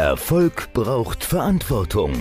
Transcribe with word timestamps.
Erfolg 0.00 0.72
braucht 0.72 1.22
Verantwortung. 1.22 2.14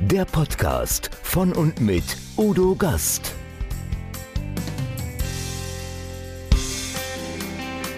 Der 0.00 0.26
Podcast 0.26 1.08
von 1.22 1.50
und 1.54 1.80
mit 1.80 2.04
Udo 2.36 2.74
Gast. 2.74 3.32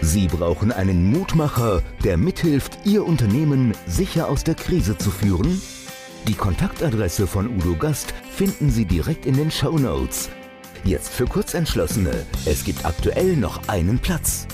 Sie 0.02 0.28
brauchen 0.28 0.70
einen 0.70 1.10
Mutmacher, 1.10 1.82
der 2.04 2.16
mithilft, 2.16 2.78
Ihr 2.84 3.04
Unternehmen 3.04 3.74
sicher 3.88 4.28
aus 4.28 4.44
der 4.44 4.54
Krise 4.54 4.96
zu 4.96 5.10
führen? 5.10 5.60
Die 6.28 6.34
Kontaktadresse 6.34 7.26
von 7.26 7.48
Udo 7.48 7.74
Gast 7.74 8.14
finden 8.30 8.70
Sie 8.70 8.84
direkt 8.84 9.26
in 9.26 9.36
den 9.36 9.50
Show 9.50 9.76
Notes. 9.76 10.30
Jetzt 10.84 11.08
für 11.08 11.26
Kurzentschlossene. 11.26 12.24
Es 12.44 12.62
gibt 12.62 12.84
aktuell 12.84 13.36
noch 13.36 13.66
einen 13.66 13.98
Platz. 13.98 14.46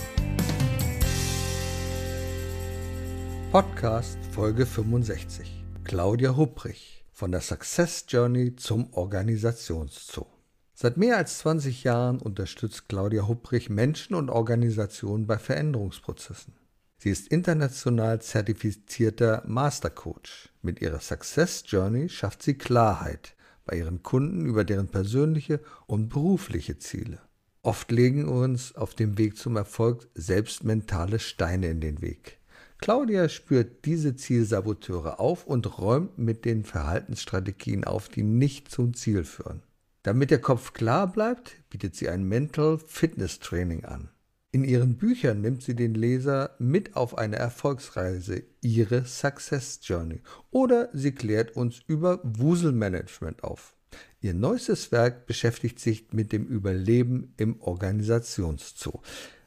Podcast 3.53 4.22
Folge 4.33 4.65
65. 4.65 5.63
Claudia 5.85 6.35
Hupprich 6.35 7.05
von 7.13 7.33
der 7.33 7.43
Success 7.43 8.07
Journey 8.09 8.57
zum 8.57 8.91
Organisationszoo. 8.95 10.25
Seit 10.73 10.97
mehr 10.97 11.19
als 11.19 11.41
20 11.41 11.85
Jahren 11.85 12.19
unterstützt 12.19 12.89
Claudia 12.89 13.29
Hupprich 13.29 13.69
Menschen 13.69 14.15
und 14.15 14.31
Organisationen 14.31 15.27
bei 15.27 15.37
Veränderungsprozessen. 15.37 16.55
Sie 16.97 17.11
ist 17.11 17.29
international 17.29 18.23
zertifizierter 18.23 19.43
Mastercoach. 19.47 20.49
Mit 20.63 20.81
ihrer 20.81 21.01
Success 21.01 21.65
Journey 21.67 22.09
schafft 22.09 22.43
sie 22.43 22.55
Klarheit 22.55 23.35
bei 23.67 23.77
ihren 23.77 24.03
Kunden 24.03 24.47
über 24.47 24.65
deren 24.65 24.89
persönliche 24.89 25.61
und 25.87 26.09
berufliche 26.09 26.79
Ziele. 26.79 27.21
Oft 27.61 27.93
legen 27.93 28.27
uns 28.27 28.75
auf 28.77 28.95
dem 28.95 29.19
Weg 29.19 29.37
zum 29.37 29.57
Erfolg 29.57 30.09
selbst 30.15 30.65
mentale 30.65 31.19
Steine 31.19 31.69
in 31.69 31.83
den 31.83 32.01
Weg. 32.01 32.39
Claudia 32.83 33.29
spürt 33.29 33.85
diese 33.85 34.17
Zielsaboteure 34.17 35.21
auf 35.21 35.47
und 35.47 35.79
räumt 35.79 36.19
mit 36.19 36.45
den 36.45 36.65
Verhaltensstrategien 36.65 37.85
auf, 37.85 38.09
die 38.09 38.25
nicht 38.25 38.73
zum 38.73 38.93
Ziel 38.93 39.23
führen. 39.23 39.63
Damit 40.03 40.33
der 40.33 40.41
Kopf 40.41 40.73
klar 40.73 41.07
bleibt, 41.13 41.63
bietet 41.71 41.95
sie 41.95 42.09
ein 42.09 42.25
Mental 42.25 42.79
Fitness 42.85 43.39
Training 43.39 43.85
an. 43.85 44.09
In 44.51 44.65
ihren 44.65 44.97
Büchern 44.97 45.41
nimmt 45.41 45.63
sie 45.63 45.77
den 45.77 45.95
Leser 45.95 46.57
mit 46.59 46.97
auf 46.97 47.17
eine 47.17 47.37
Erfolgsreise, 47.37 48.43
ihre 48.63 49.05
Success 49.05 49.79
Journey, 49.85 50.21
oder 50.51 50.89
sie 50.93 51.13
klärt 51.13 51.55
uns 51.55 51.83
über 51.87 52.19
Wuselmanagement 52.25 53.45
auf. 53.45 53.77
Ihr 54.21 54.35
neuestes 54.35 54.91
Werk 54.91 55.27
beschäftigt 55.27 55.79
sich 55.79 56.13
mit 56.13 56.33
dem 56.33 56.47
Überleben 56.47 57.33
im 57.37 57.61
Organisationszoo. 57.61 59.01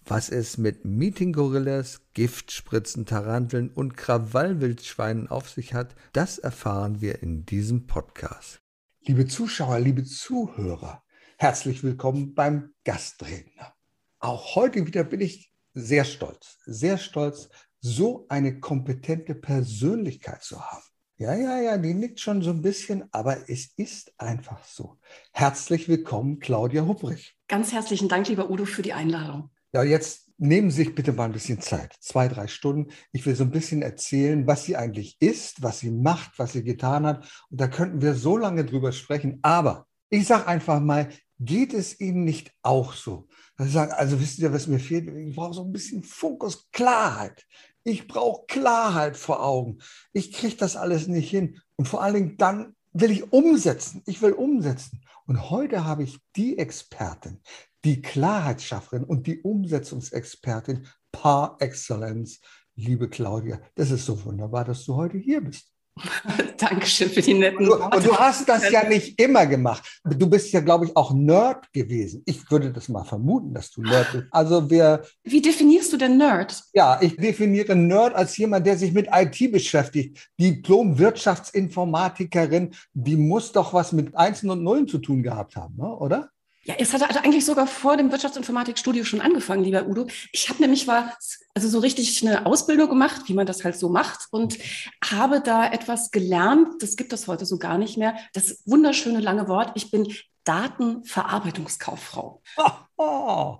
Was 0.07 0.29
es 0.29 0.59
mit 0.59 0.85
Meeting-Gorillas, 0.85 2.01
Giftspritzen, 2.13 3.07
Taranteln 3.07 3.71
und 3.71 3.97
Krawallwildschweinen 3.97 5.29
auf 5.29 5.49
sich 5.49 5.73
hat, 5.73 5.95
das 6.13 6.37
erfahren 6.37 7.01
wir 7.01 7.23
in 7.23 7.47
diesem 7.47 7.87
Podcast. 7.87 8.61
Liebe 9.01 9.25
Zuschauer, 9.25 9.79
liebe 9.79 10.03
Zuhörer, 10.03 11.01
herzlich 11.39 11.81
willkommen 11.81 12.35
beim 12.35 12.75
Gastredner. 12.83 13.73
Auch 14.19 14.53
heute 14.53 14.85
wieder 14.85 15.03
bin 15.03 15.21
ich 15.21 15.51
sehr 15.73 16.05
stolz, 16.05 16.59
sehr 16.67 16.99
stolz, 16.99 17.49
so 17.79 18.27
eine 18.29 18.59
kompetente 18.59 19.33
Persönlichkeit 19.33 20.43
zu 20.43 20.61
haben. 20.61 20.83
Ja, 21.17 21.33
ja, 21.33 21.59
ja, 21.59 21.77
die 21.79 21.95
nickt 21.95 22.19
schon 22.19 22.43
so 22.43 22.51
ein 22.51 22.61
bisschen, 22.61 23.11
aber 23.11 23.49
es 23.49 23.73
ist 23.75 24.13
einfach 24.19 24.63
so. 24.65 24.99
Herzlich 25.31 25.89
willkommen, 25.89 26.39
Claudia 26.39 26.85
Hupprich. 26.85 27.35
Ganz 27.47 27.73
herzlichen 27.73 28.07
Dank, 28.07 28.27
lieber 28.27 28.51
Udo, 28.51 28.65
für 28.65 28.83
die 28.83 28.93
Einladung. 28.93 29.49
Ja, 29.75 29.83
jetzt 29.83 30.29
nehmen 30.37 30.71
Sie 30.71 30.85
sich 30.85 30.95
bitte 30.95 31.11
mal 31.11 31.25
ein 31.25 31.33
bisschen 31.33 31.59
Zeit, 31.59 31.93
zwei, 31.99 32.29
drei 32.29 32.47
Stunden. 32.47 32.93
Ich 33.11 33.25
will 33.25 33.35
so 33.35 33.43
ein 33.43 33.51
bisschen 33.51 33.81
erzählen, 33.81 34.47
was 34.47 34.63
sie 34.63 34.77
eigentlich 34.77 35.17
ist, 35.19 35.63
was 35.63 35.79
sie 35.79 35.91
macht, 35.91 36.39
was 36.39 36.53
sie 36.53 36.63
getan 36.63 37.05
hat. 37.05 37.29
Und 37.49 37.59
da 37.59 37.67
könnten 37.67 38.01
wir 38.01 38.13
so 38.15 38.37
lange 38.37 38.63
drüber 38.63 38.93
sprechen. 38.93 39.39
Aber 39.41 39.85
ich 40.09 40.27
sage 40.27 40.47
einfach 40.47 40.79
mal, 40.79 41.09
geht 41.39 41.73
es 41.73 41.99
Ihnen 41.99 42.23
nicht 42.23 42.53
auch 42.61 42.93
so? 42.93 43.27
Dass 43.57 43.67
Sie 43.67 43.73
sagen, 43.73 43.91
also 43.91 44.17
wisst 44.17 44.39
ihr, 44.39 44.53
was 44.53 44.67
mir 44.67 44.79
fehlt? 44.79 45.09
Ich 45.09 45.35
brauche 45.35 45.55
so 45.55 45.65
ein 45.65 45.73
bisschen 45.73 46.03
Fokus, 46.03 46.71
Klarheit. 46.71 47.45
Ich 47.83 48.07
brauche 48.07 48.45
Klarheit 48.47 49.17
vor 49.17 49.43
Augen. 49.43 49.79
Ich 50.13 50.31
kriege 50.31 50.55
das 50.55 50.77
alles 50.77 51.07
nicht 51.07 51.29
hin. 51.29 51.59
Und 51.75 51.89
vor 51.89 52.01
allen 52.01 52.13
Dingen 52.13 52.37
dann 52.37 52.77
will 52.93 53.11
ich 53.11 53.33
umsetzen. 53.33 54.03
Ich 54.05 54.21
will 54.21 54.31
umsetzen. 54.31 55.01
Und 55.27 55.49
heute 55.49 55.83
habe 55.83 56.03
ich 56.03 56.19
die 56.37 56.57
Expertin, 56.57 57.41
die 57.85 58.01
Klarheitsschafferin 58.01 59.03
und 59.03 59.27
die 59.27 59.41
Umsetzungsexpertin 59.41 60.87
par 61.11 61.57
excellence, 61.59 62.41
liebe 62.75 63.07
Claudia. 63.07 63.59
Das 63.75 63.91
ist 63.91 64.05
so 64.05 64.25
wunderbar, 64.25 64.65
dass 64.65 64.83
du 64.85 64.95
heute 64.95 65.17
hier 65.17 65.41
bist. 65.41 65.71
Dankeschön 66.57 67.09
für 67.09 67.21
die 67.21 67.35
netten 67.35 67.67
Worte. 67.67 67.95
Und 67.95 68.05
du 68.05 68.17
hast 68.17 68.49
das 68.49 68.69
ja 68.69 68.85
nicht 68.85 69.17
immer 69.21 69.45
gemacht. 69.45 70.01
Du 70.03 70.29
bist 70.29 70.51
ja, 70.51 70.59
glaube 70.59 70.83
ich, 70.85 70.97
auch 70.97 71.13
Nerd 71.13 71.71
gewesen. 71.71 72.21
Ich 72.25 72.51
würde 72.51 72.73
das 72.73 72.89
mal 72.89 73.05
vermuten, 73.05 73.53
dass 73.53 73.71
du 73.71 73.81
Nerd 73.81 74.11
bist. 74.11 74.25
Also 74.31 74.69
wer. 74.69 75.05
Wie 75.23 75.41
definierst 75.41 75.93
du 75.93 75.97
denn 75.97 76.17
Nerd? 76.17 76.61
Ja, 76.73 76.99
ich 77.01 77.15
definiere 77.15 77.77
Nerd 77.77 78.13
als 78.13 78.35
jemand, 78.35 78.67
der 78.67 78.77
sich 78.77 78.91
mit 78.91 79.07
IT 79.09 79.53
beschäftigt. 79.53 80.29
Diplom-Wirtschaftsinformatikerin, 80.37 82.75
die 82.93 83.15
muss 83.15 83.53
doch 83.53 83.73
was 83.73 83.93
mit 83.93 84.17
Einsen 84.17 84.49
und 84.49 84.63
Nullen 84.63 84.89
zu 84.89 84.97
tun 84.97 85.23
gehabt 85.23 85.55
haben, 85.55 85.77
ne? 85.77 85.95
oder? 85.95 86.29
Ja, 86.67 86.73
es 86.79 86.93
hat 86.93 87.23
eigentlich 87.23 87.45
sogar 87.45 87.67
vor 87.67 87.95
dem 87.95 88.11
Wirtschaftsinformatikstudio 88.11 89.03
schon 89.03 89.21
angefangen, 89.21 89.63
lieber 89.63 89.85
Udo. 89.87 90.07
Ich 90.31 90.49
habe 90.49 90.61
nämlich 90.61 90.87
war 90.87 91.15
also 91.53 91.69
so 91.69 91.77
richtig 91.77 92.25
eine 92.25 92.47
Ausbildung 92.47 92.89
gemacht, 92.89 93.21
wie 93.27 93.35
man 93.35 93.45
das 93.45 93.63
halt 93.63 93.75
so 93.75 93.87
macht 93.87 94.27
und 94.31 94.57
habe 95.03 95.41
da 95.41 95.71
etwas 95.71 96.09
gelernt, 96.09 96.81
das 96.81 96.95
gibt 96.95 97.13
es 97.13 97.27
heute 97.27 97.45
so 97.45 97.59
gar 97.59 97.77
nicht 97.77 97.97
mehr. 97.97 98.17
Das 98.33 98.63
wunderschöne 98.65 99.19
lange 99.19 99.47
Wort, 99.47 99.73
ich 99.75 99.91
bin 99.91 100.11
Datenverarbeitungskauffrau. 100.43 102.41
Oh, 102.97 103.03
oh. 103.03 103.57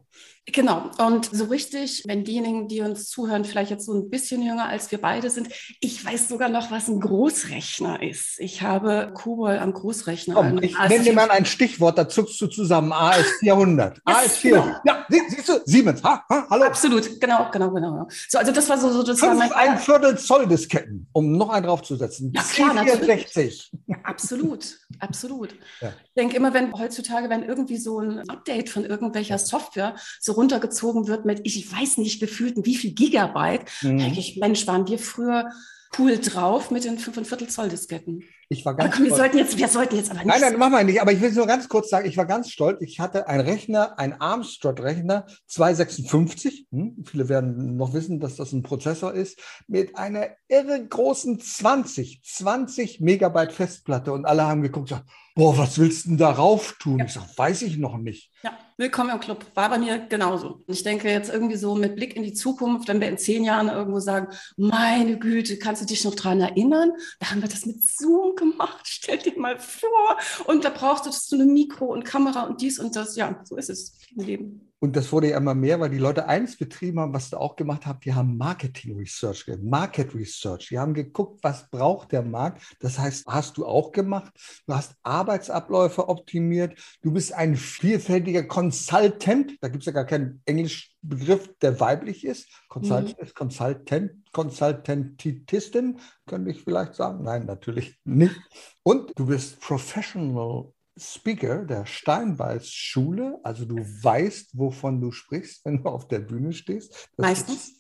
Genau. 0.52 0.92
Und 1.00 1.30
so 1.32 1.46
richtig, 1.46 2.04
wenn 2.06 2.24
diejenigen, 2.24 2.68
die 2.68 2.82
uns 2.82 3.10
zuhören, 3.10 3.46
vielleicht 3.46 3.72
jetzt 3.72 3.86
so 3.86 3.94
ein 3.94 4.10
bisschen 4.10 4.44
jünger 4.44 4.68
als 4.68 4.92
wir 4.92 5.00
beide 5.00 5.30
sind, 5.30 5.50
ich 5.80 6.06
weiß 6.06 6.30
sogar 6.30 6.50
noch, 6.50 6.70
was 6.70 6.88
ein 6.88 7.00
Großrechner 7.00 8.04
ist. 8.04 8.40
Ich 8.40 8.62
habe 8.62 9.12
Kobol 9.14 9.58
am 9.58 9.74
Großrechner. 9.74 10.36
Komm, 10.36 10.62
ich 10.62 10.78
nenne 10.78 11.04
dir 11.04 11.14
mal 11.14 11.32
ein 11.32 11.46
Stichwort, 11.46 11.98
da 11.98 12.08
zuckst 12.08 12.40
du 12.40 12.48
zusammen. 12.48 12.94
AS400. 12.94 14.02
AS400. 14.06 14.42
Genau. 14.52 14.76
Ja, 14.86 15.06
siehst 15.10 15.50
du, 15.50 15.54
Siemens. 15.66 16.04
Ha, 16.04 16.24
ha, 16.30 16.48
hallo. 16.50 16.66
Absolut. 16.66 17.20
Genau, 17.20 17.50
genau, 17.52 17.72
genau. 17.72 18.08
So, 18.30 18.38
also 18.38 18.52
das 18.52 18.70
war 18.70 18.78
so, 18.78 18.92
so 18.92 19.02
das 19.02 19.20
Fünf, 19.20 19.32
war 19.32 19.50
mein 19.50 19.52
ein 19.52 19.80
Viertel 19.80 20.18
Zoll 20.18 20.48
Disketten, 20.48 21.08
um 21.12 21.32
noch 21.32 21.50
einen 21.50 21.66
draufzusetzen. 21.66 22.32
Ja, 22.36 22.44
klar, 22.44 22.74
natürlich. 22.74 23.72
Ja, 23.88 23.98
absolut, 24.04 24.78
absolut. 25.00 25.56
Ja. 25.82 25.94
Ich 26.04 26.14
denke 26.16 26.38
immer, 26.38 26.54
wenn 26.54 26.74
heutzutage, 26.74 27.30
wenn 27.30 27.44
irgendwie 27.44 27.78
so 27.78 28.00
ein 28.00 28.30
Update 28.30 28.70
von 28.70 28.86
irgendwelcher 28.86 29.38
Software 29.38 29.96
so 30.20 30.34
runtergezogen 30.34 31.08
wird 31.08 31.26
mit, 31.26 31.42
ich 31.44 31.72
weiß 31.72 31.98
nicht, 31.98 32.20
gefühlten 32.20 32.66
wie 32.66 32.76
viel 32.76 32.94
Gigabyte, 32.94 33.66
mhm. 33.82 33.98
denke 33.98 34.20
ich, 34.20 34.38
Mensch, 34.38 34.68
waren 34.68 34.88
wir 34.88 35.00
früher 35.00 35.50
cool 35.98 36.18
drauf 36.18 36.72
mit 36.72 36.84
den 36.84 36.98
5,25 36.98 37.48
Zoll 37.48 37.70
Disketten. 37.70 38.24
Ich 38.50 38.66
war 38.66 38.76
ganz 38.76 38.88
aber 38.88 38.98
komm, 38.98 39.06
wir 39.06 39.16
sollten 39.16 39.38
jetzt, 39.38 39.58
wir 39.58 39.68
sollten 39.68 39.96
jetzt 39.96 40.12
aber 40.12 40.20
nicht. 40.20 40.28
Nein, 40.28 40.42
nein, 40.42 40.60
machen 40.60 40.74
wir 40.74 40.84
nicht. 40.84 41.02
Aber 41.02 41.12
ich 41.12 41.22
will 41.22 41.30
es 41.30 41.36
nur 41.36 41.48
ganz 41.48 41.68
kurz 41.68 41.90
sagen, 41.90 42.08
ich 42.08 42.18
war 42.18 42.26
ganz 42.26 42.52
stolz. 42.52 42.80
Ich 42.82 43.00
hatte 43.00 43.28
einen 43.28 43.42
Rechner, 43.42 43.98
einen 43.98 44.14
Armstrong-Rechner, 44.14 45.26
256. 45.48 46.68
Hm, 46.72 47.04
viele 47.06 47.30
werden 47.30 47.76
noch 47.78 47.94
wissen, 47.94 48.20
dass 48.20 48.36
das 48.36 48.52
ein 48.52 48.64
Prozessor 48.64 49.14
ist, 49.14 49.40
mit 49.68 49.98
einer 49.98 50.28
irre 50.48 50.86
großen 50.86 51.40
20, 51.40 52.22
20 52.24 53.00
Megabyte 53.00 53.52
Festplatte. 53.52 54.14
Und 54.14 54.26
alle 54.26 54.44
haben 54.44 54.62
geguckt 54.62 54.92
und 54.92 54.98
gesagt, 54.98 55.10
boah, 55.36 55.58
was 55.58 55.78
willst 55.78 56.06
du 56.06 56.10
denn 56.10 56.18
darauf 56.18 56.76
tun? 56.80 57.00
Ja. 57.00 57.06
Ich 57.06 57.14
sage, 57.14 57.28
weiß 57.36 57.62
ich 57.64 57.78
noch 57.78 57.98
nicht. 57.98 58.32
Ja, 58.44 58.58
willkommen 58.78 59.10
im 59.10 59.20
Club. 59.20 59.46
War 59.54 59.70
bei 59.70 59.78
mir 59.78 60.00
genauso. 60.08 60.64
Ich 60.68 60.84
denke 60.84 61.10
jetzt 61.10 61.30
irgendwie 61.30 61.58
so 61.58 61.76
mit 61.76 61.96
Blick 61.96 62.16
in 62.16 62.24
die 62.24 62.34
Zukunft, 62.34 62.88
wenn 62.88 63.02
wir 63.02 63.10
in 63.10 63.18
zehn 63.18 63.44
Jahren 63.44 63.68
irgendwo 63.68 64.00
sagen, 64.00 64.28
meine 64.56 65.20
Güte, 65.20 65.58
kannst 65.60 65.82
du 65.82 65.86
dich 65.86 66.06
noch 66.06 66.16
daran 66.16 66.40
erinnern? 66.40 66.92
Da 67.20 67.32
haben 67.32 67.42
wir 67.42 67.50
das 67.50 67.66
mit 67.66 67.84
Zoom 67.84 68.35
gemacht. 68.36 68.82
Stell 68.86 69.18
dir 69.18 69.38
mal 69.40 69.60
vor. 69.60 70.18
Und 70.46 70.66
da 70.66 70.70
brauchst 70.70 71.06
du 71.06 71.36
eine 71.36 71.46
Mikro 71.46 71.86
und 71.86 72.04
Kamera 72.04 72.44
und 72.44 72.62
dies 72.62 72.80
und 72.80 72.96
das. 72.96 73.16
Ja, 73.16 73.42
so 73.44 73.58
ist 73.58 73.70
es 73.70 73.98
im 74.16 74.26
Leben. 74.26 74.74
Und 74.80 74.96
das 74.96 75.12
wurde 75.12 75.30
ja 75.30 75.38
immer 75.38 75.56
mehr, 75.56 75.80
weil 75.80 75.90
die 75.90 75.98
Leute 75.98 76.28
eins 76.28 76.58
betrieben 76.58 77.00
haben, 77.00 77.14
was 77.14 77.30
du 77.30 77.38
auch 77.38 77.56
gemacht 77.56 77.86
hast, 77.86 78.04
die 78.04 78.14
haben 78.14 78.38
Marketing 78.38 78.98
Research, 78.98 79.46
Market 79.62 80.14
Research. 80.14 80.68
Die 80.70 80.78
haben 80.78 80.94
geguckt, 80.94 81.40
was 81.44 81.70
braucht 81.70 82.12
der 82.12 82.24
Markt. 82.24 82.62
Das 82.82 83.00
heißt, 83.00 83.26
hast 83.28 83.58
du 83.58 83.66
auch 83.66 83.92
gemacht. 83.94 84.34
Du 84.68 84.74
hast 84.76 84.96
Arbeitsabläufe 85.04 86.10
optimiert. 86.10 86.78
Du 87.02 87.12
bist 87.12 87.34
ein 87.34 87.56
vielfältiger 87.56 88.44
Consultant. 88.44 89.58
Da 89.62 89.70
gibt 89.70 89.84
es 89.84 89.86
ja 89.86 89.94
gar 89.94 90.06
keinen 90.06 90.42
englischen 90.46 90.94
Begriff, 91.02 91.50
der 91.62 91.80
weiblich 91.80 92.26
ist. 92.26 92.50
Consultant 92.68 93.18
mhm. 93.18 93.24
ist 93.24 93.36
Consultant, 93.36 94.12
Consultantistin, 94.34 96.00
könnte 96.28 96.52
ich 96.52 96.64
vielleicht 96.64 96.96
sagen. 96.96 97.24
Nein, 97.24 97.46
natürlich 97.46 97.98
nicht. 98.04 98.36
Und 98.84 99.14
du 99.16 99.28
bist 99.28 99.60
Professional 99.62 100.74
Speaker 100.98 101.66
der 101.66 101.86
Steinbeis 101.86 102.70
Schule, 102.70 103.40
also 103.44 103.66
du 103.66 103.76
weißt, 103.78 104.58
wovon 104.58 105.02
du 105.02 105.12
sprichst, 105.12 105.66
wenn 105.66 105.84
du 105.84 105.90
auf 105.90 106.08
der 106.08 106.20
Bühne 106.20 106.54
stehst. 106.54 107.10
Das 107.18 107.26
Meistens. 107.26 107.70
Ist, 107.70 107.80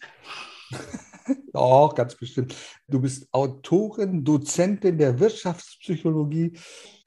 Doch, 1.53 1.95
ganz 1.95 2.15
bestimmt. 2.15 2.55
Du 2.87 2.99
bist 2.99 3.27
Autorin, 3.31 4.23
Dozentin 4.23 4.97
der 4.97 5.19
Wirtschaftspsychologie 5.19 6.57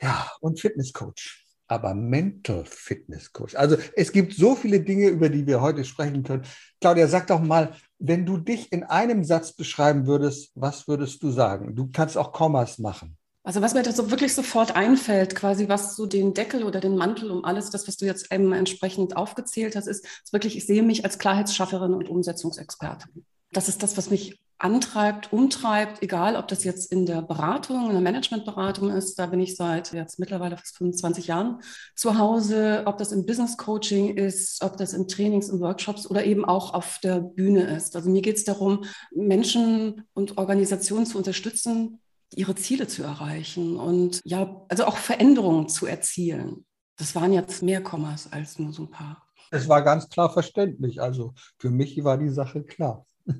ja, 0.00 0.31
und 0.40 0.60
Fitnesscoach. 0.60 1.44
Aber 1.70 1.94
Mental 1.94 2.64
Fitness 2.64 3.31
Coach. 3.31 3.55
Also 3.55 3.76
es 3.94 4.10
gibt 4.10 4.32
so 4.32 4.56
viele 4.56 4.81
Dinge, 4.81 5.08
über 5.08 5.28
die 5.28 5.46
wir 5.46 5.60
heute 5.60 5.84
sprechen 5.84 6.22
können. 6.22 6.44
Claudia, 6.81 7.06
sag 7.08 7.26
doch 7.26 7.40
mal, 7.40 7.75
wenn 7.99 8.25
du 8.25 8.38
dich 8.38 8.72
in 8.72 8.84
einem 8.84 9.22
Satz 9.22 9.52
beschreiben 9.52 10.06
würdest, 10.06 10.50
was 10.55 10.88
würdest 10.88 11.22
du 11.22 11.31
sagen? 11.31 11.76
Du 11.76 11.90
kannst 11.93 12.16
auch 12.16 12.32
Kommas 12.32 12.78
machen. 12.78 13.19
Also 13.48 13.62
was 13.62 13.72
mir 13.72 13.82
da 13.82 13.92
so 13.92 14.10
wirklich 14.10 14.34
sofort 14.34 14.76
einfällt, 14.76 15.34
quasi 15.34 15.70
was 15.70 15.96
so 15.96 16.04
den 16.04 16.34
Deckel 16.34 16.64
oder 16.64 16.80
den 16.80 16.98
Mantel 16.98 17.30
um 17.30 17.46
alles, 17.46 17.70
das, 17.70 17.88
was 17.88 17.96
du 17.96 18.04
jetzt 18.04 18.30
eben 18.30 18.52
entsprechend 18.52 19.16
aufgezählt 19.16 19.74
hast, 19.74 19.86
ist, 19.86 20.04
ist 20.04 20.34
wirklich, 20.34 20.54
ich 20.54 20.66
sehe 20.66 20.82
mich 20.82 21.02
als 21.02 21.18
Klarheitsschafferin 21.18 21.94
und 21.94 22.10
Umsetzungsexpertin. 22.10 23.24
Das 23.50 23.70
ist 23.70 23.82
das, 23.82 23.96
was 23.96 24.10
mich 24.10 24.38
antreibt, 24.58 25.32
umtreibt, 25.32 26.02
egal 26.02 26.36
ob 26.36 26.46
das 26.48 26.62
jetzt 26.62 26.92
in 26.92 27.06
der 27.06 27.22
Beratung, 27.22 27.86
in 27.86 27.92
der 27.92 28.02
Managementberatung 28.02 28.90
ist, 28.90 29.18
da 29.18 29.24
bin 29.24 29.40
ich 29.40 29.56
seit 29.56 29.94
jetzt 29.94 30.18
mittlerweile 30.18 30.58
fast 30.58 30.76
25 30.76 31.28
Jahren 31.28 31.62
zu 31.96 32.18
Hause, 32.18 32.82
ob 32.84 32.98
das 32.98 33.12
im 33.12 33.24
Business 33.24 33.56
Coaching 33.56 34.14
ist, 34.14 34.62
ob 34.62 34.76
das 34.76 34.92
in 34.92 35.08
Trainings 35.08 35.48
und 35.48 35.60
Workshops 35.60 36.06
oder 36.06 36.22
eben 36.26 36.44
auch 36.44 36.74
auf 36.74 36.98
der 37.02 37.20
Bühne 37.20 37.62
ist. 37.74 37.96
Also 37.96 38.10
mir 38.10 38.20
geht 38.20 38.36
es 38.36 38.44
darum, 38.44 38.84
Menschen 39.10 40.04
und 40.12 40.36
Organisationen 40.36 41.06
zu 41.06 41.16
unterstützen, 41.16 42.02
ihre 42.34 42.54
Ziele 42.54 42.88
zu 42.88 43.02
erreichen 43.02 43.76
und 43.76 44.20
ja, 44.25 44.64
also 44.69 44.84
auch 44.84 44.96
Veränderungen 44.96 45.69
zu 45.69 45.86
erzielen. 45.86 46.64
Das 46.96 47.14
waren 47.14 47.32
jetzt 47.32 47.62
mehr 47.62 47.82
Kommas 47.82 48.32
als 48.32 48.58
nur 48.58 48.72
so 48.72 48.82
ein 48.82 48.90
paar. 48.90 49.25
Es 49.50 49.69
war 49.69 49.82
ganz 49.82 50.08
klar 50.08 50.30
verständlich. 50.30 51.00
Also 51.00 51.34
für 51.58 51.70
mich 51.70 52.02
war 52.04 52.19
die 52.19 52.30
Sache 52.30 52.62
klar. 52.62 53.06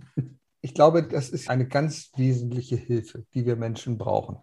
Ich 0.61 0.75
glaube, 0.75 1.05
das 1.05 1.31
ist 1.31 1.49
eine 1.49 1.69
ganz 1.69 2.11
wesentliche 2.17 2.75
Hilfe, 2.75 3.25
die 3.33 3.47
wir 3.47 3.55
Menschen 3.55 3.97
brauchen. 3.97 4.39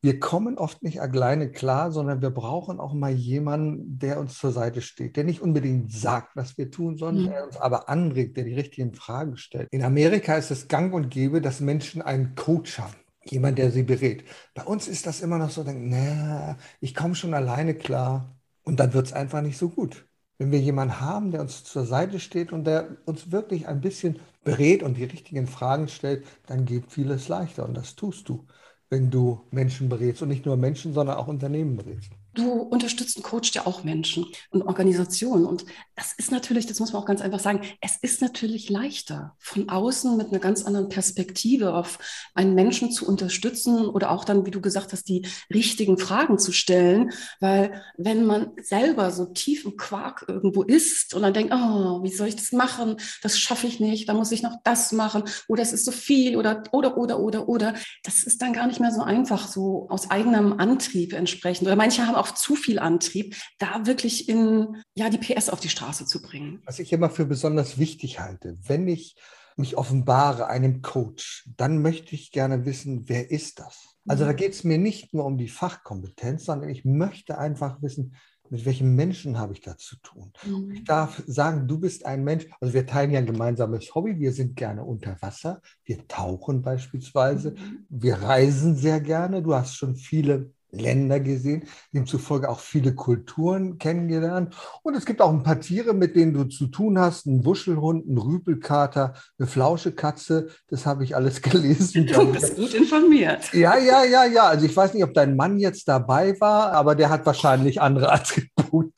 Wir 0.00 0.18
kommen 0.18 0.56
oft 0.56 0.82
nicht 0.82 1.02
alleine 1.02 1.52
klar, 1.52 1.92
sondern 1.92 2.22
wir 2.22 2.30
brauchen 2.30 2.80
auch 2.80 2.94
mal 2.94 3.12
jemanden, 3.12 3.98
der 3.98 4.18
uns 4.18 4.38
zur 4.38 4.52
Seite 4.52 4.80
steht, 4.80 5.16
der 5.16 5.24
nicht 5.24 5.42
unbedingt 5.42 5.92
sagt, 5.92 6.34
was 6.34 6.56
wir 6.56 6.70
tun, 6.70 6.96
sondern 6.96 7.24
mhm. 7.24 7.28
der 7.28 7.44
uns 7.44 7.56
aber 7.58 7.90
anregt, 7.90 8.38
der 8.38 8.44
die 8.44 8.54
richtigen 8.54 8.94
Fragen 8.94 9.36
stellt. 9.36 9.68
In 9.70 9.84
Amerika 9.84 10.36
ist 10.36 10.50
es 10.50 10.68
gang 10.68 10.94
und 10.94 11.10
gäbe, 11.10 11.42
dass 11.42 11.60
Menschen 11.60 12.00
einen 12.00 12.34
Coach 12.34 12.78
haben. 12.78 12.96
Jemand, 13.30 13.58
der 13.58 13.70
sie 13.70 13.82
berät. 13.84 14.24
Bei 14.54 14.64
uns 14.64 14.88
ist 14.88 15.06
das 15.06 15.20
immer 15.20 15.38
noch 15.38 15.50
so, 15.50 15.64
na, 15.64 16.56
ich 16.80 16.94
komme 16.94 17.14
schon 17.14 17.34
alleine 17.34 17.74
klar. 17.74 18.36
Und 18.62 18.80
dann 18.80 18.92
wird 18.92 19.06
es 19.06 19.12
einfach 19.12 19.40
nicht 19.42 19.56
so 19.58 19.68
gut. 19.70 20.06
Wenn 20.38 20.50
wir 20.52 20.60
jemanden 20.60 21.00
haben, 21.00 21.30
der 21.30 21.40
uns 21.40 21.64
zur 21.64 21.84
Seite 21.86 22.18
steht 22.20 22.52
und 22.52 22.64
der 22.64 22.96
uns 23.06 23.30
wirklich 23.30 23.68
ein 23.68 23.80
bisschen 23.80 24.20
berät 24.42 24.82
und 24.82 24.96
die 24.96 25.04
richtigen 25.04 25.46
Fragen 25.46 25.88
stellt, 25.88 26.26
dann 26.46 26.64
geht 26.64 26.90
vieles 26.92 27.28
leichter. 27.28 27.64
Und 27.66 27.74
das 27.76 27.94
tust 27.96 28.28
du, 28.28 28.46
wenn 28.88 29.10
du 29.10 29.46
Menschen 29.50 29.88
berätst. 29.88 30.22
Und 30.22 30.28
nicht 30.28 30.46
nur 30.46 30.56
Menschen, 30.56 30.92
sondern 30.94 31.16
auch 31.16 31.28
Unternehmen 31.28 31.76
berätst. 31.76 32.12
Du 32.34 32.52
unterstützt 32.52 33.16
und 33.16 33.22
coachst 33.22 33.54
ja 33.54 33.66
auch 33.66 33.82
Menschen 33.82 34.26
und 34.50 34.62
Organisationen. 34.62 35.46
Und 35.46 35.64
das 35.96 36.12
ist 36.12 36.30
natürlich, 36.30 36.66
das 36.66 36.78
muss 36.78 36.92
man 36.92 37.02
auch 37.02 37.06
ganz 37.06 37.20
einfach 37.20 37.40
sagen, 37.40 37.62
es 37.80 37.96
ist 38.00 38.22
natürlich 38.22 38.70
leichter, 38.70 39.36
von 39.38 39.68
außen 39.68 40.16
mit 40.16 40.28
einer 40.28 40.38
ganz 40.38 40.64
anderen 40.64 40.88
Perspektive 40.88 41.74
auf 41.74 41.98
einen 42.34 42.54
Menschen 42.54 42.92
zu 42.92 43.06
unterstützen 43.06 43.86
oder 43.86 44.10
auch 44.10 44.24
dann, 44.24 44.46
wie 44.46 44.50
du 44.50 44.60
gesagt 44.60 44.92
hast, 44.92 45.08
die 45.08 45.26
richtigen 45.52 45.98
Fragen 45.98 46.38
zu 46.38 46.52
stellen. 46.52 47.10
Weil 47.40 47.82
wenn 47.96 48.24
man 48.26 48.52
selber 48.62 49.10
so 49.10 49.26
tief 49.26 49.64
im 49.64 49.76
Quark 49.76 50.24
irgendwo 50.28 50.62
ist 50.62 51.14
und 51.14 51.22
dann 51.22 51.34
denkt, 51.34 51.52
oh, 51.52 52.02
wie 52.02 52.12
soll 52.12 52.28
ich 52.28 52.36
das 52.36 52.52
machen? 52.52 52.96
Das 53.22 53.38
schaffe 53.38 53.66
ich 53.66 53.80
nicht, 53.80 54.08
da 54.08 54.14
muss 54.14 54.32
ich 54.32 54.42
noch 54.42 54.56
das 54.62 54.92
machen 54.92 55.24
oder 55.48 55.62
es 55.62 55.72
ist 55.72 55.84
so 55.84 55.92
viel 55.92 56.36
oder, 56.36 56.62
oder, 56.72 56.96
oder, 56.96 57.18
oder, 57.18 57.48
oder. 57.48 57.74
Das 58.04 58.22
ist 58.22 58.40
dann 58.42 58.52
gar 58.52 58.66
nicht 58.66 58.80
mehr 58.80 58.92
so 58.92 59.02
einfach, 59.02 59.48
so 59.48 59.88
aus 59.88 60.10
eigenem 60.10 60.54
Antrieb 60.54 61.12
entsprechend. 61.12 61.66
Oder 61.66 61.76
manche 61.76 62.06
haben 62.06 62.16
auch 62.20 62.30
zu 62.32 62.54
viel 62.54 62.78
Antrieb, 62.78 63.34
da 63.58 63.86
wirklich 63.86 64.28
in, 64.28 64.76
ja, 64.94 65.08
die 65.10 65.18
PS 65.18 65.48
auf 65.48 65.60
die 65.60 65.68
Straße 65.68 66.06
zu 66.06 66.22
bringen. 66.22 66.62
Was 66.66 66.78
ich 66.78 66.92
immer 66.92 67.10
für 67.10 67.24
besonders 67.24 67.78
wichtig 67.78 68.20
halte, 68.20 68.56
wenn 68.62 68.86
ich 68.86 69.16
mich 69.56 69.76
offenbare 69.76 70.46
einem 70.46 70.82
Coach, 70.82 71.48
dann 71.56 71.82
möchte 71.82 72.14
ich 72.14 72.30
gerne 72.30 72.64
wissen, 72.64 73.08
wer 73.08 73.30
ist 73.30 73.58
das? 73.58 73.96
Also 74.06 74.24
da 74.24 74.32
mhm. 74.32 74.36
geht 74.36 74.52
es 74.52 74.64
mir 74.64 74.78
nicht 74.78 75.12
nur 75.12 75.24
um 75.24 75.38
die 75.38 75.48
Fachkompetenz, 75.48 76.44
sondern 76.44 76.70
ich 76.70 76.84
möchte 76.84 77.38
einfach 77.38 77.82
wissen, 77.82 78.14
mit 78.48 78.64
welchem 78.64 78.96
Menschen 78.96 79.38
habe 79.38 79.52
ich 79.52 79.60
da 79.60 79.76
zu 79.78 79.96
tun? 80.02 80.32
Mhm. 80.44 80.72
Ich 80.72 80.84
darf 80.84 81.22
sagen, 81.26 81.68
du 81.68 81.78
bist 81.78 82.04
ein 82.04 82.24
Mensch, 82.24 82.46
also 82.60 82.74
wir 82.74 82.86
teilen 82.86 83.12
ja 83.12 83.20
ein 83.20 83.26
gemeinsames 83.26 83.94
Hobby, 83.94 84.18
wir 84.18 84.32
sind 84.32 84.56
gerne 84.56 84.84
unter 84.84 85.16
Wasser, 85.22 85.60
wir 85.84 86.06
tauchen 86.08 86.62
beispielsweise, 86.62 87.52
mhm. 87.52 87.86
wir 87.88 88.16
reisen 88.16 88.76
sehr 88.76 89.00
gerne, 89.00 89.42
du 89.42 89.54
hast 89.54 89.76
schon 89.76 89.96
viele 89.96 90.52
Länder 90.72 91.20
gesehen, 91.20 91.64
demzufolge 91.92 92.48
auch 92.48 92.60
viele 92.60 92.94
Kulturen 92.94 93.78
kennengelernt. 93.78 94.54
Und 94.82 94.94
es 94.94 95.06
gibt 95.06 95.20
auch 95.20 95.30
ein 95.30 95.42
paar 95.42 95.60
Tiere, 95.60 95.94
mit 95.94 96.16
denen 96.16 96.32
du 96.32 96.44
zu 96.44 96.68
tun 96.68 96.98
hast. 96.98 97.26
Ein 97.26 97.44
Wuschelhund, 97.44 98.08
ein 98.08 98.18
Rüpelkater, 98.18 99.14
eine 99.38 99.48
Flauschekatze. 99.48 100.48
Das 100.68 100.86
habe 100.86 101.04
ich 101.04 101.16
alles 101.16 101.42
gelesen. 101.42 102.06
Du 102.06 102.32
bist 102.32 102.56
gut 102.56 102.74
informiert. 102.74 103.52
Ja, 103.52 103.76
ja, 103.76 104.04
ja, 104.04 104.24
ja. 104.24 104.44
Also 104.44 104.66
ich 104.66 104.76
weiß 104.76 104.94
nicht, 104.94 105.04
ob 105.04 105.14
dein 105.14 105.36
Mann 105.36 105.58
jetzt 105.58 105.88
dabei 105.88 106.38
war, 106.40 106.72
aber 106.72 106.94
der 106.94 107.10
hat 107.10 107.26
wahrscheinlich 107.26 107.80
andere 107.80 108.12
Attribute. 108.12 108.92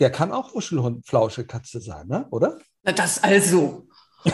der 0.00 0.10
kann 0.10 0.32
auch 0.32 0.54
Wuschelhund, 0.54 1.06
Flauschekatze 1.06 1.80
sein, 1.80 2.06
ne? 2.08 2.26
oder? 2.30 2.58
Das 2.82 3.22
also. 3.22 3.86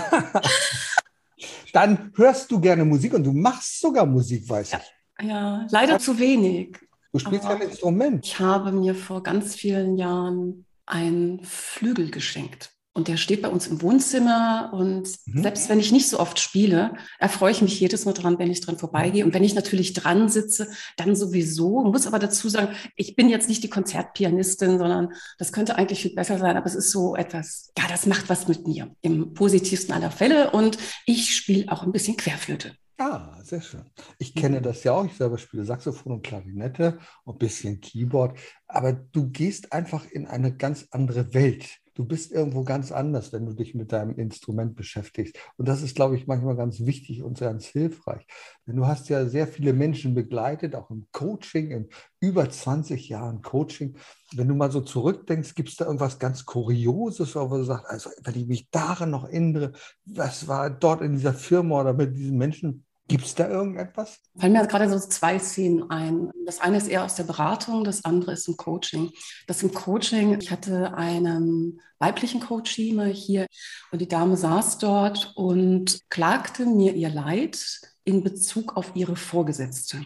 Dann 1.73 2.13
hörst 2.17 2.51
du 2.51 2.61
gerne 2.61 2.85
Musik 2.85 3.15
und 3.15 3.23
du 3.23 3.33
machst 3.33 3.81
sogar 3.81 4.05
Musik, 4.05 4.49
weiß 4.49 4.73
ja. 4.73 4.79
ich. 4.79 5.00
Ja, 5.23 5.67
leider 5.71 5.99
zu 5.99 6.19
wenig. 6.19 6.79
Du 7.13 7.19
spielst 7.19 7.45
ja 7.45 7.51
ein 7.51 7.63
Instrument. 7.63 8.25
Ich 8.25 8.39
habe 8.39 8.73
mir 8.73 8.95
vor 8.95 9.23
ganz 9.23 9.55
vielen 9.55 9.97
Jahren 9.97 10.65
einen 10.87 11.45
Flügel 11.45 12.11
geschenkt. 12.11 12.71
Und 12.93 13.07
der 13.07 13.17
steht 13.17 13.41
bei 13.41 13.49
uns 13.49 13.69
im 13.69 13.83
Wohnzimmer. 13.83 14.71
Und 14.73 15.09
mhm. 15.27 15.43
selbst 15.43 15.69
wenn 15.69 15.79
ich 15.79 15.93
nicht 15.93 16.09
so 16.09 16.19
oft 16.19 16.41
spiele, 16.41 16.95
erfreue 17.19 17.53
ich 17.53 17.63
mich 17.63 17.79
jedes 17.79 18.05
Mal 18.05 18.15
dran, 18.15 18.39
wenn 18.39 18.51
ich 18.51 18.61
dran 18.61 18.79
vorbeigehe. 18.79 19.25
Und 19.25 19.33
wenn 19.33 19.45
ich 19.45 19.55
natürlich 19.55 19.93
dran 19.93 20.29
sitze, 20.29 20.69
dann 20.97 21.15
sowieso. 21.15 21.85
Muss 21.85 22.09
aber 22.09 22.19
dazu 22.19 22.49
sagen, 22.49 22.75
ich 22.97 23.15
bin 23.15 23.29
jetzt 23.29 23.49
nicht 23.49 23.63
die 23.63 23.71
Konzertpianistin, 23.71 24.79
sondern 24.79 25.13
das 25.39 25.53
könnte 25.53 25.77
eigentlich 25.77 26.03
viel 26.03 26.15
besser 26.15 26.39
sein. 26.39 26.57
Aber 26.57 26.67
es 26.67 26.75
ist 26.75 26.91
so 26.91 27.15
etwas, 27.15 27.71
ja, 27.79 27.85
das 27.89 28.07
macht 28.07 28.29
was 28.29 28.49
mit 28.49 28.67
mir 28.67 28.91
im 29.03 29.35
positivsten 29.35 29.95
aller 29.95 30.11
Fälle. 30.11 30.51
Und 30.51 30.77
ich 31.07 31.35
spiele 31.35 31.71
auch 31.71 31.85
ein 31.85 31.93
bisschen 31.93 32.17
Querflöte. 32.17 32.73
Ah, 33.03 33.41
sehr 33.43 33.63
schön. 33.63 33.91
Ich 34.19 34.35
kenne 34.35 34.59
mhm. 34.59 34.63
das 34.63 34.85
ja 34.85 34.93
auch. 34.93 35.07
Ich 35.07 35.17
selber 35.17 35.39
spiele 35.39 35.65
Saxophon 35.65 36.13
und 36.13 36.23
Klarinette 36.23 36.99
und 37.25 37.37
ein 37.37 37.39
bisschen 37.39 37.81
Keyboard. 37.81 38.39
Aber 38.69 38.93
du 38.93 39.31
gehst 39.31 39.73
einfach 39.73 40.05
in 40.11 40.27
eine 40.27 40.55
ganz 40.55 40.87
andere 40.91 41.33
Welt. 41.33 41.79
Du 41.95 42.05
bist 42.05 42.31
irgendwo 42.31 42.63
ganz 42.63 42.93
anders, 42.93 43.33
wenn 43.33 43.47
du 43.47 43.55
dich 43.55 43.75
mit 43.75 43.93
deinem 43.93 44.17
Instrument 44.17 44.77
beschäftigst. 44.77 45.35
Und 45.57 45.67
das 45.67 45.81
ist, 45.81 45.97
glaube 45.97 46.15
ich, 46.15 46.27
manchmal 46.27 46.57
ganz 46.57 46.81
wichtig 46.81 47.23
und 47.23 47.41
ganz 47.41 47.65
hilfreich. 47.65 48.27
Denn 48.67 48.77
du 48.77 48.87
hast 48.87 49.09
ja 49.09 49.25
sehr 49.25 49.47
viele 49.47 49.73
Menschen 49.73 50.15
begleitet, 50.15 50.75
auch 50.75 50.91
im 50.91 51.07
Coaching, 51.11 51.71
in 51.71 51.89
über 52.21 52.51
20 52.51 53.09
Jahren 53.09 53.41
Coaching. 53.41 53.97
Wenn 54.35 54.49
du 54.49 54.55
mal 54.55 54.71
so 54.71 54.83
zurückdenkst, 54.83 55.55
gibt 55.55 55.71
es 55.71 55.77
da 55.77 55.87
irgendwas 55.87 56.19
ganz 56.19 56.45
Kurioses, 56.45 57.35
wo 57.35 57.49
du 57.49 57.65
sagst, 57.65 57.87
also 57.87 58.11
wenn 58.25 58.35
ich 58.35 58.47
mich 58.47 58.69
daran 58.71 59.11
noch 59.11 59.25
erinnere, 59.25 59.73
was 60.05 60.49
war 60.49 60.69
dort 60.69 61.01
in 61.01 61.13
dieser 61.13 61.33
Firma 61.33 61.81
oder 61.81 61.95
mit 61.95 62.15
diesen 62.15 62.37
Menschen 62.37 62.85
Gibt 63.11 63.27
es 63.27 63.35
da 63.35 63.49
irgendetwas? 63.49 64.21
Fallen 64.39 64.53
mir 64.53 64.65
gerade 64.69 64.89
so 64.89 64.97
zwei 65.01 65.37
Szenen 65.41 65.91
ein. 65.91 66.31
Das 66.47 66.61
eine 66.61 66.77
ist 66.77 66.87
eher 66.87 67.03
aus 67.03 67.17
der 67.17 67.25
Beratung, 67.25 67.83
das 67.83 68.05
andere 68.05 68.31
ist 68.31 68.47
im 68.47 68.57
Coaching. 68.57 69.11
Das 69.49 69.65
im 69.65 69.75
Coaching, 69.75 70.39
ich 70.41 70.53
hatte 70.53 70.95
einen 70.95 71.81
weiblichen 71.99 72.39
Coachie 72.39 72.93
mal 72.93 73.11
hier 73.11 73.49
und 73.91 74.01
die 74.01 74.07
Dame 74.07 74.37
saß 74.37 74.79
dort 74.79 75.33
und 75.35 76.09
klagte 76.09 76.67
mir 76.67 76.95
ihr 76.95 77.09
Leid 77.09 77.81
in 78.05 78.23
Bezug 78.23 78.77
auf 78.77 78.93
ihre 78.95 79.17
Vorgesetzte. 79.17 80.05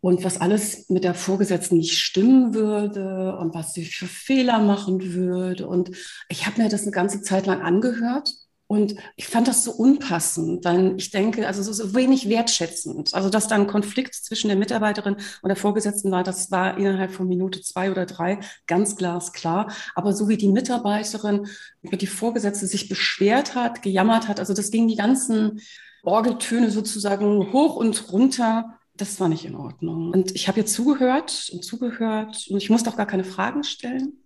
Und 0.00 0.24
was 0.24 0.40
alles 0.40 0.88
mit 0.88 1.04
der 1.04 1.12
Vorgesetzten 1.12 1.76
nicht 1.76 1.98
stimmen 1.98 2.54
würde 2.54 3.36
und 3.36 3.52
was 3.52 3.74
sie 3.74 3.84
für 3.84 4.06
Fehler 4.06 4.60
machen 4.60 5.12
würde. 5.12 5.68
Und 5.68 5.90
ich 6.30 6.46
habe 6.46 6.62
mir 6.62 6.70
das 6.70 6.84
eine 6.84 6.92
ganze 6.92 7.20
Zeit 7.20 7.44
lang 7.44 7.60
angehört 7.60 8.47
und 8.70 8.96
ich 9.16 9.26
fand 9.26 9.48
das 9.48 9.64
so 9.64 9.72
unpassend, 9.72 10.66
denn 10.66 10.98
ich 10.98 11.10
denke, 11.10 11.46
also 11.46 11.62
so, 11.62 11.72
so 11.72 11.94
wenig 11.94 12.28
wertschätzend. 12.28 13.14
Also, 13.14 13.30
dass 13.30 13.48
da 13.48 13.54
ein 13.54 13.66
Konflikt 13.66 14.14
zwischen 14.14 14.48
der 14.48 14.58
Mitarbeiterin 14.58 15.16
und 15.40 15.48
der 15.48 15.56
Vorgesetzten 15.56 16.10
war, 16.10 16.22
das 16.22 16.50
war 16.50 16.76
innerhalb 16.76 17.10
von 17.10 17.26
Minute 17.26 17.62
zwei 17.62 17.90
oder 17.90 18.04
drei 18.04 18.40
ganz 18.66 18.96
glasklar. 18.96 19.72
Aber 19.94 20.12
so 20.12 20.28
wie 20.28 20.36
die 20.36 20.48
Mitarbeiterin 20.48 21.46
über 21.80 21.96
die 21.96 22.06
Vorgesetzte 22.06 22.66
sich 22.66 22.90
beschwert 22.90 23.54
hat, 23.54 23.80
gejammert 23.80 24.28
hat, 24.28 24.38
also 24.38 24.52
das 24.52 24.70
ging 24.70 24.86
die 24.86 24.96
ganzen 24.96 25.62
Orgeltöne 26.02 26.70
sozusagen 26.70 27.50
hoch 27.54 27.74
und 27.74 28.12
runter. 28.12 28.78
Das 28.98 29.18
war 29.18 29.30
nicht 29.30 29.46
in 29.46 29.54
Ordnung. 29.54 30.10
Und 30.10 30.36
ich 30.36 30.46
habe 30.46 30.60
ihr 30.60 30.66
zugehört 30.66 31.48
und 31.54 31.64
zugehört 31.64 32.46
und 32.50 32.58
ich 32.58 32.68
musste 32.68 32.90
auch 32.90 32.96
gar 32.96 33.06
keine 33.06 33.24
Fragen 33.24 33.64
stellen. 33.64 34.24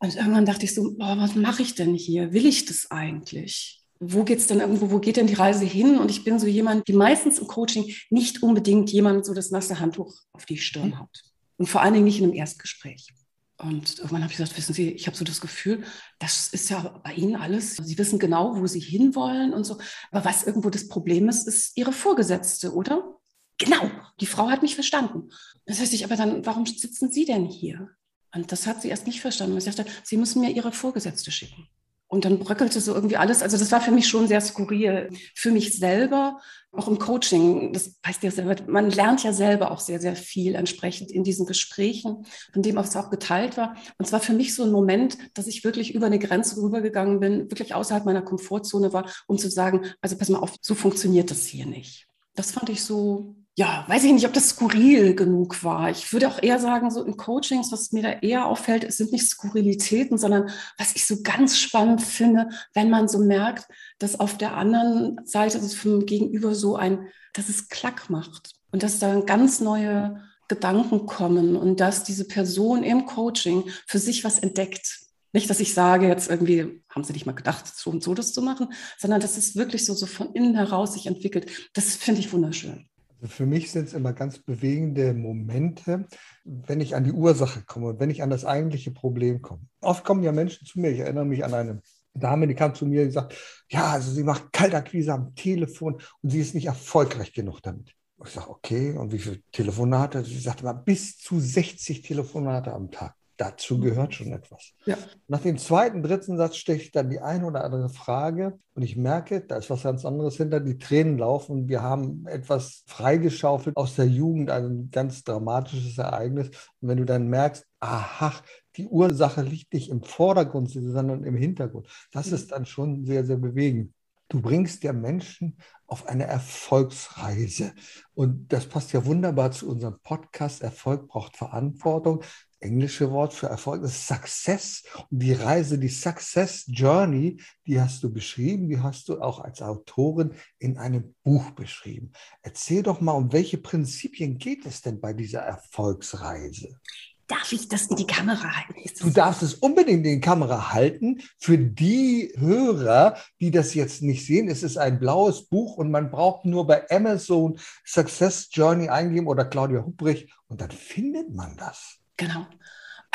Und 0.00 0.16
irgendwann 0.16 0.46
dachte 0.46 0.64
ich 0.64 0.74
so, 0.74 0.96
boah, 0.98 1.16
was 1.16 1.36
mache 1.36 1.62
ich 1.62 1.76
denn 1.76 1.94
hier? 1.94 2.32
Will 2.32 2.44
ich 2.44 2.64
das 2.64 2.90
eigentlich? 2.90 3.83
Wo 4.12 4.24
geht 4.24 4.38
es 4.38 4.46
denn 4.46 4.60
irgendwo, 4.60 4.90
wo 4.90 4.98
geht 4.98 5.16
denn 5.16 5.26
die 5.26 5.34
Reise 5.34 5.64
hin? 5.64 5.98
Und 5.98 6.10
ich 6.10 6.24
bin 6.24 6.38
so 6.38 6.46
jemand, 6.46 6.88
die 6.88 6.92
meistens 6.92 7.38
im 7.38 7.46
Coaching 7.46 7.92
nicht 8.10 8.42
unbedingt 8.42 8.90
jemand 8.90 9.24
so 9.24 9.34
das 9.34 9.50
nasse 9.50 9.80
Handtuch 9.80 10.14
auf 10.32 10.46
die 10.46 10.58
Stirn 10.58 10.90
mhm. 10.90 11.00
haut. 11.00 11.22
Und 11.56 11.66
vor 11.66 11.82
allen 11.82 11.94
Dingen 11.94 12.04
nicht 12.04 12.18
in 12.18 12.24
einem 12.24 12.34
Erstgespräch. 12.34 13.08
Und 13.56 13.98
irgendwann 13.98 14.22
habe 14.22 14.32
ich 14.32 14.36
gesagt, 14.36 14.56
wissen 14.58 14.74
Sie, 14.74 14.90
ich 14.90 15.06
habe 15.06 15.16
so 15.16 15.24
das 15.24 15.40
Gefühl, 15.40 15.84
das 16.18 16.48
ist 16.48 16.70
ja 16.70 17.00
bei 17.04 17.14
Ihnen 17.14 17.36
alles. 17.36 17.76
Sie 17.76 17.96
wissen 17.98 18.18
genau, 18.18 18.56
wo 18.56 18.66
Sie 18.66 18.80
hinwollen 18.80 19.52
und 19.52 19.64
so. 19.64 19.78
Aber 20.10 20.24
was 20.24 20.42
irgendwo 20.42 20.70
das 20.70 20.88
Problem 20.88 21.28
ist, 21.28 21.46
ist 21.46 21.76
Ihre 21.76 21.92
Vorgesetzte, 21.92 22.74
oder? 22.74 23.16
Genau, 23.58 23.88
die 24.20 24.26
Frau 24.26 24.50
hat 24.50 24.62
mich 24.62 24.74
verstanden. 24.74 25.30
Das 25.66 25.78
heißt, 25.78 25.94
ich, 25.94 26.04
aber 26.04 26.16
dann, 26.16 26.44
warum 26.44 26.66
sitzen 26.66 27.12
Sie 27.12 27.24
denn 27.24 27.46
hier? 27.46 27.90
Und 28.34 28.50
das 28.50 28.66
hat 28.66 28.82
sie 28.82 28.88
erst 28.88 29.06
nicht 29.06 29.20
verstanden. 29.20 29.56
Ich 29.56 29.64
dachte, 29.64 29.86
Sie 30.02 30.16
müssen 30.16 30.40
mir 30.40 30.50
Ihre 30.50 30.72
Vorgesetzte 30.72 31.30
schicken. 31.30 31.68
Und 32.14 32.24
dann 32.24 32.38
bröckelte 32.38 32.80
so 32.80 32.94
irgendwie 32.94 33.16
alles. 33.16 33.42
Also 33.42 33.58
das 33.58 33.72
war 33.72 33.80
für 33.80 33.90
mich 33.90 34.06
schon 34.06 34.28
sehr 34.28 34.40
skurril. 34.40 35.10
Für 35.34 35.50
mich 35.50 35.76
selber, 35.76 36.38
auch 36.70 36.86
im 36.86 37.00
Coaching, 37.00 37.72
das 37.72 37.96
heißt 38.06 38.22
ja 38.22 38.30
selber, 38.30 38.54
man 38.68 38.88
lernt 38.88 39.24
ja 39.24 39.32
selber 39.32 39.72
auch 39.72 39.80
sehr, 39.80 39.98
sehr 39.98 40.14
viel 40.14 40.54
entsprechend 40.54 41.10
in 41.10 41.24
diesen 41.24 41.44
Gesprächen, 41.44 42.24
von 42.52 42.62
dem 42.62 42.76
was 42.76 42.94
auch 42.94 43.10
geteilt 43.10 43.56
war. 43.56 43.74
Und 43.98 44.06
zwar 44.06 44.20
für 44.20 44.32
mich 44.32 44.54
so 44.54 44.62
ein 44.62 44.70
Moment, 44.70 45.18
dass 45.34 45.48
ich 45.48 45.64
wirklich 45.64 45.92
über 45.92 46.06
eine 46.06 46.20
Grenze 46.20 46.62
rübergegangen 46.62 47.18
bin, 47.18 47.50
wirklich 47.50 47.74
außerhalb 47.74 48.04
meiner 48.04 48.22
Komfortzone 48.22 48.92
war, 48.92 49.10
um 49.26 49.36
zu 49.36 49.50
sagen, 49.50 49.84
also 50.00 50.16
pass 50.16 50.28
mal 50.28 50.38
auf, 50.38 50.54
so 50.60 50.76
funktioniert 50.76 51.32
das 51.32 51.46
hier 51.46 51.66
nicht. 51.66 52.06
Das 52.36 52.52
fand 52.52 52.68
ich 52.68 52.84
so 52.84 53.34
ja, 53.56 53.84
weiß 53.86 54.02
ich 54.02 54.12
nicht, 54.12 54.26
ob 54.26 54.32
das 54.32 54.48
skurril 54.48 55.14
genug 55.14 55.62
war. 55.62 55.88
Ich 55.88 56.12
würde 56.12 56.26
auch 56.26 56.42
eher 56.42 56.58
sagen, 56.58 56.90
so 56.90 57.04
in 57.04 57.16
Coachings, 57.16 57.70
was 57.70 57.92
mir 57.92 58.02
da 58.02 58.10
eher 58.10 58.46
auffällt, 58.46 58.82
es 58.82 58.96
sind 58.96 59.12
nicht 59.12 59.28
Skurrilitäten, 59.28 60.18
sondern 60.18 60.50
was 60.76 60.96
ich 60.96 61.06
so 61.06 61.22
ganz 61.22 61.56
spannend 61.56 62.02
finde, 62.02 62.48
wenn 62.74 62.90
man 62.90 63.06
so 63.06 63.18
merkt, 63.18 63.68
dass 64.00 64.18
auf 64.18 64.36
der 64.36 64.56
anderen 64.56 65.20
Seite 65.24 65.60
des 65.60 65.74
vom 65.74 66.04
Gegenüber 66.04 66.56
so 66.56 66.74
ein, 66.74 67.06
dass 67.32 67.48
es 67.48 67.68
Klack 67.68 68.10
macht 68.10 68.54
und 68.72 68.82
dass 68.82 68.98
da 68.98 69.20
ganz 69.20 69.60
neue 69.60 70.20
Gedanken 70.48 71.06
kommen 71.06 71.54
und 71.54 71.78
dass 71.78 72.02
diese 72.02 72.26
Person 72.26 72.82
im 72.82 73.06
Coaching 73.06 73.70
für 73.86 73.98
sich 73.98 74.24
was 74.24 74.40
entdeckt. 74.40 75.00
Nicht, 75.32 75.48
dass 75.48 75.60
ich 75.60 75.74
sage, 75.74 76.08
jetzt 76.08 76.28
irgendwie 76.28 76.82
haben 76.88 77.04
sie 77.04 77.12
nicht 77.12 77.26
mal 77.26 77.32
gedacht, 77.32 77.66
so 77.68 77.90
und 77.90 78.02
so 78.02 78.14
das 78.14 78.32
zu 78.32 78.42
machen, 78.42 78.72
sondern 78.98 79.20
dass 79.20 79.36
es 79.36 79.54
wirklich 79.54 79.86
so, 79.86 79.94
so 79.94 80.06
von 80.06 80.32
innen 80.32 80.56
heraus 80.56 80.94
sich 80.94 81.06
entwickelt. 81.06 81.70
Das 81.72 81.94
finde 81.94 82.20
ich 82.20 82.32
wunderschön. 82.32 82.88
Für 83.26 83.46
mich 83.46 83.70
sind 83.70 83.88
es 83.88 83.94
immer 83.94 84.12
ganz 84.12 84.38
bewegende 84.38 85.14
Momente, 85.14 86.06
wenn 86.44 86.80
ich 86.80 86.94
an 86.94 87.04
die 87.04 87.12
Ursache 87.12 87.62
komme 87.62 87.98
wenn 87.98 88.10
ich 88.10 88.22
an 88.22 88.30
das 88.30 88.44
eigentliche 88.44 88.90
Problem 88.90 89.40
komme. 89.40 89.62
Oft 89.80 90.04
kommen 90.04 90.22
ja 90.22 90.32
Menschen 90.32 90.66
zu 90.66 90.80
mir, 90.80 90.90
ich 90.90 91.00
erinnere 91.00 91.24
mich 91.24 91.44
an 91.44 91.54
eine 91.54 91.82
Dame, 92.14 92.46
die 92.46 92.54
kam 92.54 92.74
zu 92.74 92.86
mir 92.86 93.02
und 93.02 93.10
sagt, 93.10 93.34
ja, 93.68 93.86
also 93.90 94.10
sie 94.10 94.22
macht 94.22 94.52
Kaltakquise 94.52 95.12
am 95.12 95.34
Telefon 95.34 96.00
und 96.22 96.30
sie 96.30 96.40
ist 96.40 96.54
nicht 96.54 96.66
erfolgreich 96.66 97.32
genug 97.32 97.60
damit. 97.60 97.94
Ich 98.24 98.30
sage, 98.30 98.50
okay, 98.50 98.92
und 98.92 99.12
wie 99.12 99.18
viele 99.18 99.42
Telefonate? 99.50 100.24
Sie 100.24 100.38
sagte 100.38 100.64
mal, 100.64 100.72
bis 100.72 101.18
zu 101.18 101.40
60 101.40 102.02
Telefonate 102.02 102.72
am 102.72 102.90
Tag 102.90 103.14
dazu 103.36 103.80
gehört 103.80 104.14
schon 104.14 104.32
etwas. 104.32 104.72
Ja. 104.86 104.96
Nach 105.28 105.40
dem 105.40 105.58
zweiten, 105.58 106.02
dritten 106.02 106.36
Satz 106.36 106.56
stelle 106.56 106.78
ich 106.78 106.92
dann 106.92 107.10
die 107.10 107.20
eine 107.20 107.46
oder 107.46 107.64
andere 107.64 107.88
Frage 107.88 108.58
und 108.74 108.82
ich 108.82 108.96
merke, 108.96 109.40
da 109.40 109.56
ist 109.56 109.70
was 109.70 109.82
ganz 109.82 110.04
anderes 110.04 110.36
hinter, 110.36 110.60
die 110.60 110.78
Tränen 110.78 111.18
laufen. 111.18 111.68
Wir 111.68 111.82
haben 111.82 112.26
etwas 112.26 112.84
freigeschaufelt 112.86 113.76
aus 113.76 113.96
der 113.96 114.06
Jugend, 114.06 114.50
ein 114.50 114.90
ganz 114.90 115.24
dramatisches 115.24 115.98
Ereignis. 115.98 116.48
Und 116.80 116.88
wenn 116.88 116.98
du 116.98 117.04
dann 117.04 117.28
merkst, 117.28 117.66
aha, 117.80 118.32
die 118.76 118.86
Ursache 118.86 119.42
liegt 119.42 119.72
nicht 119.72 119.90
im 119.90 120.02
Vordergrund, 120.02 120.70
sondern 120.70 121.24
im 121.24 121.36
Hintergrund, 121.36 121.88
das 122.12 122.32
ist 122.32 122.52
dann 122.52 122.66
schon 122.66 123.04
sehr, 123.04 123.24
sehr 123.24 123.36
bewegend. 123.36 123.92
Du 124.28 124.40
bringst 124.40 124.82
ja 124.82 124.92
Menschen 124.92 125.58
auf 125.86 126.08
eine 126.08 126.24
Erfolgsreise. 126.24 127.72
Und 128.14 128.52
das 128.52 128.66
passt 128.66 128.92
ja 128.92 129.04
wunderbar 129.04 129.50
zu 129.50 129.68
unserem 129.68 129.98
Podcast. 130.02 130.62
Erfolg 130.62 131.08
braucht 131.08 131.36
Verantwortung 131.36 132.22
englische 132.64 133.10
Wort 133.10 133.34
für 133.34 133.46
Erfolg 133.46 133.82
ist 133.84 134.06
Success. 134.06 134.82
Und 135.10 135.22
die 135.22 135.32
Reise, 135.32 135.78
die 135.78 135.88
Success 135.88 136.64
Journey, 136.66 137.40
die 137.66 137.80
hast 137.80 138.02
du 138.02 138.12
beschrieben, 138.12 138.68
die 138.68 138.80
hast 138.80 139.08
du 139.08 139.20
auch 139.20 139.40
als 139.40 139.62
Autorin 139.62 140.32
in 140.58 140.78
einem 140.78 141.14
Buch 141.22 141.50
beschrieben. 141.50 142.12
Erzähl 142.42 142.82
doch 142.82 143.00
mal, 143.00 143.12
um 143.12 143.32
welche 143.32 143.58
Prinzipien 143.58 144.38
geht 144.38 144.66
es 144.66 144.80
denn 144.80 145.00
bei 145.00 145.12
dieser 145.12 145.40
Erfolgsreise? 145.40 146.80
Darf 147.26 147.52
ich 147.52 147.68
das 147.68 147.86
in 147.86 147.96
die 147.96 148.06
Kamera 148.06 148.42
halten? 148.42 148.74
Du 149.00 149.08
darfst 149.08 149.42
es 149.42 149.54
unbedingt 149.54 150.04
in 150.04 150.14
die 150.16 150.20
Kamera 150.20 150.72
halten. 150.72 151.22
Für 151.38 151.56
die 151.56 152.30
Hörer, 152.36 153.16
die 153.40 153.50
das 153.50 153.72
jetzt 153.72 154.02
nicht 154.02 154.26
sehen, 154.26 154.48
es 154.48 154.62
ist 154.62 154.76
ein 154.76 155.00
blaues 155.00 155.46
Buch 155.46 155.78
und 155.78 155.90
man 155.90 156.10
braucht 156.10 156.44
nur 156.44 156.66
bei 156.66 156.88
Amazon 156.90 157.58
Success 157.86 158.48
Journey 158.52 158.90
eingeben 158.90 159.26
oder 159.26 159.46
Claudia 159.46 159.84
Hubrich 159.84 160.30
und 160.48 160.60
dann 160.60 160.70
findet 160.70 161.34
man 161.34 161.56
das. 161.56 161.98
Genau. 162.16 162.46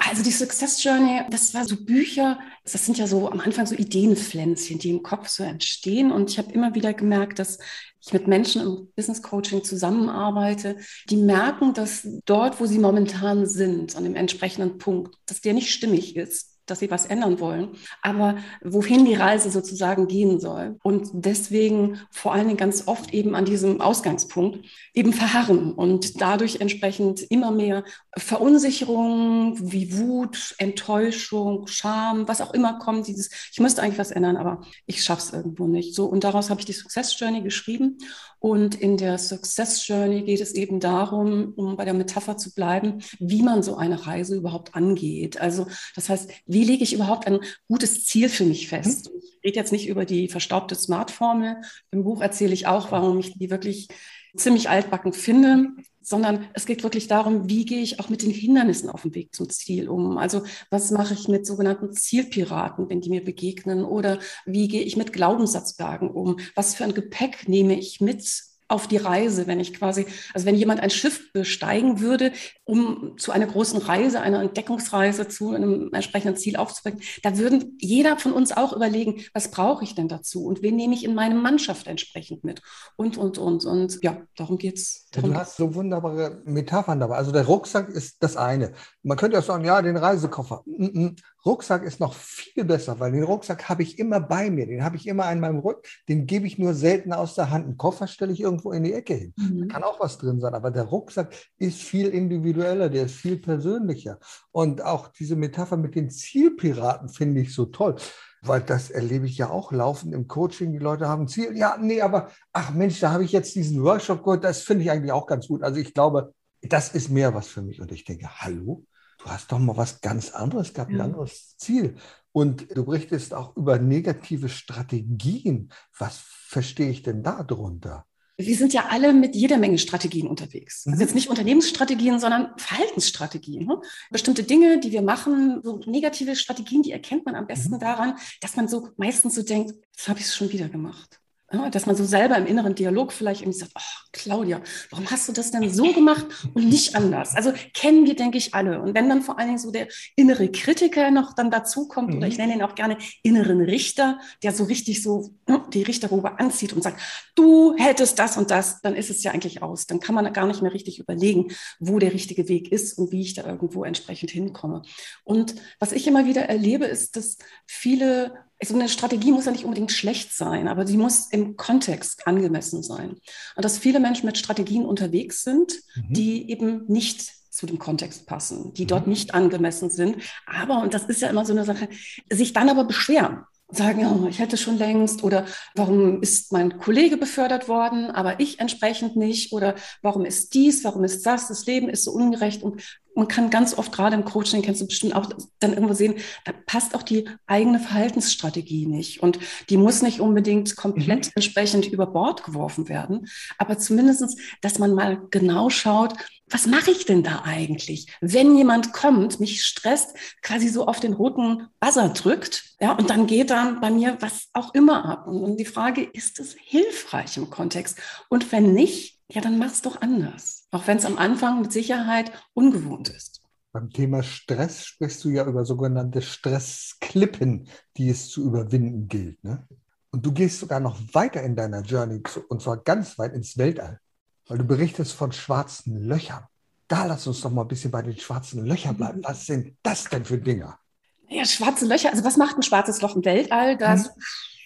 Also 0.02 0.24
die 0.24 0.32
Success 0.32 0.82
Journey, 0.82 1.24
das 1.30 1.54
war 1.54 1.66
so 1.66 1.76
Bücher, 1.76 2.40
das 2.64 2.86
sind 2.86 2.98
ja 2.98 3.06
so 3.06 3.30
am 3.30 3.42
Anfang 3.42 3.66
so 3.66 3.76
Ideenpflänzchen, 3.76 4.80
die 4.80 4.92
im 4.92 5.04
Kopf 5.04 5.28
so 5.28 5.44
entstehen. 5.44 6.12
Und 6.12 6.30
ich 6.32 6.38
habe 6.38 6.54
immer 6.54 6.74
wieder 6.74 6.94
gemerkt, 6.94 7.38
dass 7.38 7.60
ich 8.00 8.14
mit 8.14 8.26
Menschen 8.26 8.62
im 8.62 8.88
Business 8.96 9.22
Coaching 9.22 9.64
zusammenarbeite, 9.64 10.78
die 11.10 11.18
merken, 11.18 11.74
dass 11.74 12.08
dort, 12.24 12.62
wo 12.62 12.66
sie 12.66 12.80
momentan 12.80 13.46
sind, 13.46 13.98
an 13.98 14.06
dem 14.06 14.16
entsprechenden 14.16 14.78
Punkt, 14.78 15.16
dass 15.26 15.42
der 15.42 15.54
nicht 15.54 15.70
stimmig 15.70 16.16
ist 16.16 16.59
dass 16.70 16.80
sie 16.80 16.92
was 16.92 17.06
ändern 17.06 17.40
wollen, 17.40 17.70
aber 18.02 18.38
wohin 18.64 19.06
die 19.06 19.16
Reise 19.16 19.50
sozusagen 19.50 20.08
gehen 20.08 20.40
soll. 20.40 20.78
Und 20.84 21.10
deswegen 21.14 22.00
vor 22.12 22.34
allen 22.34 22.48
Dingen 22.48 22.58
ganz 22.58 22.88
oft 22.88 23.14
eben 23.14 23.36
an 23.36 23.46
diesem 23.46 23.82
Ausgangspunkt 23.82 24.66
eben 24.94 25.14
verharren 25.14 25.74
und 25.74 26.22
dadurch 26.22 26.62
entsprechend 26.62 27.22
immer 27.30 27.52
mehr 27.52 27.84
Verunsicherung 28.18 29.58
wie 29.60 29.98
Wut, 29.98 30.56
Enttäuschung, 30.58 31.68
Scham, 31.68 32.28
was 32.28 32.42
auch 32.42 32.54
immer 32.54 32.80
kommt, 32.80 33.08
dieses, 33.08 33.30
ich 33.52 33.60
müsste 33.60 33.82
eigentlich 33.82 34.00
was 34.00 34.12
ändern, 34.12 34.38
aber 34.38 34.62
ich 34.86 35.04
schaffe 35.04 35.22
es 35.22 35.34
irgendwo 35.34 35.68
nicht. 35.68 35.96
So, 35.96 36.06
und 36.06 36.24
daraus 36.24 36.50
habe 36.50 36.60
ich 36.60 36.66
die 36.66 36.74
Success 36.74 37.20
Journey 37.20 37.42
geschrieben. 37.42 37.98
Und 38.40 38.76
in 38.76 38.96
der 38.96 39.18
Success 39.18 39.86
Journey 39.86 40.24
geht 40.24 40.40
es 40.40 40.54
eben 40.54 40.80
darum, 40.80 41.54
um 41.58 41.76
bei 41.76 41.84
der 41.84 41.94
Metapher 41.94 42.38
zu 42.38 42.54
bleiben, 42.54 43.02
wie 43.20 43.42
man 43.42 43.64
so 43.64 43.76
eine 43.76 44.08
Reise 44.08 44.36
überhaupt 44.36 44.76
angeht. 44.76 45.42
Also 45.42 45.68
das 45.96 46.08
heißt, 46.08 46.32
wie 46.46 46.59
lege 46.64 46.84
ich 46.84 46.94
überhaupt 46.94 47.28
ein 47.28 47.40
gutes 47.68 48.06
Ziel 48.06 48.30
für 48.30 48.46
mich 48.46 48.68
fest? 48.68 49.10
Mhm. 49.10 49.22
Ich 49.22 49.44
rede 49.44 49.56
jetzt 49.56 49.72
nicht 49.72 49.88
über 49.88 50.06
die 50.06 50.28
verstaubte 50.28 50.76
Smart-Formel. 50.76 51.58
Im 51.92 52.04
Buch 52.04 52.22
erzähle 52.22 52.54
ich 52.54 52.68
auch, 52.68 52.92
warum 52.92 53.20
ich 53.20 53.38
die 53.38 53.50
wirklich 53.50 53.88
ziemlich 54.36 54.70
altbacken 54.70 55.14
finde, 55.14 55.70
sondern 56.02 56.48
es 56.54 56.66
geht 56.66 56.84
wirklich 56.84 57.08
darum, 57.08 57.50
wie 57.50 57.66
gehe 57.66 57.82
ich 57.82 58.00
auch 58.00 58.10
mit 58.10 58.24
den 58.24 58.32
Hindernissen 58.32 58.90
auf 58.90 59.04
dem 59.04 59.14
Weg 59.16 59.36
zum 59.36 59.50
Ziel 59.50 59.90
um. 59.90 60.18
Also 60.18 60.44
was 60.70 60.92
mache 60.92 61.14
ich 61.14 61.28
mit 61.28 61.46
sogenannten 61.46 61.94
Zielpiraten, 61.94 62.90
wenn 62.90 63.02
die 63.02 63.10
mir 63.10 63.24
begegnen? 63.24 63.84
Oder 63.84 64.20
wie 64.46 64.68
gehe 64.68 64.82
ich 64.82 64.98
mit 64.98 65.14
Glaubenssatzbergen 65.14 66.10
um? 66.10 66.40
Was 66.56 66.76
für 66.76 66.84
ein 66.84 66.94
Gepäck 66.94 67.48
nehme 67.48 67.78
ich 67.78 68.02
mit 68.02 68.49
auf 68.70 68.88
die 68.88 68.98
Reise, 68.98 69.48
wenn 69.48 69.60
ich 69.60 69.74
quasi, 69.74 70.06
also 70.34 70.46
wenn 70.46 70.56
jemand 70.56 70.80
ein 70.80 70.92
Schiff 70.92 71.34
besteigen 71.34 72.00
würde, 72.00 72.32
um 72.64 73.16
zu 73.18 73.32
einer 73.32 73.48
großen 73.48 73.82
Reise, 73.82 74.22
einer 74.22 74.42
Entdeckungsreise 74.42 75.28
zu 75.28 75.52
einem 75.52 75.90
entsprechenden 75.92 76.38
Ziel 76.38 76.56
aufzubringen, 76.56 77.02
da 77.24 77.38
würden 77.38 77.78
jeder 77.80 78.18
von 78.18 78.32
uns 78.32 78.52
auch 78.52 78.74
überlegen, 78.74 79.24
was 79.34 79.50
brauche 79.50 79.84
ich 79.84 79.96
denn 79.96 80.08
dazu 80.08 80.46
und 80.46 80.62
wen 80.62 80.76
nehme 80.76 80.94
ich 80.94 81.04
in 81.04 81.16
meine 81.16 81.36
Mannschaft 81.36 81.88
entsprechend 81.88 82.44
mit 82.44 82.62
und, 82.96 83.18
und, 83.18 83.38
und. 83.40 83.66
Und 83.66 84.00
ja, 84.04 84.22
darum 84.36 84.58
geht 84.58 84.78
es. 84.78 85.08
Ja, 85.16 85.24
du 85.24 85.34
hast 85.34 85.58
so 85.58 85.74
wunderbare 85.74 86.42
Metaphern 86.46 87.00
dabei. 87.00 87.16
Also 87.16 87.32
der 87.32 87.46
Rucksack 87.46 87.90
ist 87.90 88.22
das 88.22 88.38
eine. 88.38 88.74
Man 89.02 89.18
könnte 89.18 89.40
auch 89.40 89.44
sagen, 89.44 89.66
ja, 89.66 89.82
den 89.82 89.98
Reisekoffer. 89.98 90.62
Mm 90.66 90.86
-mm. 90.86 91.16
Rucksack 91.46 91.84
ist 91.84 92.00
noch 92.00 92.14
viel 92.14 92.66
besser, 92.66 93.00
weil 93.00 93.12
den 93.12 93.24
Rucksack 93.24 93.70
habe 93.70 93.82
ich 93.82 93.98
immer 93.98 94.20
bei 94.20 94.50
mir, 94.50 94.68
den 94.68 94.84
habe 94.84 94.98
ich 94.98 95.08
immer 95.08 95.26
an 95.26 95.40
meinem 95.40 95.60
Rücken, 95.60 95.82
den 96.10 96.26
gebe 96.26 96.46
ich 96.46 96.58
nur 96.58 96.74
selten 96.74 97.14
aus 97.14 97.36
der 97.36 97.50
Hand. 97.50 97.66
Einen 97.66 97.78
Koffer 97.78 98.08
stelle 98.08 98.34
ich 98.34 98.42
irgendwo 98.60 98.72
in 98.72 98.84
die 98.84 98.94
Ecke 98.94 99.14
hin. 99.14 99.34
Mhm. 99.38 99.68
Da 99.68 99.74
kann 99.74 99.84
auch 99.84 100.00
was 100.00 100.18
drin 100.18 100.40
sein, 100.40 100.54
aber 100.54 100.72
der 100.72 100.84
Rucksack 100.84 101.34
ist 101.58 101.82
viel 101.82 102.10
individueller, 102.10 102.90
der 102.90 103.06
ist 103.06 103.16
viel 103.16 103.38
persönlicher. 103.38 104.20
Und 104.52 104.82
auch 104.82 105.08
diese 105.08 105.36
Metapher 105.36 105.78
mit 105.78 105.96
den 105.96 106.10
Zielpiraten 106.10 107.10
finde 107.10 107.42
ich 107.42 107.54
so 107.54 107.66
toll 107.66 107.96
weil 108.42 108.62
das 108.62 108.90
erlebe 108.90 109.26
ich 109.26 109.38
ja 109.38 109.50
auch 109.50 109.72
laufend 109.72 110.14
im 110.14 110.28
Coaching. 110.28 110.72
Die 110.72 110.80
Leute 110.80 111.08
haben 111.08 111.24
ein 111.24 111.28
Ziel. 111.28 111.58
Ja, 111.58 111.78
nee, 111.78 112.02
aber 112.02 112.30
ach 112.54 112.72
Mensch, 112.72 113.00
da 113.00 113.12
habe 113.12 113.24
ich 113.24 113.32
jetzt 113.32 113.56
diesen 113.56 113.84
Workshop 113.84 114.24
gehört. 114.24 114.44
Das 114.44 114.62
finde 114.62 114.84
ich 114.84 114.92
eigentlich 114.92 115.12
auch 115.12 115.28
ganz 115.28 115.48
gut. 115.48 115.64
Also 115.64 115.80
ich 115.80 115.94
glaube, 115.94 116.34
das 116.62 116.90
ist 116.94 117.10
mehr 117.10 117.34
was 117.34 117.48
für 117.48 117.62
mich. 117.62 117.82
Und 117.82 117.92
ich 117.92 118.06
denke, 118.06 118.30
hallo, 118.30 118.86
du 119.18 119.26
hast 119.26 119.52
doch 119.52 119.60
mal 119.60 119.78
was 119.78 120.02
ganz 120.02 120.32
anderes 120.32 120.74
gehabt, 120.74 120.92
ein 120.92 121.02
anderes 121.02 121.58
Ziel. 121.58 121.96
Und 122.32 122.76
du 122.76 122.86
berichtest 122.86 123.34
auch 123.34 123.56
über 123.58 123.80
negative 123.80 124.50
Strategien. 124.50 125.72
Was 125.98 126.22
verstehe 126.24 126.90
ich 126.90 127.04
denn 127.04 127.24
da 127.24 127.44
drunter? 127.44 128.06
Wir 128.42 128.56
sind 128.56 128.72
ja 128.74 128.86
alle 128.90 129.14
mit 129.14 129.36
jeder 129.36 129.58
Menge 129.58 129.78
Strategien 129.78 130.28
unterwegs. 130.28 130.84
Also 130.88 130.96
Mhm. 130.96 131.02
jetzt 131.02 131.16
nicht 131.16 131.30
Unternehmensstrategien, 131.30 132.20
sondern 132.20 132.52
Verhaltensstrategien. 132.58 133.66
Ne? 133.66 133.82
Bestimmte 134.12 134.44
Dinge, 134.44 134.80
die 134.80 134.92
wir 134.94 135.02
machen, 135.02 135.62
so 135.64 135.80
negative 135.86 136.36
Strategien, 136.38 136.82
die 136.82 136.92
erkennt 136.92 137.26
man 137.26 137.36
am 137.36 137.48
besten 137.48 137.76
Mhm. 137.76 137.80
daran, 137.80 138.16
dass 138.42 138.56
man 138.56 138.68
so 138.70 138.90
meistens 138.98 139.36
so 139.36 139.44
denkt, 139.44 139.74
das 139.96 140.08
habe 140.08 140.20
ich 140.20 140.34
schon 140.34 140.52
wieder 140.52 140.70
gemacht. 140.70 141.20
Ja, 141.52 141.70
dass 141.70 141.88
man 141.88 141.96
so 141.96 142.04
selber 142.04 142.38
im 142.38 142.46
inneren 142.46 142.76
Dialog 142.76 143.12
vielleicht 143.12 143.42
irgendwie 143.42 143.58
sagt, 143.60 143.72
oh, 143.76 143.82
Claudia, 144.12 144.62
warum 144.92 145.10
hast 145.10 145.28
du 145.28 145.34
das 145.34 145.50
denn 145.50 145.68
so 145.74 145.92
gemacht 145.94 146.28
und 146.54 146.70
nicht 146.70 146.96
anders? 146.96 147.36
Also 147.36 147.54
kennen 147.74 148.06
wir, 148.06 148.16
denke 148.16 148.38
ich, 148.38 148.54
alle. 148.54 148.82
Und 148.82 148.94
wenn 148.94 149.10
dann 149.10 149.24
vor 149.24 149.40
allen 149.40 149.48
Dingen 149.48 149.60
so 149.60 149.72
der 149.72 149.88
innere 150.16 150.50
Kritiker 150.52 151.10
noch 151.10 151.34
dann 151.34 151.50
dazukommt, 151.50 152.10
Mhm. 152.12 152.18
oder 152.18 152.28
ich 152.28 152.38
nenne 152.38 152.54
ihn 152.54 152.62
auch 152.62 152.76
gerne 152.76 152.98
inneren 153.24 153.62
Richter, 153.62 154.20
der 154.44 154.52
so 154.52 154.66
richtig 154.66 155.02
so 155.02 155.32
ne, 155.48 155.64
die 155.74 155.82
Richterrobe 155.84 156.40
anzieht 156.40 156.74
und 156.74 156.84
sagt, 156.84 157.02
du 157.36 157.76
hättest 157.78 158.20
das 158.20 158.38
und 158.38 158.52
das, 158.52 158.82
dann 158.82 158.96
ist 158.96 159.10
es 159.10 159.24
ja 159.24 159.32
eigentlich 159.32 159.64
aus. 159.64 159.88
Dann 159.88 160.00
kann 160.00 160.16
man 160.16 160.32
gar 160.34 160.46
nicht 160.46 160.62
mehr 160.62 160.74
richtig 160.74 161.00
überlegen, 161.00 161.48
wo 161.80 161.98
der 162.00 162.14
richtige 162.14 162.48
Weg 162.48 162.72
ist 162.72 162.98
und 162.98 163.12
wie 163.12 163.22
ich 163.22 163.34
da 163.34 163.46
irgendwo 163.46 163.84
entsprechend 163.84 164.32
hinkomme. 164.32 164.84
Und 165.24 165.56
was 165.80 165.94
ich 165.94 166.06
immer 166.06 166.26
wieder 166.26 166.44
erlebe, 166.44 166.86
ist, 166.86 167.16
dass 167.16 167.38
viele 167.66 168.34
so 168.64 168.76
eine 168.76 168.90
Strategie 168.90 169.32
muss 169.32 169.46
ja 169.46 169.52
nicht 169.52 169.64
unbedingt 169.64 169.92
schlecht 169.92 170.34
sein, 170.34 170.68
aber 170.68 170.86
sie 170.86 170.98
muss 170.98 171.28
im 171.32 171.56
Kontext 171.56 172.28
angemessen 172.28 172.84
sein. 172.84 173.12
Und 173.56 173.66
dass 173.66 173.78
viele 173.78 174.00
Menschen 174.00 174.26
mit 174.26 174.38
Strategien 174.38 174.86
unterwegs 174.86 175.44
sind, 175.44 175.74
Mhm. 175.96 176.14
die 176.14 176.50
eben 176.52 176.86
nicht 176.88 177.32
zu 177.50 177.66
dem 177.66 177.80
Kontext 177.80 178.26
passen, 178.26 178.74
die 178.74 178.84
Mhm. 178.84 178.88
dort 178.88 179.08
nicht 179.08 179.34
angemessen 179.34 179.90
sind. 179.90 180.18
Aber, 180.46 180.82
und 180.82 180.94
das 180.94 181.06
ist 181.06 181.22
ja 181.22 181.30
immer 181.30 181.46
so 181.46 181.54
eine 181.54 181.66
Sache, 181.66 181.88
sich 182.30 182.54
dann 182.54 182.70
aber 182.70 182.84
beschweren. 182.84 183.44
Sagen, 183.72 184.04
oh, 184.08 184.28
ich 184.28 184.40
hätte 184.40 184.58
schon 184.58 184.80
längst 184.80 185.24
oder 185.24 185.46
warum 185.76 186.24
ist 186.24 186.52
mein 186.52 186.80
Kollege 186.80 187.18
befördert 187.18 187.68
worden, 187.68 188.10
aber 188.10 188.40
ich 188.40 188.60
entsprechend 188.60 189.16
nicht 189.16 189.54
oder 189.54 189.76
warum 190.02 190.26
ist 190.26 190.56
dies, 190.56 190.84
warum 190.84 191.04
ist 191.04 191.24
das, 191.26 191.50
das 191.50 191.68
Leben 191.68 191.88
ist 191.88 192.04
so 192.04 192.12
ungerecht 192.12 192.64
und 192.64 192.82
man 193.20 193.28
kann 193.28 193.50
ganz 193.50 193.78
oft 193.78 193.92
gerade 193.92 194.16
im 194.16 194.26
Coaching, 194.26 194.62
kennst 194.62 194.82
du 194.82 194.88
bestimmt 194.88 195.16
auch, 195.16 195.30
dann 195.60 195.74
irgendwo 195.74 195.94
sehen, 195.94 196.16
da 196.46 196.54
passt 196.66 196.96
auch 196.96 197.04
die 197.04 197.30
eigene 197.46 197.80
Verhaltensstrategie 197.80 198.86
nicht. 198.88 199.22
Und 199.22 199.40
die 199.70 199.78
muss 199.78 200.02
nicht 200.02 200.20
unbedingt 200.20 200.76
komplett 200.76 201.28
Mhm. 201.28 201.32
entsprechend 201.36 201.86
über 201.88 202.08
Bord 202.08 202.44
geworfen 202.44 202.90
werden. 202.90 203.28
Aber 203.58 203.78
zumindestens, 203.78 204.38
dass 204.62 204.80
man 204.80 204.94
mal 204.94 205.22
genau 205.30 205.70
schaut, 205.70 206.14
was 206.52 206.66
mache 206.66 206.90
ich 206.90 207.06
denn 207.06 207.22
da 207.22 207.44
eigentlich? 207.46 208.08
Wenn 208.22 208.58
jemand 208.58 208.92
kommt, 208.92 209.40
mich 209.40 209.64
stresst, 209.64 210.16
quasi 210.42 210.68
so 210.68 210.88
auf 210.88 211.00
den 211.00 211.14
roten 211.14 211.68
Buzzer 211.80 212.10
drückt, 212.10 212.64
ja, 212.80 212.94
und 212.94 213.10
dann 213.12 213.28
geht 213.28 213.52
dann 213.52 213.80
bei 213.82 213.92
mir 213.92 214.18
was 214.22 214.48
auch 214.54 214.74
immer 214.74 215.06
ab. 215.06 215.28
Und 215.28 215.58
die 215.58 215.66
Frage, 215.66 216.02
ist 216.02 216.40
es 216.40 216.56
hilfreich 216.60 217.38
im 217.38 217.52
Kontext? 217.52 218.00
Und 218.30 218.52
wenn 218.52 218.74
nicht, 218.74 219.19
ja, 219.32 219.42
dann 219.42 219.60
mach's 219.60 219.82
doch 219.82 220.02
anders. 220.02 220.68
Auch 220.72 220.88
wenn 220.88 220.98
es 220.98 221.06
am 221.06 221.18
Anfang 221.18 221.62
mit 221.62 221.72
Sicherheit 221.72 222.32
ungewohnt 222.54 223.10
ist. 223.10 223.42
Beim 223.72 223.92
Thema 223.92 224.24
Stress 224.24 224.86
sprichst 224.86 225.24
du 225.24 225.30
ja 225.30 225.46
über 225.46 225.64
sogenannte 225.64 226.24
Stressklippen, 226.24 227.68
die 227.98 228.10
es 228.10 228.30
zu 228.30 228.44
überwinden 228.44 229.08
gilt. 229.08 229.44
Ne? 229.44 229.68
Und 230.10 230.26
du 230.26 230.32
gehst 230.32 230.60
sogar 230.60 230.80
noch 230.80 230.98
weiter 231.14 231.44
in 231.44 231.56
deiner 231.56 231.82
Journey, 231.82 232.24
und 232.48 232.62
zwar 232.62 232.78
ganz 232.78 233.20
weit 233.20 233.34
ins 233.34 233.60
Weltall, 233.60 234.00
weil 234.48 234.58
du 234.58 234.64
berichtest 234.64 235.14
von 235.14 235.32
schwarzen 235.32 236.08
Löchern. 236.08 236.44
Da 236.88 237.06
lass 237.06 237.28
uns 237.28 237.42
doch 237.42 237.52
mal 237.52 237.62
ein 237.62 237.68
bisschen 237.68 237.92
bei 237.92 238.02
den 238.02 238.18
schwarzen 238.18 238.66
Löchern 238.66 238.98
bleiben. 238.98 239.22
Was 239.24 239.46
sind 239.46 239.78
das 239.84 240.06
denn 240.06 240.26
für 240.26 240.40
Dinger? 240.40 240.80
Ja, 241.28 241.46
schwarze 241.46 241.86
Löcher. 241.86 242.10
Also 242.10 242.24
was 242.24 242.38
macht 242.38 242.58
ein 242.58 242.64
schwarzes 242.64 243.02
Loch 243.02 243.16
im 243.16 243.24
Weltall? 243.24 243.78
Das 243.78 244.10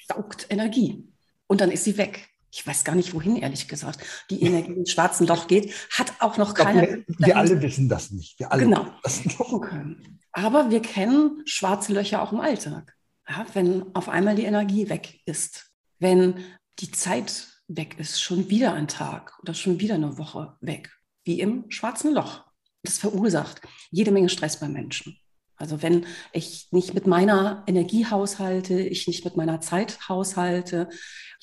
saugt 0.07 0.47
Energie. 0.49 1.05
Und 1.47 1.59
dann 1.59 1.71
ist 1.71 1.83
sie 1.83 1.97
weg. 1.97 2.29
Ich 2.55 2.67
weiß 2.67 2.83
gar 2.83 2.93
nicht, 2.93 3.15
wohin, 3.15 3.35
ehrlich 3.35 3.67
gesagt. 3.67 3.99
Die 4.29 4.43
Energie 4.43 4.73
ins 4.73 4.91
schwarzen 4.91 5.25
Loch 5.25 5.47
geht, 5.47 5.73
hat 5.89 6.13
auch 6.19 6.37
noch 6.37 6.53
keiner. 6.53 6.83
wir, 6.83 7.03
wir 7.07 7.35
alle 7.37 7.59
wissen 7.63 7.89
das 7.89 8.11
nicht. 8.11 8.37
Wir 8.37 8.51
alle 8.51 8.65
Genau. 8.65 8.85
wissen 8.85 8.99
das 9.01 9.25
nicht. 9.25 9.39
Aber 10.31 10.69
wir 10.69 10.81
kennen 10.81 11.41
schwarze 11.45 11.93
Löcher 11.93 12.21
auch 12.21 12.31
im 12.31 12.39
Alltag. 12.39 12.95
Ja, 13.27 13.47
wenn 13.53 13.95
auf 13.95 14.07
einmal 14.07 14.35
die 14.35 14.43
Energie 14.43 14.87
weg 14.89 15.19
ist, 15.25 15.71
wenn 15.97 16.43
die 16.79 16.91
Zeit 16.91 17.47
weg 17.67 17.95
ist, 17.97 18.21
schon 18.21 18.49
wieder 18.49 18.73
ein 18.73 18.87
Tag 18.87 19.33
oder 19.41 19.55
schon 19.55 19.79
wieder 19.79 19.95
eine 19.95 20.19
Woche 20.19 20.55
weg, 20.61 20.91
wie 21.23 21.39
im 21.39 21.65
schwarzen 21.71 22.13
Loch. 22.13 22.45
Das 22.83 22.99
verursacht 22.99 23.61
jede 23.89 24.11
Menge 24.11 24.29
Stress 24.29 24.59
bei 24.59 24.67
Menschen. 24.67 25.17
Also 25.55 25.81
wenn 25.81 26.05
ich 26.33 26.67
nicht 26.71 26.93
mit 26.93 27.07
meiner 27.07 27.63
Energie 27.67 28.05
haushalte, 28.05 28.79
ich 28.81 29.07
nicht 29.07 29.23
mit 29.23 29.37
meiner 29.37 29.61
Zeit 29.61 30.09
haushalte. 30.09 30.89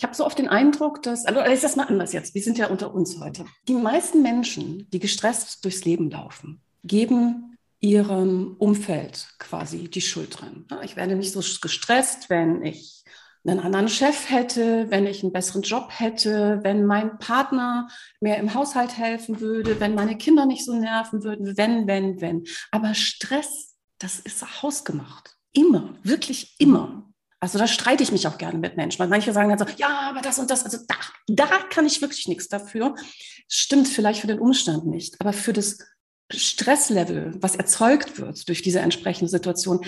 Ich 0.01 0.05
habe 0.05 0.15
so 0.15 0.25
oft 0.25 0.39
den 0.39 0.49
Eindruck, 0.49 1.03
dass, 1.03 1.27
also 1.27 1.43
ich 1.43 1.61
das 1.61 1.77
mal 1.77 1.85
anders 1.85 2.15
jetzt, 2.15 2.35
wir 2.35 2.43
sind 2.43 2.57
ja 2.57 2.69
unter 2.69 2.95
uns 2.95 3.21
heute. 3.21 3.45
Die 3.69 3.75
meisten 3.75 4.23
Menschen, 4.23 4.89
die 4.91 4.99
gestresst 4.99 5.63
durchs 5.63 5.85
Leben 5.85 6.09
laufen, 6.09 6.63
geben 6.83 7.59
ihrem 7.81 8.57
Umfeld 8.59 9.29
quasi 9.39 9.91
die 9.91 10.01
Schuld 10.01 10.41
dran. 10.41 10.65
Ich 10.85 10.97
werde 10.97 11.17
nicht 11.17 11.33
so 11.33 11.41
gestresst, 11.61 12.31
wenn 12.31 12.65
ich 12.65 13.05
einen 13.45 13.61
anderen 13.61 13.91
Chef 13.91 14.31
hätte, 14.31 14.87
wenn 14.89 15.07
ich 15.07 15.23
einen 15.23 15.35
besseren 15.35 15.61
Job 15.61 15.91
hätte, 15.91 16.61
wenn 16.63 16.87
mein 16.87 17.19
Partner 17.19 17.87
mehr 18.23 18.39
im 18.39 18.55
Haushalt 18.55 18.97
helfen 18.97 19.41
würde, 19.41 19.81
wenn 19.81 19.95
meine 19.95 20.17
Kinder 20.17 20.47
nicht 20.47 20.65
so 20.65 20.73
nerven 20.73 21.25
würden, 21.25 21.59
wenn, 21.59 21.87
wenn, 21.87 22.23
wenn. 22.23 22.45
Aber 22.71 22.95
Stress, 22.95 23.77
das 23.99 24.19
ist 24.19 24.63
hausgemacht. 24.63 25.37
Immer, 25.53 25.95
wirklich 26.03 26.55
immer. 26.59 27.10
Also 27.41 27.59
da 27.59 27.67
streite 27.67 28.03
ich 28.03 28.13
mich 28.13 28.29
auch 28.29 28.37
gerne 28.37 28.59
mit 28.59 28.77
Menschen, 28.77 28.99
weil 28.99 29.09
manche 29.09 29.33
sagen 29.33 29.49
dann 29.49 29.59
so, 29.59 29.65
ja, 29.79 30.11
aber 30.11 30.21
das 30.21 30.39
und 30.39 30.51
das, 30.51 30.65
also 30.65 30.79
da, 30.87 30.95
da 31.27 31.47
kann 31.71 31.87
ich 31.87 32.03
wirklich 32.03 32.29
nichts 32.29 32.49
dafür. 32.49 32.95
Stimmt 33.49 33.89
vielleicht 33.89 34.21
für 34.21 34.27
den 34.27 34.39
Umstand 34.39 34.87
nicht, 34.87 35.19
aber 35.21 35.33
für 35.33 35.55
das 35.55 35.79
Stresslevel, 36.31 37.33
was 37.41 37.57
erzeugt 37.57 38.19
wird 38.19 38.47
durch 38.49 38.63
diese 38.63 38.81
entsprechende 38.81 39.31
Situation, 39.31 39.85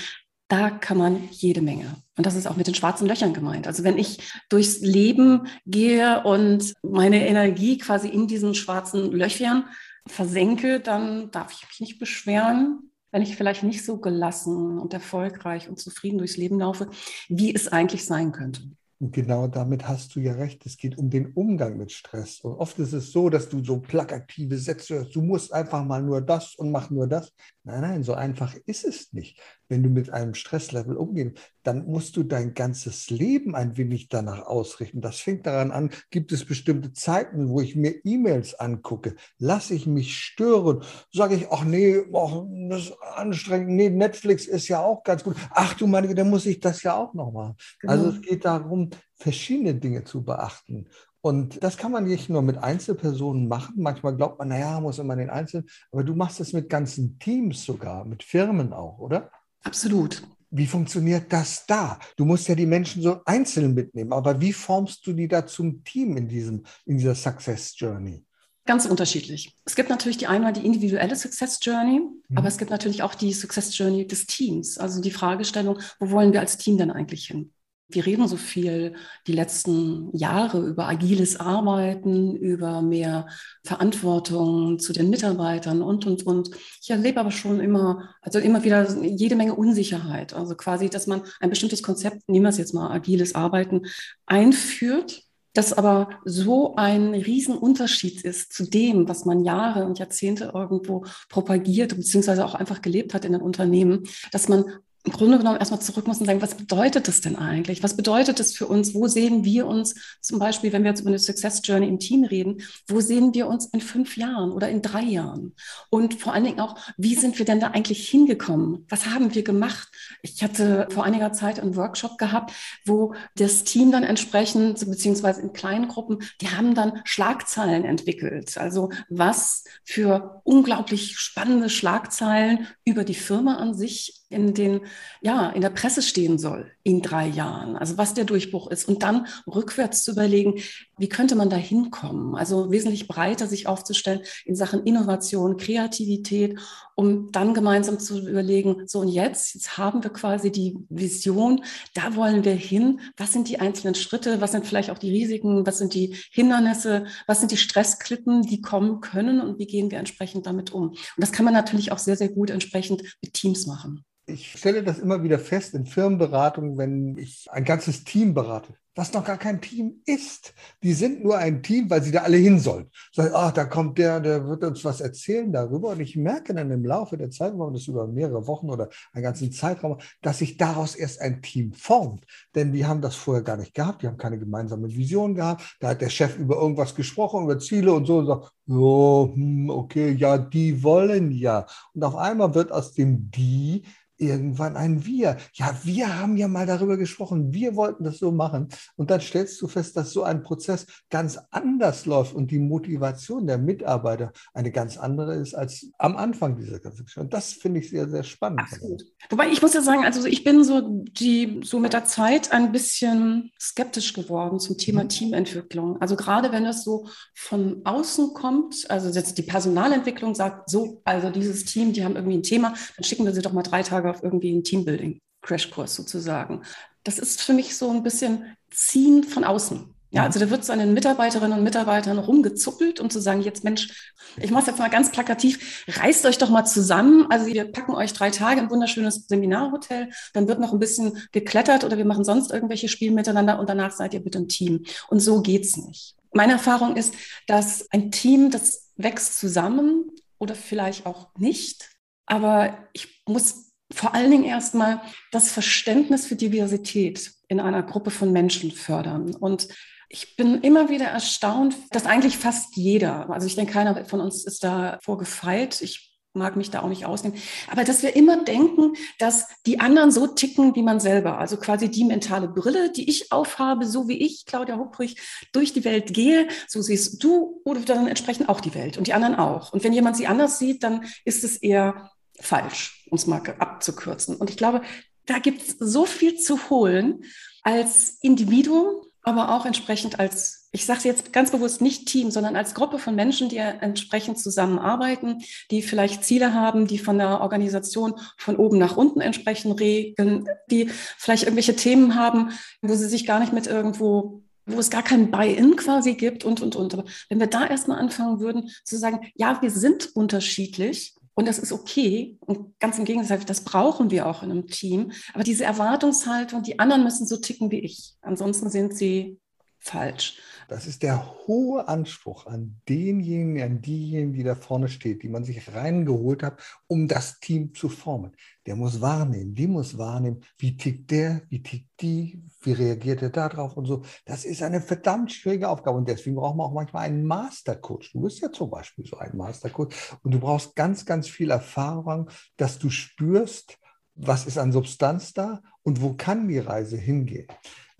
da 0.49 0.71
kann 0.71 0.99
man 0.99 1.29
jede 1.31 1.63
Menge. 1.63 1.97
Und 2.17 2.27
das 2.27 2.35
ist 2.35 2.47
auch 2.47 2.57
mit 2.57 2.67
den 2.67 2.75
schwarzen 2.75 3.07
Löchern 3.07 3.33
gemeint. 3.33 3.67
Also 3.67 3.85
wenn 3.85 3.97
ich 3.97 4.19
durchs 4.49 4.81
Leben 4.81 5.47
gehe 5.67 6.23
und 6.25 6.75
meine 6.83 7.27
Energie 7.27 7.79
quasi 7.79 8.09
in 8.09 8.27
diesen 8.27 8.55
schwarzen 8.55 9.13
Löchern 9.13 9.65
versenke, 10.07 10.81
dann 10.81 11.31
darf 11.31 11.53
ich 11.53 11.67
mich 11.69 11.81
nicht 11.81 11.99
beschweren, 11.99 12.92
wenn 13.13 13.23
ich 13.23 13.37
vielleicht 13.37 13.63
nicht 13.63 13.85
so 13.85 13.99
gelassen 13.99 14.79
und 14.79 14.93
erfolgreich 14.93 15.69
und 15.69 15.79
zufrieden 15.79 16.19
durchs 16.19 16.37
Leben 16.37 16.59
laufe, 16.59 16.89
wie 17.29 17.55
es 17.55 17.69
eigentlich 17.69 18.05
sein 18.05 18.33
könnte. 18.33 18.63
Und 19.03 19.13
genau 19.13 19.49
damit 19.49 19.89
hast 19.89 20.15
du 20.15 20.21
ja 20.21 20.35
recht. 20.35 20.65
Es 20.65 20.77
geht 20.77 20.97
um 20.97 21.11
den 21.11 21.33
Umgang 21.33 21.77
mit 21.77 21.91
Stress. 21.91 22.39
Und 22.41 22.53
oft 22.53 22.79
ist 22.79 22.93
es 22.93 23.11
so, 23.11 23.31
dass 23.31 23.49
du 23.49 23.63
so 23.63 23.81
plakative 23.81 24.57
Sätze 24.57 24.95
hörst, 24.95 25.17
du 25.17 25.23
musst 25.23 25.53
einfach 25.53 25.85
mal 25.85 26.01
nur 26.01 26.21
das 26.21 26.55
und 26.55 26.71
mach 26.71 26.89
nur 26.89 27.09
das. 27.09 27.33
Nein, 27.65 27.81
nein, 27.81 28.03
so 28.05 28.15
einfach 28.15 28.55
ist 28.65 28.85
es 28.85 29.13
nicht. 29.13 29.41
Wenn 29.73 29.83
du 29.83 29.89
mit 29.89 30.11
einem 30.11 30.35
Stresslevel 30.35 30.99
umgehst, 30.99 31.39
dann 31.63 31.87
musst 31.87 32.19
du 32.19 32.25
dein 32.25 32.53
ganzes 32.53 33.09
Leben 33.09 33.55
ein 33.55 33.79
wenig 33.79 34.11
danach 34.11 34.45
ausrichten. 34.45 35.01
Das 35.01 35.19
fängt 35.19 35.47
daran 35.47 35.71
an, 35.71 35.89
gibt 36.11 36.31
es 36.31 36.45
bestimmte 36.45 36.93
Zeiten, 36.93 37.49
wo 37.49 37.63
ich 37.63 37.75
mir 37.75 37.95
E-Mails 38.05 38.53
angucke, 38.53 39.15
lasse 39.39 39.73
ich 39.73 39.87
mich 39.87 40.15
stören, 40.15 40.83
sage 41.11 41.37
ich, 41.37 41.51
ach 41.51 41.65
nee, 41.65 42.03
ach, 42.15 42.43
das 42.69 42.83
ist 42.83 42.97
anstrengend, 43.15 43.71
nee, 43.71 43.89
Netflix 43.89 44.45
ist 44.45 44.69
ja 44.69 44.83
auch 44.83 45.05
ganz 45.05 45.25
gut. 45.25 45.37
Ach 45.53 45.73
du 45.73 45.87
meine, 45.87 46.15
dann 46.15 46.29
muss 46.29 46.45
ich 46.45 46.61
das 46.61 46.83
ja 46.83 46.95
auch 46.95 47.15
noch 47.15 47.33
machen. 47.33 47.57
Also 47.87 48.05
Genau. 48.05 48.15
es 48.15 48.21
geht 48.21 48.45
darum, 48.45 48.91
verschiedene 49.15 49.75
Dinge 49.75 50.05
zu 50.05 50.23
beachten. 50.23 50.87
Und 51.23 51.63
das 51.65 51.79
kann 51.79 51.93
man 51.93 52.05
nicht 52.05 52.29
nur 52.29 52.43
mit 52.43 52.59
Einzelpersonen 52.59 53.49
machen. 53.49 53.77
Manchmal 53.79 54.17
glaubt 54.17 54.39
man, 54.39 54.49
naja, 54.49 54.81
muss 54.81 54.99
immer 54.99 55.17
den 55.17 55.31
Einzelnen. 55.31 55.67
Aber 55.93 56.05
du 56.05 56.15
machst 56.15 56.41
es 56.41 56.53
mit 56.53 56.69
ganzen 56.69 57.19
Teams 57.19 57.65
sogar, 57.65 58.05
mit 58.05 58.23
Firmen 58.23 58.75
auch, 58.75 58.99
oder? 58.99 59.31
Absolut. 59.63 60.23
Wie 60.51 60.67
funktioniert 60.67 61.33
das 61.33 61.65
da? 61.67 61.99
Du 62.17 62.25
musst 62.25 62.47
ja 62.49 62.55
die 62.55 62.67
Menschen 62.67 63.03
so 63.03 63.21
einzeln 63.25 63.73
mitnehmen. 63.75 64.13
Aber 64.13 64.41
wie 64.41 64.53
formst 64.53 65.07
du 65.07 65.13
die 65.15 65.29
da 65.29 65.47
zum 65.47 65.83
Team 65.83 66.17
in, 66.17 66.29
diesem, 66.29 66.65
in 66.85 66.99
dieser 66.99 67.15
Success 67.15 67.75
Journey? 67.77 68.23
Ganz 68.67 68.87
unterschiedlich. 68.87 69.57
Es 69.65 69.75
gibt 69.75 69.89
natürlich 69.89 70.19
die 70.19 70.27
einmal 70.29 70.53
die 70.53 70.65
individuelle 70.65 71.17
Success 71.17 71.59
Journey, 71.63 72.01
Mhm. 72.29 72.39
aber 72.39 72.49
es 72.49 72.59
gibt 72.59 72.71
natürlich 72.71 73.03
auch 73.03 73.15
die 73.15 73.33
Success 73.33 73.77
Journey 73.77 74.07
des 74.07 74.27
Teams. 74.27 74.79
Also 74.79 75.01
die 75.01 75.11
Fragestellung, 75.11 75.81
wo 75.99 76.11
wollen 76.11 76.33
wir 76.33 76.41
als 76.41 76.59
Team 76.59 76.77
denn 76.79 76.91
eigentlich 76.91 77.27
hin? 77.27 77.53
Wir 77.95 78.07
reden 78.07 78.29
so 78.29 78.37
viel 78.37 78.95
die 79.27 79.33
letzten 79.33 80.17
Jahre 80.17 80.61
über 80.61 80.89
agiles 80.89 81.39
Arbeiten, 81.39 82.37
über 82.37 82.83
mehr 82.83 83.27
Verantwortung 83.65 84.79
zu 84.79 84.93
den 84.93 85.11
Mitarbeitern 85.11 85.83
und, 85.83 86.07
und, 86.07 86.27
und. 86.27 86.51
Ich 86.81 86.91
erlebe 86.91 87.21
aber 87.21 87.31
schon 87.31 87.61
immer, 87.61 88.11
also 88.21 88.39
immer 88.39 88.65
wieder 88.65 88.97
jede 89.03 89.37
Menge 89.37 89.55
Unsicherheit. 89.55 90.35
Also 90.35 90.55
quasi, 90.55 90.89
dass 90.89 91.07
man 91.07 91.23
ein 91.41 91.51
bestimmtes 91.51 91.83
Konzept, 91.83 92.29
nehmen 92.29 92.45
wir 92.45 92.51
es 92.51 92.59
jetzt 92.59 92.75
mal 92.75 92.91
agiles 92.91 93.35
Arbeiten, 93.35 93.83
einführt 94.27 95.25
das 95.55 95.73
aber 95.73 96.09
so 96.25 96.77
ein 96.77 97.15
Riesenunterschied 97.15 98.23
ist 98.23 98.53
zu 98.53 98.65
dem, 98.65 99.09
was 99.09 99.25
man 99.25 99.45
Jahre 99.45 99.85
und 99.85 99.99
Jahrzehnte 99.99 100.53
irgendwo 100.55 101.05
propagiert, 101.29 101.95
beziehungsweise 101.95 102.45
auch 102.45 102.55
einfach 102.55 102.81
gelebt 102.81 103.13
hat 103.13 103.25
in 103.25 103.33
den 103.33 103.43
Unternehmen, 103.43 104.05
dass 104.31 104.49
man 104.49 104.65
im 105.05 105.13
Grunde 105.13 105.39
genommen 105.39 105.59
erstmal 105.59 105.81
zurück 105.81 106.07
muss 106.07 106.21
und 106.21 106.27
sagen, 106.27 106.43
was 106.43 106.55
bedeutet 106.55 107.09
das 107.09 107.21
denn 107.21 107.35
eigentlich? 107.37 107.83
Was 107.83 107.97
bedeutet 107.97 108.39
das 108.39 108.53
für 108.53 108.69
uns? 108.69 108.95
Wo 108.95 109.09
sehen 109.09 109.45
wir 109.45 109.67
uns 109.67 109.95
zum 110.21 110.39
Beispiel, 110.39 110.73
wenn 110.73 110.85
wir 110.85 110.91
jetzt 110.91 111.01
über 111.01 111.09
eine 111.09 111.19
Success 111.19 111.61
Journey 111.65 111.89
im 111.89 111.99
Team 111.99 112.23
reden, 112.23 112.63
wo 112.87 113.01
sehen 113.01 113.35
wir 113.35 113.49
uns 113.49 113.67
in 113.67 113.81
fünf 113.81 114.17
Jahren 114.17 114.53
oder 114.53 114.69
in 114.69 114.81
drei 114.81 115.03
Jahren? 115.03 115.55
Und 115.91 116.21
vor 116.21 116.33
allen 116.33 116.45
Dingen 116.45 116.61
auch, 116.61 116.77
wie 116.97 117.17
sind 117.17 117.39
wir 117.39 117.45
denn 117.45 117.59
da 117.59 117.69
eigentlich 117.69 118.09
hingekommen? 118.09 118.87
Was 118.89 119.07
haben 119.07 119.35
wir 119.35 119.43
gemacht? 119.43 119.89
Ich 120.23 120.43
hatte 120.45 120.87
vor 120.91 121.03
einiger 121.03 121.33
Zeit 121.33 121.59
einen 121.59 121.75
Workshop 121.75 122.17
gehabt, 122.17 122.53
wo 122.85 123.15
das 123.35 123.65
Team 123.65 123.91
dann 123.91 124.05
entsprechend, 124.05 124.79
beziehungsweise 124.89 125.43
in 125.43 125.53
kleinen 125.53 125.89
Gruppen, 125.89 126.19
die 126.41 126.51
haben 126.51 126.77
dann 126.77 127.01
Schlagzeilen 127.05 127.85
entwickelt. 127.85 128.57
Also 128.57 128.91
was 129.09 129.65
für 129.85 130.43
unglaublich 130.45 131.19
spannende 131.19 131.71
Schlagzeilen 131.71 132.69
über 132.85 133.03
die 133.03 133.15
Firma 133.15 133.57
an 133.57 133.75
sich 133.75 134.23
in 134.33 134.55
den, 134.55 134.81
ja, 135.21 135.51
in 135.51 135.61
der 135.61 135.71
Presse 135.71 136.03
stehen 136.03 136.39
soll 136.39 136.71
in 136.83 137.01
drei 137.01 137.29
Jahren. 137.29 137.77
Also 137.77 137.97
was 137.97 138.15
der 138.15 138.25
Durchbruch 138.25 138.71
ist. 138.71 138.89
Und 138.89 139.03
dann 139.03 139.27
rückwärts 139.47 140.03
zu 140.03 140.13
überlegen, 140.13 140.61
wie 140.99 141.09
könnte 141.09 141.37
man 141.37 141.49
da 141.49 141.57
hinkommen? 141.57 142.35
Also 142.35 142.71
wesentlich 142.71 143.09
breiter 143.09 143.47
sich 143.47 143.67
aufzustellen 143.67 144.21
in 144.45 144.57
Sachen 144.57 144.85
Innovation, 144.85 145.57
Kreativität, 145.57 146.59
um 146.95 147.31
dann 147.33 147.55
gemeinsam 147.55 147.99
zu 147.99 148.27
überlegen, 148.27 148.83
so 148.87 149.01
und 149.01 149.09
jetzt, 149.09 149.55
jetzt 149.55 149.79
haben 149.79 150.03
wir 150.03 150.11
quasi 150.11 150.51
die 150.51 150.77
Vision, 150.89 151.65
da 151.95 152.17
wollen 152.17 152.45
wir 152.45 152.55
hin. 152.55 153.01
Was 153.17 153.33
sind 153.33 153.49
die 153.49 153.61
einzelnen 153.61 153.95
Schritte? 153.95 154.41
Was 154.41 154.53
sind 154.53 154.67
vielleicht 154.67 154.91
auch 154.91 154.99
die 154.99 155.11
Risiken? 155.11 155.67
Was 155.67 155.79
sind 155.79 155.95
die 155.95 156.17
Hindernisse? 156.31 157.07
Was 157.27 157.41
sind 157.41 157.53
die 157.53 157.57
Stressklippen, 157.57 158.43
die 158.43 158.61
kommen 158.61 159.01
können? 159.01 159.41
Und 159.41 159.59
wie 159.59 159.67
gehen 159.67 159.91
wir 159.91 159.99
entsprechend 159.99 160.47
damit 160.47 160.73
um? 160.73 160.89
Und 160.91 160.99
das 161.17 161.33
kann 161.33 161.45
man 161.45 161.55
natürlich 161.55 161.93
auch 161.93 161.99
sehr, 161.99 162.17
sehr 162.17 162.29
gut 162.29 162.51
entsprechend 162.51 163.03
mit 163.23 163.35
Teams 163.35 163.67
machen. 163.67 164.05
Ich 164.33 164.53
stelle 164.53 164.83
das 164.83 164.99
immer 164.99 165.23
wieder 165.23 165.39
fest 165.39 165.75
in 165.75 165.85
Firmenberatungen, 165.85 166.79
wenn 166.79 167.19
ich 167.19 167.47
ein 167.51 167.65
ganzes 167.65 168.05
Team 168.05 168.33
berate, 168.33 168.75
was 168.95 169.13
noch 169.13 169.25
gar 169.25 169.37
kein 169.37 169.61
Team 169.61 170.01
ist. 170.07 170.55
Die 170.83 170.95
sind 170.95 171.23
nur 171.23 171.37
ein 171.37 171.63
Team, 171.63 171.91
weil 171.91 172.03
sie 172.03 172.13
da 172.13 172.23
alle 172.23 172.39
hin 172.39 172.59
sollen. 172.59 172.91
Sagen, 173.13 173.33
ach, 173.35 173.53
da 173.53 173.65
kommt 173.67 173.99
der, 173.99 174.21
der 174.21 174.47
wird 174.47 174.65
uns 174.65 174.85
was 174.85 175.03
erzählen 175.03 175.53
darüber. 175.53 175.91
Und 175.91 176.01
ich 176.01 176.17
merke 176.17 176.55
dann 176.55 176.71
im 176.71 176.85
Laufe 176.85 177.19
der 177.19 177.31
Zeit, 177.31 177.53
wenn 177.53 177.59
man 177.59 177.75
das 177.75 177.87
über 177.89 178.07
mehrere 178.07 178.47
Wochen 178.47 178.71
oder 178.71 178.89
einen 179.13 179.23
ganzen 179.23 179.53
Zeitraum, 179.53 179.99
dass 180.23 180.39
sich 180.39 180.57
daraus 180.57 180.95
erst 180.95 181.21
ein 181.21 181.43
Team 181.43 181.73
formt. 181.75 182.25
Denn 182.55 182.73
die 182.73 182.87
haben 182.87 183.03
das 183.03 183.15
vorher 183.15 183.43
gar 183.43 183.59
nicht 183.59 183.75
gehabt. 183.75 184.03
Die 184.03 184.07
haben 184.07 184.17
keine 184.17 184.39
gemeinsame 184.39 184.89
Vision 184.89 185.35
gehabt. 185.35 185.77
Da 185.81 185.89
hat 185.89 186.01
der 186.01 186.11
Chef 186.11 186.39
über 186.39 186.57
irgendwas 186.57 186.95
gesprochen, 186.95 187.45
über 187.45 187.59
Ziele 187.59 187.93
und 187.93 188.07
so 188.07 188.19
und 188.19 188.27
sagt, 188.27 188.51
oh, 188.69 189.35
okay, 189.69 190.13
ja, 190.13 190.39
die 190.39 190.83
wollen 190.83 191.31
ja. 191.33 191.67
Und 191.93 192.03
auf 192.03 192.17
einmal 192.17 192.55
wird 192.55 192.73
aus 192.73 192.95
dem 192.95 193.31
Die 193.31 193.85
irgendwann 194.23 194.77
ein 194.77 195.05
Wir. 195.05 195.37
Ja, 195.55 195.77
wir 195.83 196.19
haben 196.19 196.37
ja 196.37 196.49
mal 196.49 196.67
darüber 196.67 196.97
gesprochen, 196.97 197.53
wir 197.53 197.77
wollten 197.77 198.05
das 198.05 198.19
so 198.19 198.33
machen. 198.33 198.69
Und 198.97 199.11
dann 199.11 199.21
stellst 199.21 199.61
du 199.61 199.69
fest, 199.69 199.97
dass 199.97 200.13
so 200.13 200.23
ein 200.23 200.43
Prozess 200.43 200.87
ganz 201.11 201.39
anders 201.51 202.07
läuft 202.07 202.35
und 202.35 202.51
die 202.51 202.59
Motivation 202.59 203.47
der 203.47 203.59
Mitarbeiter 203.59 204.33
eine 204.55 204.71
ganz 204.71 204.97
andere 204.97 205.35
ist 205.35 205.55
als 205.55 205.89
am 205.99 206.17
Anfang 206.17 206.57
dieser 206.57 206.79
ganzen 206.79 207.05
Geschichte. 207.05 207.21
Und 207.21 207.33
das 207.33 207.53
finde 207.53 207.81
ich 207.81 207.91
sehr, 207.91 208.09
sehr 208.09 208.23
spannend. 208.23 208.61
Absolut. 208.61 209.05
Wobei 209.31 209.49
ich 209.49 209.61
muss 209.61 209.75
ja 209.75 209.83
sagen, 209.83 210.05
also 210.05 210.25
ich 210.27 210.45
bin 210.45 210.65
so 210.65 211.03
die 211.13 211.61
so 211.65 211.79
mit 211.79 211.93
der 211.93 212.05
Zeit 212.05 212.53
ein 212.53 212.73
bisschen 212.73 213.51
skeptisch 213.61 214.13
geworden 214.13 214.61
zum 214.61 214.79
Thema 214.79 215.05
mhm. 215.05 215.09
Teamentwicklung. 215.09 216.01
Also 216.01 216.17
gerade 216.17 216.53
wenn 216.53 216.65
das 216.65 216.85
so 216.85 217.09
von 217.35 217.83
außen 217.85 218.35
kommt, 218.35 218.91
also 218.91 219.09
jetzt 219.09 219.39
die 219.39 219.43
Personalentwicklung 219.43 220.35
sagt, 220.35 220.71
so, 220.71 221.03
also 221.05 221.31
dieses 221.31 221.65
Team, 221.65 221.93
die 221.93 222.05
haben 222.05 222.17
irgendwie 222.17 222.39
ein 222.39 222.43
Thema, 222.43 222.75
dann 222.97 223.05
schicken 223.05 223.25
wir 223.25 223.33
sie 223.33 223.43
doch 223.43 223.53
mal 223.53 223.63
drei 223.63 223.83
Tage 223.83 224.09
auf 224.13 224.23
irgendwie 224.23 224.53
einen 224.53 224.63
Teambuilding-Crashkurs 224.63 225.89
sozusagen. 225.89 226.63
Das 227.05 227.19
ist 227.19 227.43
für 227.43 227.53
mich 227.53 227.77
so 227.77 227.91
ein 227.91 228.03
bisschen 228.03 228.57
Ziehen 228.71 229.25
von 229.25 229.45
außen. 229.45 229.93
Ja, 230.15 230.25
also 230.25 230.39
da 230.39 230.51
wird 230.51 230.63
so 230.63 230.75
an 230.75 230.79
den 230.79 230.93
Mitarbeiterinnen 230.93 231.57
und 231.57 231.65
Mitarbeitern 231.65 232.19
rumgezuppelt, 232.19 233.01
um 233.01 233.09
zu 233.09 233.19
sagen, 233.19 233.41
jetzt 233.41 233.65
Mensch, 233.65 234.13
ich 234.37 234.51
mache 234.51 234.61
es 234.61 234.67
jetzt 234.67 234.79
mal 234.79 234.91
ganz 234.91 235.11
plakativ, 235.11 235.87
reißt 235.89 236.27
euch 236.27 236.37
doch 236.37 236.51
mal 236.51 236.67
zusammen. 236.67 237.27
Also 237.31 237.47
wir 237.47 237.65
packen 237.65 237.95
euch 237.95 238.13
drei 238.13 238.31
Tage 238.31 238.61
in 238.61 238.67
ein 238.67 238.71
wunderschönes 238.71 239.27
Seminarhotel, 239.27 240.11
dann 240.35 240.49
wird 240.49 240.61
noch 240.61 240.75
ein 240.75 240.79
bisschen 240.79 241.17
geklettert 241.33 241.83
oder 241.85 241.97
wir 241.97 242.05
machen 242.05 242.25
sonst 242.25 242.51
irgendwelche 242.51 242.89
Spiele 242.89 243.13
miteinander 243.13 243.59
und 243.59 243.71
danach 243.71 243.91
seid 243.91 244.13
ihr 244.13 244.21
bitte 244.21 244.39
ein 244.39 244.49
Team. 244.49 244.85
Und 245.09 245.21
so 245.21 245.41
geht's 245.41 245.79
nicht. 245.79 246.15
Meine 246.35 246.53
Erfahrung 246.53 246.97
ist, 246.97 247.15
dass 247.47 247.91
ein 247.91 248.11
Team, 248.11 248.51
das 248.51 248.91
wächst 248.97 249.39
zusammen 249.39 250.11
oder 250.39 250.55
vielleicht 250.55 251.07
auch 251.07 251.29
nicht. 251.39 251.91
Aber 252.27 252.77
ich 252.93 253.23
muss 253.27 253.72
vor 253.93 254.15
allen 254.15 254.31
Dingen 254.31 254.45
erstmal 254.45 255.01
das 255.31 255.51
Verständnis 255.51 256.27
für 256.27 256.37
Diversität 256.37 257.33
in 257.49 257.61
einer 257.61 257.83
Gruppe 257.83 258.11
von 258.11 258.33
Menschen 258.33 258.71
fördern. 258.71 259.35
Und 259.35 259.69
ich 260.09 260.37
bin 260.37 260.61
immer 260.61 260.91
wieder 260.91 261.07
erstaunt, 261.07 261.75
dass 261.91 262.07
eigentlich 262.07 262.37
fast 262.37 262.77
jeder, 262.77 263.31
also 263.31 263.47
ich 263.47 263.55
denke, 263.55 263.73
keiner 263.73 264.05
von 264.05 264.21
uns 264.21 264.45
ist 264.45 264.63
da 264.63 264.99
vorgefeilt. 265.03 265.81
Ich 265.81 266.13
mag 266.35 266.57
mich 266.57 266.71
da 266.71 266.83
auch 266.83 266.89
nicht 266.89 267.05
ausnehmen. 267.05 267.39
Aber 267.71 267.85
dass 267.85 268.03
wir 268.03 268.17
immer 268.17 268.45
denken, 268.45 268.95
dass 269.19 269.49
die 269.67 269.81
anderen 269.81 270.11
so 270.11 270.27
ticken 270.27 270.75
wie 270.75 270.83
man 270.83 271.01
selber. 271.01 271.39
Also 271.39 271.57
quasi 271.57 271.91
die 271.91 272.05
mentale 272.05 272.49
Brille, 272.49 272.91
die 272.91 273.09
ich 273.09 273.33
aufhabe, 273.33 273.87
so 273.87 274.09
wie 274.09 274.19
ich, 274.19 274.47
Claudia 274.47 274.77
Hupprich, 274.77 275.17
durch 275.53 275.73
die 275.73 275.85
Welt 275.85 276.15
gehe, 276.15 276.49
so 276.69 276.81
siehst 276.81 277.23
du 277.23 277.61
oder 277.65 277.81
dann 277.81 278.07
entsprechend 278.07 278.49
auch 278.49 278.61
die 278.61 278.75
Welt 278.75 278.97
und 278.97 279.07
die 279.07 279.15
anderen 279.15 279.35
auch. 279.35 279.73
Und 279.73 279.85
wenn 279.85 279.93
jemand 279.93 280.17
sie 280.17 280.27
anders 280.27 280.59
sieht, 280.59 280.83
dann 280.83 281.05
ist 281.25 281.45
es 281.45 281.57
eher 281.57 282.11
falsch, 282.41 283.07
um 283.11 283.17
es 283.17 283.27
mal 283.27 283.43
abzukürzen. 283.59 284.37
Und 284.37 284.51
ich 284.51 284.57
glaube, 284.57 284.83
da 285.27 285.39
gibt 285.39 285.63
es 285.63 285.77
so 285.79 286.07
viel 286.07 286.37
zu 286.37 286.71
holen 286.71 287.25
als 287.63 288.19
Individuum, 288.23 289.03
aber 289.23 289.55
auch 289.55 289.67
entsprechend 289.67 290.19
als, 290.19 290.69
ich 290.73 290.85
sage 290.85 291.03
jetzt 291.05 291.33
ganz 291.33 291.53
bewusst 291.53 291.81
nicht 291.81 292.07
Team, 292.07 292.33
sondern 292.33 292.57
als 292.57 292.75
Gruppe 292.75 292.99
von 292.99 293.15
Menschen, 293.15 293.49
die 293.49 293.59
entsprechend 293.59 294.39
zusammenarbeiten, 294.41 295.43
die 295.71 295.83
vielleicht 295.83 296.25
Ziele 296.25 296.55
haben, 296.55 296.89
die 296.89 296.99
von 296.99 297.19
der 297.19 297.41
Organisation 297.41 298.15
von 298.37 298.57
oben 298.57 298.79
nach 298.79 298.97
unten 298.97 299.21
entsprechend 299.21 299.79
regeln, 299.79 300.49
die 300.71 300.91
vielleicht 301.19 301.45
irgendwelche 301.45 301.77
Themen 301.77 302.17
haben, 302.17 302.51
wo 302.81 302.95
sie 302.95 303.09
sich 303.09 303.27
gar 303.27 303.39
nicht 303.39 303.53
mit 303.53 303.67
irgendwo 303.67 304.43
wo 304.65 304.79
es 304.79 304.91
gar 304.91 305.03
kein 305.03 305.33
Buy-in 305.33 305.75
quasi 305.75 306.15
gibt 306.15 306.45
und, 306.45 306.61
und, 306.61 306.77
und. 306.77 306.95
Aber 306.95 307.05
wenn 307.29 307.41
wir 307.41 307.49
da 307.49 307.67
erstmal 307.67 307.99
anfangen 307.99 308.39
würden 308.39 308.71
zu 308.85 308.97
sagen, 308.97 309.21
ja, 309.35 309.61
wir 309.61 309.73
sind 309.73 310.15
unterschiedlich, 310.15 311.17
und 311.35 311.49
das 311.49 311.59
ist 311.59 311.73
okay. 311.73 312.39
Und 312.41 312.79
ganz 312.79 312.99
im 312.99 313.05
Gegenteil, 313.05 313.41
das 313.47 313.63
brauchen 313.63 314.11
wir 314.11 314.27
auch 314.27 314.43
in 314.43 314.51
einem 314.51 314.67
Team. 314.67 315.13
Aber 315.33 315.45
diese 315.45 315.65
Erwartungshaltung, 315.65 316.63
die 316.63 316.79
anderen 316.79 317.05
müssen 317.05 317.27
so 317.27 317.39
ticken 317.39 317.71
wie 317.71 317.81
ich. 317.81 318.15
Ansonsten 318.21 318.69
sind 318.69 318.95
sie 318.97 319.39
falsch. 319.83 320.39
Das 320.69 320.87
ist 320.87 321.03
der 321.03 321.47
hohe 321.47 321.89
Anspruch 321.89 322.47
an 322.47 322.81
denjenigen, 322.89 323.61
an 323.63 323.83
diejenigen, 323.83 324.33
die 324.33 324.45
da 324.45 324.55
vorne 324.55 324.89
steht, 324.89 325.23
die 325.23 325.29
man 325.29 325.45
sich 325.45 325.75
reingeholt 325.75 326.43
hat, 326.43 326.63
um 326.87 327.09
das 327.09 327.41
Team 327.41 327.75
zu 327.75 327.89
formen. 327.89 328.33
Der 328.65 328.77
muss 328.77 329.01
wahrnehmen, 329.01 329.55
die 329.55 329.67
muss 329.67 329.99
wahrnehmen, 329.99 330.41
wie 330.57 330.77
tickt 330.77 331.11
der, 331.11 331.43
wie 331.49 331.63
tickt 331.63 332.01
die, 332.01 332.43
wie 332.61 332.73
reagiert 332.73 333.23
er 333.23 333.31
darauf 333.31 333.77
und 333.77 333.87
so. 333.87 334.03
Das 334.25 334.45
ist 334.45 334.63
eine 334.63 334.81
verdammt 334.81 335.33
schwierige 335.33 335.69
Aufgabe 335.69 335.99
und 335.99 336.09
deswegen 336.09 336.37
braucht 336.37 336.57
man 336.57 336.69
auch 336.69 336.75
manchmal 336.75 337.07
einen 337.07 337.25
Mastercoach. 337.25 338.13
Du 338.13 338.21
bist 338.21 338.41
ja 338.41 338.53
zum 338.53 338.71
Beispiel 338.71 339.05
so 339.05 339.19
ein 339.19 339.37
Mastercoach 339.37 339.93
und 340.23 340.33
du 340.33 340.39
brauchst 340.39 340.77
ganz, 340.77 341.05
ganz 341.05 341.29
viel 341.29 341.51
Erfahrung, 341.51 342.31
dass 342.57 342.79
du 342.79 342.89
spürst, 342.89 343.79
was 344.15 344.47
ist 344.47 344.59
an 344.59 344.73
Substanz 344.73 345.33
da 345.33 345.61
und 345.83 346.01
wo 346.01 346.15
kann 346.15 346.47
die 346.49 346.59
Reise 346.59 346.97
hingehen. 346.97 347.49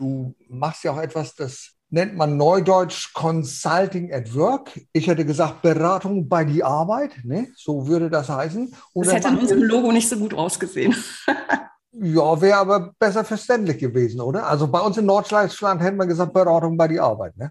Du 0.03 0.35
machst 0.49 0.83
ja 0.83 0.91
auch 0.91 0.99
etwas, 0.99 1.37
das 1.37 1.77
nennt 1.91 2.17
man 2.17 2.37
Neudeutsch 2.37 3.13
Consulting 3.15 4.13
at 4.13 4.35
Work. 4.35 4.81
Ich 4.93 5.07
hätte 5.07 5.25
gesagt 5.25 5.63
Beratung 5.63 6.29
bei 6.29 6.45
die 6.45 6.65
Arbeit, 6.65 7.13
ne? 7.23 7.47
so 7.55 7.87
würde 7.87 8.11
das 8.11 8.29
heißen. 8.29 8.75
Und 8.95 9.07
das 9.07 9.15
hätte 9.15 9.29
an 9.29 9.39
unserem 9.39 9.63
Logo 9.63 9.93
nicht 9.93 10.09
so 10.09 10.17
gut 10.17 10.35
ausgesehen. 10.35 10.97
ja, 11.93 12.41
wäre 12.41 12.57
aber 12.59 12.93
besser 12.99 13.25
verständlich 13.25 13.79
gewesen, 13.79 14.21
oder? 14.21 14.45
Also 14.45 14.67
bei 14.67 14.81
uns 14.81 14.97
in 14.97 15.07
Norddeutschland 15.07 15.81
hätte 15.81 15.95
man 15.97 16.09
gesagt 16.09 16.33
Beratung 16.33 16.77
bei 16.77 16.89
die 16.89 16.99
Arbeit. 16.99 17.37
Ne? 17.37 17.49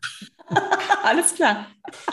Alles 1.05 1.33
klar. 1.33 1.67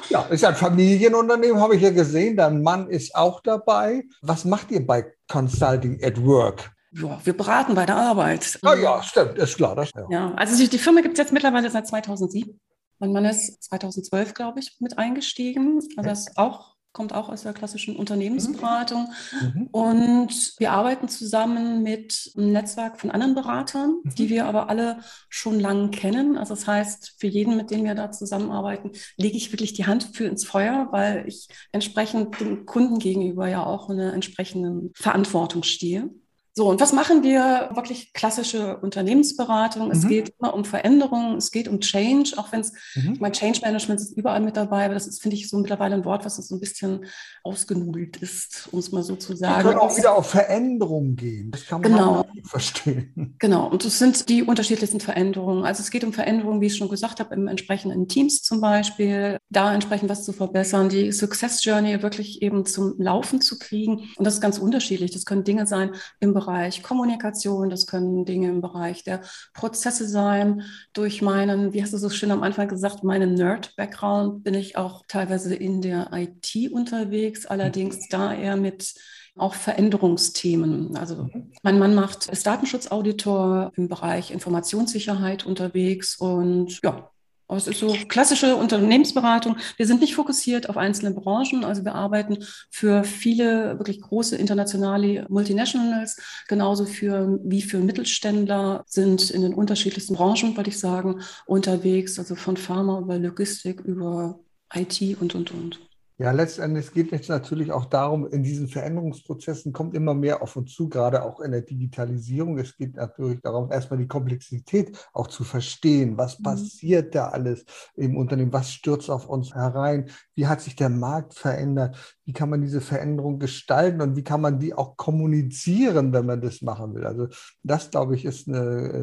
Ja, 0.08 0.22
ist 0.22 0.44
ein 0.44 0.54
Familienunternehmen, 0.54 1.60
habe 1.60 1.74
ich 1.74 1.82
ja 1.82 1.90
gesehen. 1.90 2.36
Dein 2.36 2.62
Mann 2.62 2.88
ist 2.88 3.12
auch 3.16 3.40
dabei. 3.40 4.04
Was 4.22 4.44
macht 4.44 4.70
ihr 4.70 4.86
bei 4.86 5.04
Consulting 5.26 5.98
at 6.00 6.24
Work? 6.24 6.70
Ja, 7.00 7.20
wir 7.24 7.36
beraten 7.36 7.74
bei 7.74 7.86
der 7.86 7.96
Arbeit. 7.96 8.58
Ah 8.62 8.74
ja, 8.74 9.02
stimmt, 9.02 9.38
ist 9.38 9.56
klar. 9.56 9.74
Das, 9.74 9.90
ja. 9.94 10.06
ja 10.10 10.34
also 10.34 10.66
die 10.66 10.78
Firma 10.78 11.00
gibt 11.00 11.14
es 11.14 11.18
jetzt 11.18 11.32
mittlerweile 11.32 11.70
seit 11.70 11.86
2007. 11.86 12.58
Mein 12.98 13.12
Mann 13.12 13.24
ist 13.24 13.62
2012, 13.64 14.34
glaube 14.34 14.60
ich, 14.60 14.76
mit 14.80 14.98
eingestiegen. 14.98 15.80
Also 15.96 16.08
das 16.08 16.36
auch, 16.36 16.74
kommt 16.92 17.12
auch 17.12 17.28
aus 17.28 17.42
der 17.42 17.52
klassischen 17.52 17.94
Unternehmensberatung. 17.94 19.12
Mhm. 19.40 19.68
Und 19.70 20.54
wir 20.58 20.72
arbeiten 20.72 21.08
zusammen 21.08 21.84
mit 21.84 22.32
einem 22.36 22.52
Netzwerk 22.52 22.98
von 22.98 23.12
anderen 23.12 23.36
Beratern, 23.36 24.00
mhm. 24.02 24.14
die 24.16 24.30
wir 24.30 24.46
aber 24.46 24.68
alle 24.68 24.98
schon 25.28 25.60
lange 25.60 25.90
kennen. 25.90 26.36
Also 26.36 26.54
das 26.54 26.66
heißt, 26.66 27.14
für 27.18 27.28
jeden, 27.28 27.56
mit 27.56 27.70
dem 27.70 27.84
wir 27.84 27.94
da 27.94 28.10
zusammenarbeiten, 28.10 28.90
lege 29.16 29.36
ich 29.36 29.52
wirklich 29.52 29.74
die 29.74 29.86
Hand 29.86 30.02
für 30.12 30.24
ins 30.24 30.44
Feuer, 30.44 30.88
weil 30.90 31.28
ich 31.28 31.48
entsprechend 31.70 32.40
dem 32.40 32.66
Kunden 32.66 32.98
gegenüber 32.98 33.46
ja 33.46 33.64
auch 33.64 33.88
eine 33.88 34.10
entsprechende 34.10 34.90
Verantwortung 34.96 35.62
stehe. 35.62 36.10
So, 36.58 36.68
und 36.68 36.80
was 36.80 36.92
machen 36.92 37.22
wir? 37.22 37.70
Wirklich 37.74 38.12
klassische 38.14 38.78
Unternehmensberatung. 38.78 39.92
Es 39.92 40.02
mhm. 40.02 40.08
geht 40.08 40.34
immer 40.40 40.54
um 40.54 40.64
Veränderungen, 40.64 41.36
es 41.36 41.52
geht 41.52 41.68
um 41.68 41.78
Change, 41.78 42.32
auch 42.36 42.50
wenn 42.50 42.62
es, 42.62 42.72
mhm. 42.96 43.12
ich 43.12 43.20
meine, 43.20 43.30
Change 43.30 43.60
Management 43.62 44.00
ist 44.00 44.18
überall 44.18 44.40
mit 44.40 44.56
dabei, 44.56 44.86
aber 44.86 44.94
das 44.94 45.06
ist, 45.06 45.22
finde 45.22 45.36
ich, 45.36 45.48
so 45.48 45.56
mittlerweile 45.58 45.94
ein 45.94 46.04
Wort, 46.04 46.24
was 46.24 46.34
so 46.34 46.56
ein 46.56 46.58
bisschen 46.58 47.06
ausgenudelt 47.44 48.16
ist, 48.16 48.70
um 48.72 48.80
es 48.80 48.90
mal 48.90 49.04
so 49.04 49.14
zu 49.14 49.36
sagen. 49.36 49.66
Wir 49.66 49.70
können 49.70 49.80
auch 49.80 49.96
wieder 49.96 50.16
auf 50.16 50.30
Veränderung 50.30 51.14
gehen. 51.14 51.52
Das 51.52 51.64
kann 51.64 51.80
man 51.80 51.92
genau. 51.92 52.26
verstehen. 52.42 53.36
Genau, 53.38 53.68
und 53.68 53.84
es 53.84 54.00
sind 54.00 54.28
die 54.28 54.42
unterschiedlichsten 54.42 54.98
Veränderungen. 54.98 55.64
Also 55.64 55.80
es 55.84 55.92
geht 55.92 56.02
um 56.02 56.12
Veränderungen, 56.12 56.60
wie 56.60 56.66
ich 56.66 56.76
schon 56.76 56.88
gesagt 56.88 57.20
habe, 57.20 57.36
im 57.36 57.46
entsprechenden 57.46 58.08
Teams 58.08 58.42
zum 58.42 58.60
Beispiel, 58.60 59.38
da 59.48 59.72
entsprechend 59.72 60.10
was 60.10 60.24
zu 60.24 60.32
verbessern, 60.32 60.88
die 60.88 61.12
Success 61.12 61.62
Journey 61.62 62.02
wirklich 62.02 62.42
eben 62.42 62.66
zum 62.66 62.94
Laufen 62.98 63.40
zu 63.40 63.60
kriegen. 63.60 64.08
Und 64.16 64.24
das 64.26 64.34
ist 64.34 64.40
ganz 64.40 64.58
unterschiedlich. 64.58 65.12
Das 65.12 65.24
können 65.24 65.44
Dinge 65.44 65.64
sein 65.64 65.92
im 66.18 66.34
Bereich 66.34 66.47
Bereich 66.48 66.82
Kommunikation, 66.82 67.68
das 67.68 67.86
können 67.86 68.24
Dinge 68.24 68.48
im 68.48 68.62
Bereich 68.62 69.04
der 69.04 69.20
Prozesse 69.52 70.08
sein. 70.08 70.62
Durch 70.94 71.20
meinen, 71.20 71.74
wie 71.74 71.82
hast 71.82 71.92
du 71.92 71.98
so 71.98 72.08
schön 72.08 72.30
am 72.30 72.42
Anfang 72.42 72.68
gesagt, 72.68 73.04
meinen 73.04 73.34
Nerd-Background 73.34 74.44
bin 74.44 74.54
ich 74.54 74.78
auch 74.78 75.04
teilweise 75.08 75.54
in 75.54 75.82
der 75.82 76.08
IT 76.14 76.72
unterwegs, 76.72 77.44
allerdings 77.44 78.08
da 78.08 78.32
eher 78.32 78.56
mit 78.56 78.94
auch 79.36 79.52
Veränderungsthemen. 79.52 80.96
Also 80.96 81.28
mein 81.62 81.78
Mann 81.78 81.94
macht 81.94 82.30
ist 82.30 82.46
Datenschutzauditor 82.46 83.70
im 83.76 83.88
Bereich 83.88 84.30
Informationssicherheit 84.30 85.44
unterwegs 85.44 86.16
und 86.16 86.80
ja, 86.82 87.10
es 87.56 87.66
ist 87.66 87.80
so 87.80 87.96
klassische 88.08 88.56
Unternehmensberatung. 88.56 89.56
Wir 89.76 89.86
sind 89.86 90.00
nicht 90.00 90.14
fokussiert 90.14 90.68
auf 90.68 90.76
einzelne 90.76 91.12
Branchen. 91.12 91.64
Also 91.64 91.84
wir 91.84 91.94
arbeiten 91.94 92.44
für 92.70 93.04
viele 93.04 93.78
wirklich 93.78 94.00
große 94.00 94.36
internationale 94.36 95.26
Multinationals, 95.28 96.20
genauso 96.46 96.84
für, 96.84 97.38
wie 97.42 97.62
für 97.62 97.78
Mittelständler 97.78 98.84
sind 98.86 99.30
in 99.30 99.42
den 99.42 99.54
unterschiedlichsten 99.54 100.14
Branchen, 100.14 100.56
wollte 100.56 100.70
ich 100.70 100.78
sagen, 100.78 101.22
unterwegs. 101.46 102.18
Also 102.18 102.34
von 102.34 102.56
Pharma 102.56 103.00
über 103.00 103.18
Logistik, 103.18 103.80
über 103.80 104.40
IT 104.74 105.00
und, 105.20 105.34
und, 105.34 105.50
und. 105.52 105.87
Ja, 106.20 106.32
letztendlich 106.32 106.90
geht 106.92 107.12
es 107.12 107.28
natürlich 107.28 107.70
auch 107.70 107.84
darum, 107.84 108.26
in 108.26 108.42
diesen 108.42 108.66
Veränderungsprozessen 108.66 109.72
kommt 109.72 109.94
immer 109.94 110.14
mehr 110.14 110.42
auf 110.42 110.56
uns 110.56 110.74
zu, 110.74 110.88
gerade 110.88 111.22
auch 111.22 111.38
in 111.38 111.52
der 111.52 111.62
Digitalisierung. 111.62 112.58
Es 112.58 112.76
geht 112.76 112.96
natürlich 112.96 113.40
darum, 113.40 113.70
erstmal 113.70 114.00
die 114.00 114.08
Komplexität 114.08 114.98
auch 115.12 115.28
zu 115.28 115.44
verstehen. 115.44 116.18
Was 116.18 116.40
mhm. 116.40 116.42
passiert 116.42 117.14
da 117.14 117.28
alles 117.28 117.64
im 117.94 118.16
Unternehmen? 118.16 118.52
Was 118.52 118.72
stürzt 118.72 119.10
auf 119.10 119.28
uns 119.28 119.54
herein? 119.54 120.10
Wie 120.34 120.48
hat 120.48 120.60
sich 120.60 120.74
der 120.74 120.88
Markt 120.88 121.34
verändert? 121.34 122.17
Wie 122.28 122.34
kann 122.34 122.50
man 122.50 122.60
diese 122.60 122.82
Veränderung 122.82 123.38
gestalten 123.38 124.02
und 124.02 124.14
wie 124.14 124.22
kann 124.22 124.42
man 124.42 124.58
die 124.58 124.74
auch 124.74 124.98
kommunizieren, 124.98 126.12
wenn 126.12 126.26
man 126.26 126.42
das 126.42 126.60
machen 126.60 126.94
will? 126.94 127.06
Also 127.06 127.28
das, 127.62 127.90
glaube 127.90 128.16
ich, 128.16 128.26
ist 128.26 128.46
eine 128.46 128.58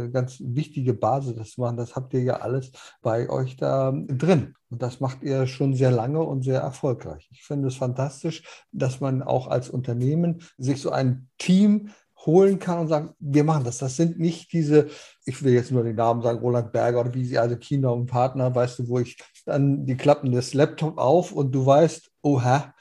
äh, 0.06 0.10
ganz 0.10 0.38
wichtige 0.40 0.94
Basis, 0.94 1.34
das 1.36 1.58
machen. 1.58 1.76
Das 1.76 1.96
habt 1.96 2.14
ihr 2.14 2.22
ja 2.22 2.36
alles 2.42 2.72
bei 3.02 3.28
euch 3.28 3.58
da 3.58 3.92
drin. 4.08 4.54
Und 4.70 4.84
das 4.84 5.00
macht 5.00 5.24
ihr 5.24 5.48
schon 5.48 5.74
sehr 5.74 5.90
lange 5.90 6.22
und 6.22 6.44
sehr 6.44 6.60
erfolgreich. 6.60 7.28
Ich 7.32 7.42
finde 7.42 7.70
es 7.70 7.78
fantastisch, 7.78 8.44
dass 8.72 9.02
man 9.02 9.24
auch 9.24 9.48
als 9.48 9.72
Unternehmen 9.72 10.44
sich 10.60 10.80
so 10.80 10.92
ein 10.92 11.28
Team 11.40 11.90
holen 12.28 12.60
kann 12.60 12.78
und 12.78 12.90
sagen, 12.90 13.16
wir 13.18 13.44
machen 13.44 13.64
das. 13.64 13.80
Das 13.80 13.96
sind 13.96 14.20
nicht 14.20 14.54
diese, 14.54 14.88
ich 15.26 15.42
will 15.44 15.54
jetzt 15.54 15.72
nur 15.72 15.84
den 15.84 15.96
Namen 15.96 16.22
sagen, 16.22 16.38
Roland 16.38 16.72
Berger 16.72 17.00
oder 17.00 17.14
wie 17.16 17.26
sie, 17.26 17.40
also 17.40 17.58
Kinder 17.58 17.92
und 17.92 18.06
Partner, 18.06 18.54
weißt 18.54 18.78
du, 18.78 18.88
wo 18.88 19.00
ich 19.00 19.18
dann 19.48 19.88
die 19.88 19.98
Klappen 19.98 20.32
des 20.32 20.54
Laptop 20.54 21.00
auf 21.00 21.32
und 21.32 21.56
du 21.56 21.66
weißt, 21.66 22.12
oha, 22.22 22.76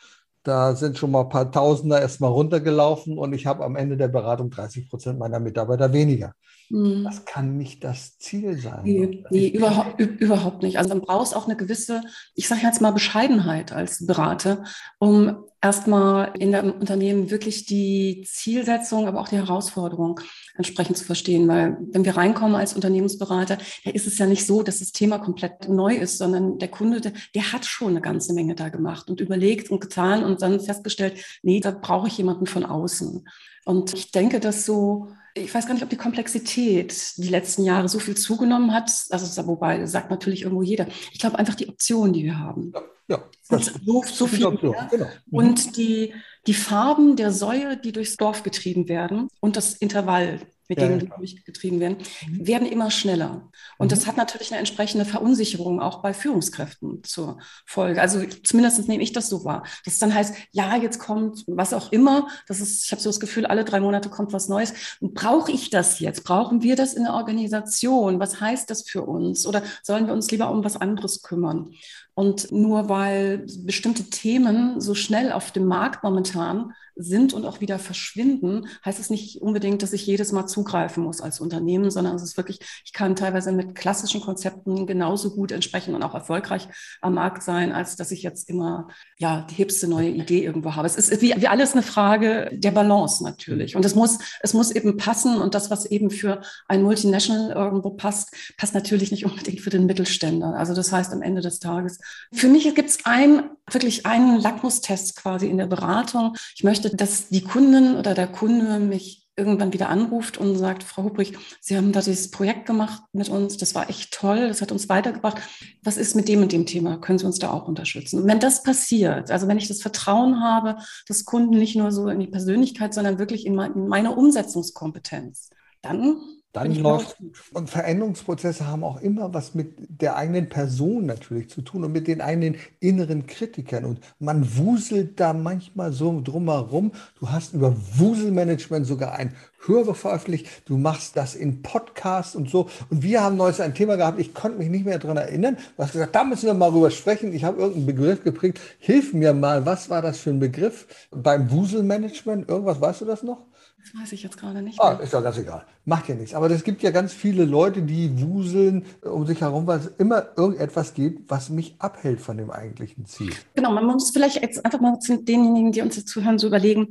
da 0.44 0.76
sind 0.76 0.98
schon 0.98 1.10
mal 1.10 1.22
ein 1.22 1.28
paar 1.30 1.50
Tausender 1.50 2.00
erstmal 2.00 2.30
runtergelaufen 2.30 3.18
und 3.18 3.32
ich 3.32 3.46
habe 3.46 3.64
am 3.64 3.76
Ende 3.76 3.96
der 3.96 4.08
Beratung 4.08 4.50
30 4.50 4.88
Prozent 4.88 5.18
meiner 5.18 5.40
Mitarbeiter 5.40 5.92
weniger. 5.92 6.34
Mhm. 6.68 7.04
Das 7.04 7.24
kann 7.24 7.56
nicht 7.56 7.82
das 7.82 8.18
Ziel 8.18 8.58
sein. 8.58 8.80
Nee, 8.84 9.24
nee 9.30 9.48
überhaupt, 9.48 9.98
überhaupt 10.00 10.62
nicht. 10.62 10.78
Also 10.78 10.90
dann 10.90 11.00
brauchst 11.00 11.34
auch 11.34 11.46
eine 11.46 11.56
gewisse, 11.56 12.02
ich 12.34 12.46
sage 12.46 12.60
jetzt 12.62 12.82
mal 12.82 12.92
Bescheidenheit 12.92 13.72
als 13.72 14.06
Berater, 14.06 14.64
um 14.98 15.44
erstmal 15.64 16.34
in 16.38 16.52
dem 16.52 16.72
Unternehmen 16.72 17.30
wirklich 17.30 17.64
die 17.64 18.22
Zielsetzung, 18.26 19.08
aber 19.08 19.18
auch 19.18 19.28
die 19.28 19.38
Herausforderung 19.38 20.20
entsprechend 20.54 20.98
zu 20.98 21.06
verstehen. 21.06 21.48
Weil 21.48 21.78
wenn 21.90 22.04
wir 22.04 22.18
reinkommen 22.18 22.54
als 22.54 22.74
Unternehmensberater, 22.74 23.56
da 23.84 23.90
ist 23.90 24.06
es 24.06 24.18
ja 24.18 24.26
nicht 24.26 24.46
so, 24.46 24.62
dass 24.62 24.80
das 24.80 24.92
Thema 24.92 25.18
komplett 25.18 25.70
neu 25.70 25.94
ist, 25.96 26.18
sondern 26.18 26.58
der 26.58 26.68
Kunde, 26.68 27.00
der, 27.00 27.12
der 27.34 27.52
hat 27.54 27.64
schon 27.64 27.88
eine 27.88 28.02
ganze 28.02 28.34
Menge 28.34 28.54
da 28.54 28.68
gemacht 28.68 29.08
und 29.08 29.22
überlegt 29.22 29.70
und 29.70 29.80
getan 29.80 30.22
und 30.22 30.42
dann 30.42 30.60
festgestellt, 30.60 31.16
nee, 31.42 31.60
da 31.60 31.70
brauche 31.70 32.08
ich 32.08 32.18
jemanden 32.18 32.44
von 32.44 32.66
außen. 32.66 33.26
Und 33.64 33.94
ich 33.94 34.12
denke, 34.12 34.40
dass 34.40 34.66
so 34.66 35.08
ich 35.36 35.52
weiß 35.52 35.66
gar 35.66 35.74
nicht, 35.74 35.82
ob 35.82 35.90
die 35.90 35.96
Komplexität 35.96 37.16
die 37.16 37.28
letzten 37.28 37.64
Jahre 37.64 37.88
so 37.88 37.98
viel 37.98 38.16
zugenommen 38.16 38.72
hat. 38.72 38.88
Also, 39.10 39.46
wobei, 39.48 39.84
sagt 39.84 40.08
natürlich 40.08 40.42
irgendwo 40.42 40.62
jeder. 40.62 40.86
Ich 41.10 41.18
glaube 41.18 41.40
einfach 41.40 41.56
die 41.56 41.68
Optionen, 41.68 42.12
die 42.12 42.22
wir 42.22 42.38
haben. 42.38 42.72
Ja, 43.08 43.16
ja 43.16 43.24
das 43.48 43.66
so, 43.84 44.02
so 44.02 44.26
viel. 44.26 44.46
Option, 44.46 44.74
genau. 44.90 45.06
Mhm. 45.26 45.38
Und 45.38 45.76
die, 45.76 46.14
die 46.46 46.54
Farben 46.54 47.16
der 47.16 47.32
Säue, 47.32 47.76
die 47.76 47.92
durchs 47.92 48.16
Dorf 48.16 48.42
getrieben 48.42 48.88
werden 48.88 49.28
und 49.40 49.56
das 49.56 49.74
Intervall, 49.74 50.40
mit 50.68 50.80
denen 50.80 51.00
ja, 51.00 51.16
durchgetrieben 51.16 51.78
werden, 51.78 51.98
mhm. 52.26 52.46
werden 52.46 52.66
immer 52.66 52.90
schneller. 52.90 53.50
Und 53.76 53.88
mhm. 53.88 53.90
das 53.90 54.06
hat 54.06 54.16
natürlich 54.16 54.50
eine 54.50 54.60
entsprechende 54.60 55.04
Verunsicherung 55.04 55.80
auch 55.80 56.00
bei 56.00 56.14
Führungskräften 56.14 57.04
zur 57.04 57.38
Folge. 57.66 58.00
Also 58.00 58.24
zumindest 58.42 58.88
nehme 58.88 59.02
ich 59.02 59.12
das 59.12 59.28
so 59.28 59.44
wahr. 59.44 59.64
Das 59.84 59.98
dann 59.98 60.14
heißt, 60.14 60.34
ja, 60.52 60.76
jetzt 60.76 60.98
kommt 60.98 61.44
was 61.46 61.74
auch 61.74 61.92
immer. 61.92 62.28
Das 62.48 62.60
ist, 62.60 62.86
ich 62.86 62.92
habe 62.92 63.02
so 63.02 63.10
das 63.10 63.20
Gefühl, 63.20 63.44
alle 63.44 63.64
drei 63.64 63.80
Monate 63.80 64.08
kommt 64.08 64.32
was 64.32 64.48
Neues. 64.48 64.72
Brauche 65.00 65.52
ich 65.52 65.68
das 65.68 66.00
jetzt? 66.00 66.24
Brauchen 66.24 66.62
wir 66.62 66.76
das 66.76 66.94
in 66.94 67.04
der 67.04 67.12
Organisation? 67.12 68.18
Was 68.18 68.40
heißt 68.40 68.70
das 68.70 68.88
für 68.88 69.02
uns? 69.02 69.46
Oder 69.46 69.62
sollen 69.82 70.06
wir 70.06 70.14
uns 70.14 70.30
lieber 70.30 70.50
um 70.50 70.64
was 70.64 70.76
anderes 70.76 71.22
kümmern? 71.22 71.74
Und 72.14 72.52
nur 72.52 72.88
weil 72.88 73.44
bestimmte 73.58 74.04
Themen 74.04 74.80
so 74.80 74.94
schnell 74.94 75.32
auf 75.32 75.50
dem 75.50 75.66
Markt 75.66 76.04
momentan 76.04 76.72
sind 76.96 77.32
und 77.32 77.44
auch 77.44 77.60
wieder 77.60 77.78
verschwinden, 77.78 78.66
heißt 78.84 79.00
es 79.00 79.10
nicht 79.10 79.42
unbedingt, 79.42 79.82
dass 79.82 79.92
ich 79.92 80.06
jedes 80.06 80.32
Mal 80.32 80.46
zugreifen 80.46 81.02
muss 81.02 81.20
als 81.20 81.40
Unternehmen, 81.40 81.90
sondern 81.90 82.14
es 82.14 82.22
ist 82.22 82.36
wirklich, 82.36 82.60
ich 82.84 82.92
kann 82.92 83.16
teilweise 83.16 83.52
mit 83.52 83.74
klassischen 83.74 84.20
Konzepten 84.20 84.86
genauso 84.86 85.34
gut 85.34 85.52
entsprechen 85.52 85.94
und 85.94 86.02
auch 86.02 86.14
erfolgreich 86.14 86.68
am 87.00 87.14
Markt 87.14 87.42
sein, 87.42 87.72
als 87.72 87.96
dass 87.96 88.12
ich 88.12 88.22
jetzt 88.22 88.48
immer 88.48 88.88
ja 89.18 89.46
die 89.50 89.54
hipste 89.54 89.88
neue 89.88 90.10
Idee 90.10 90.44
irgendwo 90.44 90.74
habe. 90.74 90.86
Es 90.86 90.96
ist 90.96 91.20
wie, 91.20 91.34
wie 91.36 91.48
alles 91.48 91.72
eine 91.72 91.82
Frage 91.82 92.50
der 92.52 92.70
Balance 92.70 93.24
natürlich. 93.24 93.74
Und 93.74 93.84
es 93.84 93.94
muss, 93.94 94.18
es 94.40 94.54
muss 94.54 94.70
eben 94.70 94.96
passen 94.96 95.40
und 95.40 95.54
das, 95.54 95.70
was 95.70 95.86
eben 95.86 96.10
für 96.10 96.42
ein 96.68 96.82
Multinational 96.82 97.50
irgendwo 97.50 97.90
passt, 97.90 98.34
passt 98.56 98.74
natürlich 98.74 99.10
nicht 99.10 99.24
unbedingt 99.24 99.60
für 99.60 99.70
den 99.70 99.86
Mittelständler. 99.86 100.54
Also 100.54 100.74
das 100.74 100.92
heißt 100.92 101.12
am 101.12 101.22
Ende 101.22 101.40
des 101.40 101.58
Tages, 101.58 101.98
für 102.32 102.48
mich 102.48 102.62
gibt 102.74 102.88
es 102.88 102.98
ein, 103.04 103.50
wirklich 103.70 104.06
einen 104.06 104.38
Lackmustest 104.38 105.16
quasi 105.16 105.48
in 105.48 105.58
der 105.58 105.66
Beratung. 105.66 106.34
Ich 106.54 106.64
möchte 106.64 106.83
möchte, 106.84 106.96
dass 106.96 107.28
die 107.28 107.42
Kundin 107.42 107.96
oder 107.96 108.14
der 108.14 108.26
Kunde 108.26 108.78
mich 108.78 109.22
irgendwann 109.36 109.72
wieder 109.72 109.88
anruft 109.88 110.38
und 110.38 110.56
sagt, 110.56 110.84
Frau 110.84 111.02
Hubrich, 111.02 111.36
Sie 111.60 111.76
haben 111.76 111.90
da 111.90 112.00
dieses 112.00 112.30
Projekt 112.30 112.66
gemacht 112.66 113.02
mit 113.12 113.28
uns, 113.28 113.56
das 113.56 113.74
war 113.74 113.90
echt 113.90 114.12
toll, 114.12 114.46
das 114.46 114.62
hat 114.62 114.70
uns 114.70 114.88
weitergebracht. 114.88 115.42
Was 115.82 115.96
ist 115.96 116.14
mit 116.14 116.28
dem 116.28 116.42
und 116.42 116.52
dem 116.52 116.66
Thema? 116.66 116.98
Können 116.98 117.18
Sie 117.18 117.26
uns 117.26 117.40
da 117.40 117.50
auch 117.50 117.66
unterstützen? 117.66 118.20
Und 118.22 118.28
wenn 118.28 118.38
das 118.38 118.62
passiert, 118.62 119.32
also 119.32 119.48
wenn 119.48 119.58
ich 119.58 119.66
das 119.66 119.82
Vertrauen 119.82 120.40
habe, 120.40 120.76
dass 121.08 121.24
Kunden 121.24 121.58
nicht 121.58 121.74
nur 121.74 121.90
so 121.90 122.06
in 122.08 122.20
die 122.20 122.28
Persönlichkeit, 122.28 122.94
sondern 122.94 123.18
wirklich 123.18 123.44
in 123.44 123.56
meine 123.56 124.14
Umsetzungskompetenz, 124.14 125.50
dann 125.82 126.20
dann 126.54 126.72
läuft 126.76 127.16
und 127.52 127.68
Veränderungsprozesse 127.68 128.68
haben 128.68 128.84
auch 128.84 129.00
immer 129.00 129.34
was 129.34 129.54
mit 129.54 129.74
der 129.88 130.14
eigenen 130.14 130.48
Person 130.48 131.04
natürlich 131.04 131.50
zu 131.50 131.62
tun 131.62 131.82
und 131.82 131.90
mit 131.90 132.06
den 132.06 132.20
eigenen 132.20 132.54
inneren 132.78 133.26
Kritikern. 133.26 133.84
Und 133.84 133.98
man 134.20 134.56
wuselt 134.56 135.18
da 135.18 135.32
manchmal 135.32 135.92
so 135.92 136.20
drumherum. 136.22 136.92
Du 137.18 137.28
hast 137.30 137.54
über 137.54 137.74
Wuselmanagement 137.96 138.86
sogar 138.86 139.14
ein 139.14 139.34
Hörbuch 139.66 139.96
veröffentlicht. 139.96 140.46
Du 140.66 140.76
machst 140.76 141.16
das 141.16 141.34
in 141.34 141.62
Podcasts 141.62 142.36
und 142.36 142.48
so. 142.48 142.68
Und 142.88 143.02
wir 143.02 143.20
haben 143.20 143.36
neues 143.36 143.58
ein 143.58 143.74
Thema 143.74 143.96
gehabt. 143.96 144.20
Ich 144.20 144.32
konnte 144.32 144.58
mich 144.58 144.68
nicht 144.68 144.84
mehr 144.84 145.00
daran 145.00 145.16
erinnern. 145.16 145.56
Du 145.76 145.82
hast 145.82 145.90
gesagt, 145.90 146.14
da 146.14 146.22
müssen 146.22 146.46
wir 146.46 146.54
mal 146.54 146.70
drüber 146.70 146.92
sprechen. 146.92 147.32
Ich 147.34 147.42
habe 147.42 147.58
irgendeinen 147.58 147.86
Begriff 147.86 148.22
geprägt. 148.22 148.60
Hilf 148.78 149.12
mir 149.12 149.34
mal. 149.34 149.66
Was 149.66 149.90
war 149.90 150.02
das 150.02 150.18
für 150.18 150.30
ein 150.30 150.38
Begriff 150.38 150.86
beim 151.10 151.50
Wuselmanagement? 151.50 152.48
Irgendwas, 152.48 152.80
weißt 152.80 153.00
du 153.00 153.06
das 153.06 153.24
noch? 153.24 153.42
Das 153.84 154.00
weiß 154.00 154.12
ich 154.12 154.22
jetzt 154.22 154.38
gerade 154.38 154.62
nicht. 154.62 154.80
Ah, 154.80 154.92
ist 154.94 155.12
ja 155.12 155.20
ganz 155.20 155.36
egal. 155.36 155.66
Macht 155.84 156.08
ja 156.08 156.14
nichts. 156.14 156.34
Aber 156.34 156.48
es 156.50 156.64
gibt 156.64 156.82
ja 156.82 156.90
ganz 156.90 157.12
viele 157.12 157.44
Leute, 157.44 157.82
die 157.82 158.18
wuseln 158.22 158.86
um 159.02 159.26
sich 159.26 159.42
herum, 159.42 159.66
weil 159.66 159.80
es 159.80 159.86
immer 159.98 160.28
irgendetwas 160.38 160.94
gibt, 160.94 161.30
was 161.30 161.50
mich 161.50 161.74
abhält 161.80 162.22
von 162.22 162.38
dem 162.38 162.50
eigentlichen 162.50 163.04
Ziel. 163.04 163.34
Genau, 163.54 163.72
man 163.72 163.84
muss 163.84 164.10
vielleicht 164.10 164.40
jetzt 164.40 164.64
einfach 164.64 164.80
mal 164.80 164.98
zu 165.00 165.22
denjenigen, 165.22 165.70
die 165.70 165.82
uns 165.82 165.96
jetzt 165.96 166.08
zuhören, 166.08 166.38
so 166.38 166.46
überlegen, 166.46 166.88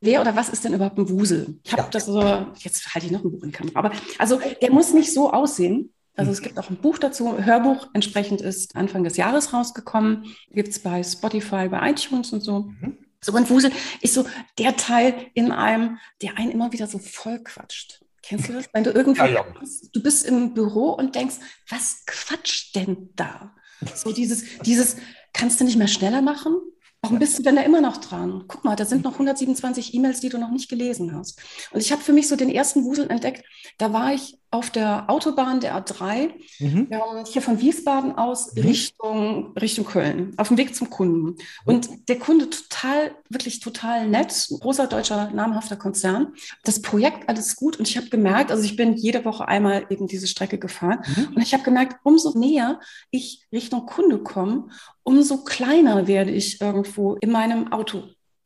wer 0.00 0.22
oder 0.22 0.34
was 0.34 0.48
ist 0.48 0.64
denn 0.64 0.72
überhaupt 0.72 0.96
ein 0.96 1.10
Wusel? 1.10 1.58
Ich 1.62 1.72
habe 1.72 1.82
ja. 1.82 1.88
das 1.90 2.06
so, 2.06 2.22
jetzt 2.56 2.94
halte 2.94 3.06
ich 3.06 3.12
noch 3.12 3.22
ein 3.22 3.32
Buch 3.32 3.42
in 3.42 3.52
Kamera, 3.52 3.78
aber 3.78 3.92
also 4.18 4.40
der 4.62 4.72
muss 4.72 4.94
nicht 4.94 5.12
so 5.12 5.30
aussehen. 5.30 5.92
Also 6.16 6.32
es 6.32 6.40
gibt 6.40 6.58
auch 6.58 6.70
ein 6.70 6.76
Buch 6.76 6.98
dazu, 6.98 7.38
Hörbuch 7.38 7.88
entsprechend 7.92 8.40
ist 8.40 8.76
Anfang 8.76 9.04
des 9.04 9.16
Jahres 9.16 9.52
rausgekommen, 9.52 10.24
gibt 10.50 10.68
es 10.68 10.78
bei 10.78 11.02
Spotify, 11.02 11.68
bei 11.68 11.90
iTunes 11.90 12.32
und 12.32 12.40
so. 12.40 12.70
Mhm. 12.80 12.96
So 13.22 13.34
ein 13.34 13.48
Wusel 13.50 13.70
ist 14.00 14.14
so 14.14 14.26
der 14.58 14.76
Teil 14.76 15.26
in 15.34 15.52
einem, 15.52 15.98
der 16.22 16.38
einen 16.38 16.50
immer 16.50 16.72
wieder 16.72 16.86
so 16.86 16.98
voll 16.98 17.38
quatscht. 17.40 18.02
Kennst 18.22 18.48
du 18.48 18.52
das? 18.52 18.66
Wenn 18.72 18.84
du 18.84 18.90
irgendwie, 18.90 19.18
Ja, 19.20 19.26
ja. 19.26 19.44
du 19.92 20.02
bist 20.02 20.24
im 20.26 20.54
Büro 20.54 20.90
und 20.90 21.14
denkst, 21.14 21.36
was 21.68 22.04
quatscht 22.06 22.76
denn 22.76 23.10
da? 23.16 23.54
So 23.94 24.12
dieses, 24.12 24.44
dieses, 24.64 24.96
kannst 25.32 25.60
du 25.60 25.64
nicht 25.64 25.76
mehr 25.76 25.88
schneller 25.88 26.22
machen? 26.22 26.54
Warum 27.02 27.18
bist 27.18 27.38
du 27.38 27.42
denn 27.42 27.56
da 27.56 27.62
immer 27.62 27.80
noch 27.80 27.96
dran? 27.96 28.44
Guck 28.46 28.62
mal, 28.62 28.76
da 28.76 28.84
sind 28.84 29.04
noch 29.04 29.14
127 29.14 29.94
E-Mails, 29.94 30.20
die 30.20 30.28
du 30.28 30.36
noch 30.36 30.50
nicht 30.50 30.68
gelesen 30.68 31.16
hast. 31.16 31.40
Und 31.72 31.80
ich 31.80 31.92
habe 31.92 32.02
für 32.02 32.12
mich 32.12 32.28
so 32.28 32.36
den 32.36 32.50
ersten 32.50 32.84
Wusel 32.84 33.10
entdeckt. 33.10 33.42
Da 33.78 33.94
war 33.94 34.12
ich 34.12 34.36
auf 34.52 34.70
der 34.70 35.04
Autobahn 35.08 35.60
der 35.60 35.76
A3, 35.76 36.30
Mhm. 36.58 36.88
ähm, 36.90 37.24
hier 37.26 37.40
von 37.40 37.60
Wiesbaden 37.60 38.16
aus 38.18 38.54
Mhm. 38.54 38.62
Richtung, 38.62 39.52
Richtung 39.56 39.84
Köln, 39.84 40.32
auf 40.38 40.48
dem 40.48 40.56
Weg 40.56 40.74
zum 40.74 40.90
Kunden. 40.90 41.36
Und 41.64 41.88
der 42.08 42.18
Kunde 42.18 42.50
total, 42.50 43.12
wirklich 43.28 43.60
total 43.60 44.08
nett, 44.08 44.48
großer 44.60 44.88
deutscher 44.88 45.30
namhafter 45.30 45.76
Konzern. 45.76 46.34
Das 46.64 46.82
Projekt 46.82 47.28
alles 47.28 47.54
gut 47.56 47.78
und 47.78 47.88
ich 47.88 47.96
habe 47.96 48.08
gemerkt, 48.08 48.50
also 48.50 48.64
ich 48.64 48.74
bin 48.76 48.94
jede 48.96 49.24
Woche 49.24 49.46
einmal 49.46 49.86
eben 49.88 50.06
diese 50.08 50.26
Strecke 50.26 50.58
gefahren 50.58 50.98
Mhm. 51.16 51.28
und 51.36 51.42
ich 51.42 51.52
habe 51.54 51.62
gemerkt, 51.62 51.96
umso 52.02 52.36
näher 52.38 52.80
ich 53.10 53.46
Richtung 53.52 53.86
Kunde 53.86 54.18
komme, 54.18 54.66
umso 55.04 55.44
kleiner 55.44 56.06
werde 56.08 56.30
ich 56.32 56.60
irgendwo 56.60 57.14
in 57.20 57.30
meinem 57.30 57.72
Auto. 57.72 58.02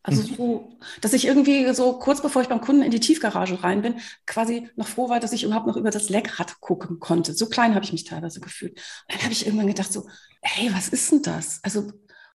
Also 0.06 0.22
Mhm. 0.22 0.36
so, 0.36 0.78
dass 1.00 1.14
ich 1.14 1.26
irgendwie 1.26 1.72
so 1.74 1.94
kurz 1.98 2.20
bevor 2.22 2.42
ich 2.42 2.48
beim 2.48 2.60
Kunden 2.60 2.82
in 2.82 2.90
die 2.90 3.00
Tiefgarage 3.00 3.64
rein 3.64 3.80
bin, 3.82 3.94
quasi 4.26 4.68
noch 4.76 4.86
froh 4.86 5.08
war, 5.08 5.18
dass 5.18 5.32
ich 5.32 5.44
überhaupt 5.44 5.66
noch 5.66 5.76
über 5.78 5.90
das 5.90 6.10
Lenkrad 6.10 6.60
gucken 6.60 7.00
konnte. 7.00 7.32
So 7.34 7.46
klein 7.46 7.74
habe 7.74 7.84
ich 7.84 7.92
mich 7.92 8.04
teilweise 8.04 8.40
gefühlt. 8.40 8.72
Und 8.72 9.14
dann 9.14 9.22
habe 9.22 9.32
ich 9.32 9.46
irgendwann 9.46 9.66
gedacht 9.66 9.92
so, 9.92 10.06
hey, 10.42 10.70
was 10.74 10.88
ist 10.88 11.10
denn 11.10 11.22
das? 11.22 11.58
Also 11.62 11.90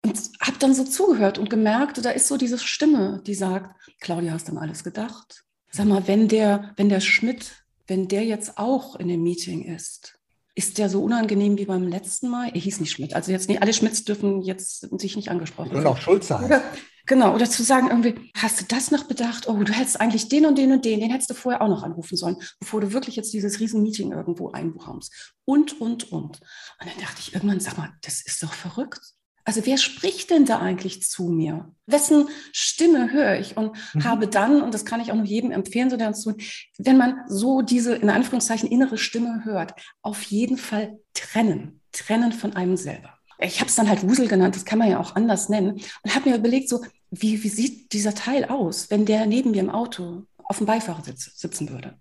und 0.05 0.17
habe 0.39 0.57
dann 0.59 0.73
so 0.73 0.85
zugehört 0.85 1.37
und 1.39 1.49
gemerkt, 1.49 2.03
da 2.05 2.11
ist 2.11 2.27
so 2.27 2.37
diese 2.37 2.57
Stimme, 2.57 3.21
die 3.27 3.33
sagt, 3.35 3.75
Claudia, 3.99 4.31
hast 4.31 4.47
du 4.47 4.53
an 4.53 4.59
alles 4.59 4.83
gedacht? 4.83 5.43
Sag 5.71 5.87
mal, 5.87 6.07
wenn 6.07 6.27
der, 6.29 6.71
wenn 6.77 6.87
der 6.87 7.01
Schmidt, 7.01 7.65
wenn 7.87 8.07
der 8.07 8.23
jetzt 8.23 8.57
auch 8.57 8.95
in 8.95 9.09
dem 9.09 9.23
Meeting 9.23 9.63
ist, 9.65 10.17
ist 10.55 10.77
der 10.77 10.89
so 10.89 11.03
unangenehm 11.03 11.57
wie 11.57 11.65
beim 11.65 11.87
letzten 11.87 12.29
Mal? 12.29 12.49
Er 12.53 12.61
hieß 12.61 12.79
nicht 12.79 12.91
Schmidt. 12.91 13.13
Also 13.15 13.31
jetzt 13.31 13.49
nicht 13.49 13.61
alle 13.61 13.73
Schmidts 13.73 14.05
dürfen 14.05 14.41
jetzt 14.41 14.87
sich 14.99 15.15
nicht 15.17 15.29
angesprochen 15.29 15.75
Und 15.75 15.85
auch 15.85 15.97
Schulze 15.99 16.61
genau, 17.07 17.33
oder 17.33 17.49
zu 17.49 17.63
sagen 17.63 17.87
irgendwie, 17.87 18.31
hast 18.35 18.61
du 18.61 18.65
das 18.67 18.91
noch 18.91 19.05
bedacht? 19.05 19.47
Oh, 19.47 19.63
du 19.63 19.73
hättest 19.73 19.99
eigentlich 19.99 20.29
den 20.29 20.45
und 20.45 20.57
den 20.57 20.71
und 20.71 20.85
den, 20.85 20.99
den 20.99 21.09
hättest 21.09 21.29
du 21.31 21.33
vorher 21.33 21.61
auch 21.61 21.69
noch 21.69 21.83
anrufen 21.83 22.15
sollen, 22.17 22.37
bevor 22.59 22.81
du 22.81 22.93
wirklich 22.93 23.15
jetzt 23.15 23.33
dieses 23.33 23.59
Riesen-Meeting 23.59 24.11
irgendwo 24.11 24.51
einbuchst. 24.51 25.33
Und, 25.45 25.81
und, 25.81 26.11
und. 26.11 26.39
Und 26.39 26.39
dann 26.79 27.01
dachte 27.01 27.19
ich 27.19 27.33
irgendwann, 27.33 27.59
sag 27.59 27.77
mal, 27.77 27.89
das 28.03 28.21
ist 28.21 28.43
doch 28.43 28.53
verrückt. 28.53 29.01
Also 29.45 29.65
wer 29.65 29.77
spricht 29.77 30.29
denn 30.29 30.43
da 30.43 30.59
eigentlich 30.59 31.03
zu 31.03 31.29
mir? 31.29 31.73
Wessen 31.85 32.27
Stimme 32.51 33.13
höre 33.13 33.39
ich? 33.39 33.55
Und 33.55 33.77
Mhm. 33.93 34.03
habe 34.03 34.27
dann, 34.27 34.61
und 34.61 34.73
das 34.73 34.83
kann 34.83 34.99
ich 34.99 35.09
auch 35.11 35.15
nur 35.15 35.25
jedem 35.25 35.51
empfehlen, 35.51 35.89
so 35.89 35.95
der 35.95 36.09
uns 36.09 36.21
tun, 36.21 36.35
wenn 36.77 36.97
man 36.97 37.21
so 37.29 37.61
diese, 37.61 37.95
in 37.95 38.09
Anführungszeichen, 38.09 38.69
innere 38.69 38.97
Stimme 38.97 39.45
hört, 39.45 39.73
auf 40.01 40.21
jeden 40.23 40.57
Fall 40.57 40.99
trennen. 41.13 41.79
Trennen 41.93 42.33
von 42.33 42.57
einem 42.57 42.75
selber. 42.75 43.16
Ich 43.39 43.59
habe 43.59 43.69
es 43.69 43.75
dann 43.75 43.89
halt 43.89 44.07
Wusel 44.07 44.27
genannt, 44.27 44.55
das 44.55 44.65
kann 44.65 44.79
man 44.79 44.89
ja 44.89 44.99
auch 44.99 45.15
anders 45.15 45.49
nennen. 45.49 45.81
Und 46.03 46.15
habe 46.15 46.29
mir 46.29 46.37
überlegt, 46.37 46.69
so, 46.69 46.81
wie, 47.11 47.43
wie 47.43 47.49
sieht 47.49 47.93
dieser 47.93 48.15
Teil 48.15 48.45
aus, 48.45 48.89
wenn 48.89 49.05
der 49.05 49.25
neben 49.25 49.51
mir 49.51 49.61
im 49.61 49.69
Auto 49.69 50.23
auf 50.43 50.57
dem 50.57 50.65
Beifahrersitz 50.65 51.39
sitzen 51.39 51.69
würde? 51.69 51.95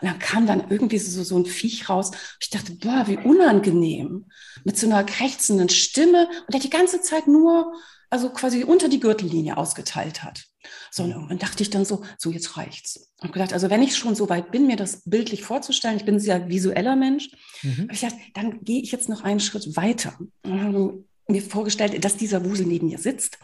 Und 0.00 0.08
dann 0.08 0.18
kam 0.18 0.46
dann 0.46 0.70
irgendwie 0.70 0.98
so, 0.98 1.22
so 1.22 1.36
ein 1.36 1.46
Viech 1.46 1.88
raus. 1.88 2.12
Ich 2.40 2.50
dachte, 2.50 2.72
boah, 2.72 3.04
wie 3.06 3.16
unangenehm. 3.16 4.26
Mit 4.64 4.78
so 4.78 4.86
einer 4.86 5.04
krächzenden 5.04 5.68
Stimme 5.68 6.28
und 6.46 6.54
der 6.54 6.60
die 6.60 6.70
ganze 6.70 7.00
Zeit 7.00 7.26
nur, 7.26 7.72
also 8.10 8.30
quasi 8.30 8.64
unter 8.64 8.88
die 8.88 9.00
Gürtellinie 9.00 9.56
ausgeteilt 9.56 10.22
hat. 10.22 10.44
So, 10.90 11.04
und 11.04 11.10
irgendwann 11.12 11.38
dachte 11.38 11.62
ich 11.62 11.70
dann 11.70 11.84
so, 11.84 12.04
so 12.18 12.30
jetzt 12.30 12.56
reicht's. 12.56 13.12
Und 13.20 13.32
gedacht, 13.32 13.52
also 13.52 13.70
wenn 13.70 13.82
ich 13.82 13.96
schon 13.96 14.14
so 14.14 14.28
weit 14.28 14.50
bin, 14.50 14.66
mir 14.66 14.76
das 14.76 15.02
bildlich 15.04 15.42
vorzustellen, 15.42 15.96
ich 15.96 16.04
bin 16.04 16.16
ein 16.16 16.20
sehr 16.20 16.48
visueller 16.48 16.96
Mensch, 16.96 17.30
Mhm. 17.62 17.88
ich 17.92 18.00
gedacht, 18.00 18.16
dann 18.34 18.62
gehe 18.64 18.80
ich 18.82 18.92
jetzt 18.92 19.08
noch 19.08 19.22
einen 19.24 19.40
Schritt 19.40 19.76
weiter. 19.76 20.16
Und 20.42 21.04
mir 21.28 21.42
vorgestellt, 21.42 22.04
dass 22.04 22.16
dieser 22.16 22.44
Wusel 22.44 22.66
neben 22.66 22.86
mir 22.86 22.98
sitzt 22.98 23.38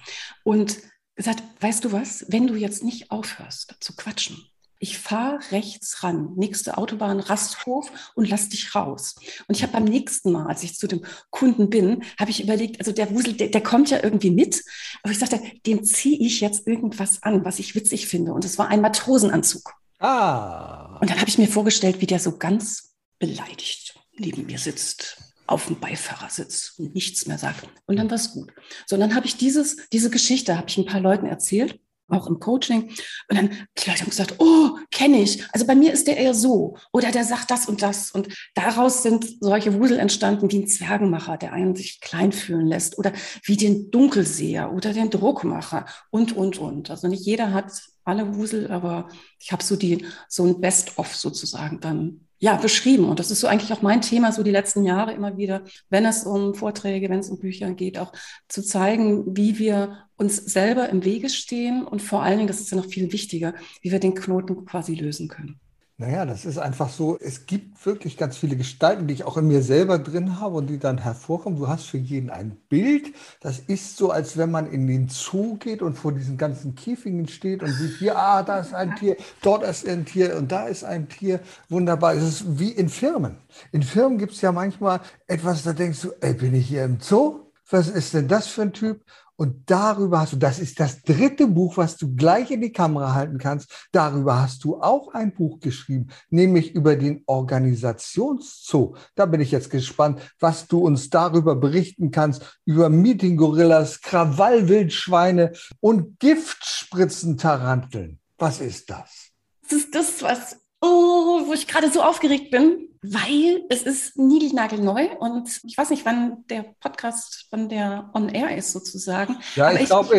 und 0.45 0.79
gesagt, 1.17 1.43
weißt 1.61 1.85
du 1.85 1.93
was, 1.93 2.25
wenn 2.29 2.47
du 2.47 2.55
jetzt 2.55 2.83
nicht 2.83 3.11
aufhörst 3.11 3.75
zu 3.81 3.95
quatschen, 3.95 4.39
ich 4.85 4.99
fahre 4.99 5.39
rechts 5.51 6.03
ran, 6.03 6.35
nächste 6.37 6.77
Autobahn, 6.77 7.19
Rasthof 7.19 7.91
und 8.15 8.29
lass 8.29 8.51
dich 8.51 8.75
raus. 8.75 9.15
Und 9.49 9.57
ich 9.57 9.63
habe 9.63 9.73
beim 9.73 9.85
nächsten 9.85 10.31
Mal, 10.31 10.47
als 10.47 10.63
ich 10.63 10.77
zu 10.77 10.87
dem 10.87 11.07
Kunden 11.31 11.71
bin, 11.71 12.05
habe 12.21 12.31
ich 12.31 12.43
überlegt, 12.43 12.81
also 12.81 12.93
der 12.93 13.11
Wusel, 13.11 13.33
der, 13.33 13.49
der 13.49 13.63
kommt 13.63 13.89
ja 13.89 14.03
irgendwie 14.03 14.31
mit, 14.31 14.63
aber 15.03 15.11
ich 15.11 15.19
sagte, 15.19 15.41
dem 15.65 15.85
ziehe 15.85 16.19
ich 16.19 16.43
jetzt 16.43 16.67
irgendwas 16.67 17.23
an, 17.23 17.47
was 17.47 17.59
ich 17.59 17.75
witzig 17.75 18.09
finde. 18.09 18.35
Und 18.35 18.45
es 18.45 18.59
war 18.59 18.69
ein 18.69 18.83
Matrosenanzug. 18.83 19.73
Ah. 20.01 20.99
Und 21.01 21.09
dann 21.09 21.19
habe 21.19 21.31
ich 21.31 21.39
mir 21.39 21.49
vorgestellt, 21.49 22.03
wie 22.03 22.07
der 22.07 22.19
so 22.19 22.37
ganz 22.37 22.95
beleidigt 23.19 23.95
neben 24.19 24.45
mir 24.45 24.59
sitzt, 24.59 25.17
auf 25.47 25.67
dem 25.67 25.81
Beifahrersitz 25.81 26.75
und 26.77 26.95
nichts 26.95 27.27
mehr 27.27 27.39
sagt. 27.39 27.67
Und 27.87 27.97
dann 27.97 28.11
war 28.11 28.17
es 28.17 28.33
gut. 28.33 28.53
So, 28.87 28.97
und 28.97 29.01
dann 29.01 29.15
habe 29.15 29.25
ich 29.25 29.39
dieses, 29.39 29.79
diese 29.93 30.11
Geschichte, 30.11 30.59
habe 30.59 30.69
ich 30.69 30.77
ein 30.77 30.85
paar 30.85 31.01
Leuten 31.01 31.27
erzählt, 31.27 31.81
auch 32.09 32.27
im 32.27 32.39
Coaching. 32.39 32.91
Und 33.29 33.37
dann 33.37 33.51
die 33.51 33.89
Leute 33.89 34.03
haben 34.03 34.11
gesagt, 34.11 34.37
oh, 34.39 34.79
kenne 34.91 35.21
ich. 35.21 35.45
Also 35.53 35.67
bei 35.67 35.75
mir 35.75 35.93
ist 35.93 36.07
der 36.07 36.17
eher 36.17 36.35
so. 36.35 36.77
Oder 36.93 37.11
der 37.11 37.25
sagt 37.25 37.51
das 37.51 37.67
und 37.67 37.83
das. 37.83 38.11
Und 38.11 38.29
daraus 38.55 39.03
sind 39.03 39.27
solche 39.41 39.79
Wusel 39.79 39.99
entstanden 39.99 40.51
wie 40.51 40.61
ein 40.61 40.69
Zwergenmacher, 40.69 41.37
der 41.37 41.53
einen 41.53 41.75
sich 41.75 42.01
klein 42.01 42.33
fühlen 42.33 42.67
lässt. 42.67 42.99
Oder 42.99 43.13
wie 43.45 43.57
den 43.57 43.91
Dunkelseher 43.91 44.73
oder 44.73 44.93
den 44.93 45.11
Druckmacher 45.11 45.87
und, 46.11 46.37
und, 46.37 46.59
und. 46.59 46.91
Also 46.91 47.09
nicht 47.09 47.25
jeder 47.25 47.53
hat 47.53 47.73
alle 48.05 48.37
Wusel, 48.37 48.71
aber 48.71 49.09
ich 49.41 49.53
habe 49.53 49.65
so 49.65 49.77
die, 49.77 50.07
so 50.29 50.45
ein 50.45 50.61
Best-of 50.61 51.17
sozusagen 51.17 51.81
dann 51.81 52.24
ja, 52.39 52.57
beschrieben. 52.57 53.07
Und 53.07 53.21
das 53.21 53.31
ist 53.31 53.41
so 53.41 53.47
eigentlich 53.47 53.73
auch 53.73 53.83
mein 53.83 54.03
Thema, 54.03 54.33
so 54.33 54.43
die 54.43 54.51
letzten 54.51 54.85
Jahre 54.85 55.13
immer 55.13 55.37
wieder, 55.37 55.63
wenn 55.89 56.05
es 56.05 56.25
um 56.25 56.55
Vorträge, 56.55 57.09
wenn 57.09 57.21
es 57.21 57.31
um 57.31 57.39
Bücher 57.39 57.73
geht, 57.73 57.99
auch 57.99 58.13
zu 58.49 58.63
zeigen, 58.63 59.37
wie 59.37 59.59
wir 59.59 60.07
uns 60.17 60.37
selber 60.37 60.89
im 60.89 61.05
Wege 61.05 61.29
stehen 61.29 61.85
und 61.85 62.03
vor 62.03 62.23
allen 62.23 62.39
Dingen, 62.39 62.49
das 62.49 62.61
ist 62.61 62.71
ja 62.71 62.77
noch 62.77 62.87
viel 62.87 63.13
wichtiger, 63.13 63.55
wie 63.83 63.93
wir 63.93 63.99
den 63.99 64.15
Knoten 64.15 64.65
quasi 64.65 64.95
lösen 64.95 65.29
können. 65.29 65.61
Naja, 65.97 66.27
das 66.27 66.45
ist 66.45 66.59
einfach 66.59 66.89
so, 66.91 67.17
es 67.21 67.47
gibt 67.47 67.87
wirklich 67.87 68.17
ganz 68.17 68.37
viele 68.37 68.57
Gestalten, 68.57 69.07
die 69.07 69.15
ich 69.15 69.23
auch 69.23 69.37
in 69.37 69.47
mir 69.47 69.63
selber 69.63 69.97
drin 70.01 70.41
habe 70.41 70.57
und 70.57 70.67
die 70.67 70.81
dann 70.81 70.99
hervorkommen. 70.99 71.57
Du 71.57 71.69
hast 71.69 71.85
für 71.85 71.99
jeden 71.99 72.31
ein 72.31 72.57
Bild. 72.69 73.15
Das 73.41 73.61
ist 73.61 73.97
so, 73.97 74.11
als 74.11 74.37
wenn 74.37 74.51
man 74.51 74.67
in 74.67 74.89
den 74.89 75.09
Zoo 75.09 75.57
geht 75.57 75.83
und 75.83 75.95
vor 75.95 76.11
diesen 76.13 76.37
ganzen 76.37 76.75
Käfigen 76.75 77.29
steht 77.29 77.63
und 77.63 77.71
sieht, 77.73 77.95
hier, 77.99 78.19
ah, 78.19 78.43
da 78.43 78.59
ist 78.59 78.75
ein 78.75 78.97
Tier, 78.97 79.17
dort 79.41 79.63
ist 79.63 79.87
ein 79.87 80.05
Tier 80.05 80.37
und 80.37 80.51
da 80.51 80.67
ist 80.67 80.83
ein 80.83 81.09
Tier. 81.09 81.39
Wunderbar. 81.69 82.15
Es 82.15 82.25
ist 82.25 82.59
wie 82.59 82.73
in 82.73 82.89
Firmen. 82.89 83.37
In 83.71 83.85
Firmen 83.85 84.19
gibt 84.19 84.33
es 84.33 84.41
ja 84.41 84.51
manchmal 84.51 85.01
etwas, 85.29 85.63
da 85.63 85.73
denkst 85.75 86.01
du, 86.03 86.11
ey, 86.21 86.35
bin 86.35 86.55
ich 86.57 86.67
hier 86.67 86.85
im 86.85 86.99
Zoo? 87.01 87.41
Was 87.71 87.89
ist 87.89 88.13
denn 88.15 88.27
das 88.29 88.49
für 88.49 88.63
ein 88.63 88.73
Typ? 88.73 89.01
Und 89.37 89.65
darüber 89.67 90.21
hast 90.21 90.33
du, 90.33 90.37
das 90.37 90.61
ist 90.61 90.79
das 90.79 91.03
dritte 91.03 91.49
Buch, 91.49 91.77
was 91.77 91.97
du 91.97 92.15
gleich 92.15 92.53
in 92.53 92.61
die 92.61 92.73
Kamera 92.73 93.15
halten 93.15 93.39
kannst. 93.39 93.89
Darüber 93.91 94.41
hast 94.41 94.63
du 94.63 94.81
auch 94.81 95.13
ein 95.13 95.35
Buch 95.35 95.59
geschrieben, 95.59 96.07
nämlich 96.31 96.73
über 96.75 96.95
den 96.95 97.25
Organisationszoo. 97.27 98.95
Da 99.17 99.27
bin 99.27 99.41
ich 99.41 99.51
jetzt 99.51 99.71
gespannt, 99.71 100.21
was 100.39 100.69
du 100.69 100.79
uns 100.79 101.11
darüber 101.11 101.57
berichten 101.57 102.13
kannst, 102.13 102.61
über 102.65 102.89
Meeting-Gorillas, 102.89 104.03
Krawallwildschweine 104.03 105.53
und 105.81 106.21
Giftspritzen-Taranteln. 106.21 108.21
Was 108.39 108.61
ist 108.61 108.91
das? 108.91 109.31
Das 109.63 109.73
ist 109.73 109.93
das, 109.95 110.23
was, 110.23 110.59
oh, 110.81 111.47
wo 111.47 111.53
ich 111.55 111.67
gerade 111.67 111.91
so 111.91 112.03
aufgeregt 112.03 112.53
bin, 112.53 112.94
weil 113.07 113.65
es 113.69 113.83
ist 113.83 114.17
niegelnagelneu 114.17 115.09
und 115.19 115.61
ich 115.65 115.77
weiß 115.77 115.91
nicht, 115.91 116.07
wann 116.07 116.45
der 116.49 116.65
Podcast, 116.81 117.49
wann 117.51 117.69
der 117.69 118.11
on 118.15 118.31
air 118.31 118.57
ist 118.57 118.73
sozusagen. 118.73 119.37
Ja, 119.57 119.69
Aber 119.69 119.81
ich 119.81 119.87
glaube, 119.87 120.11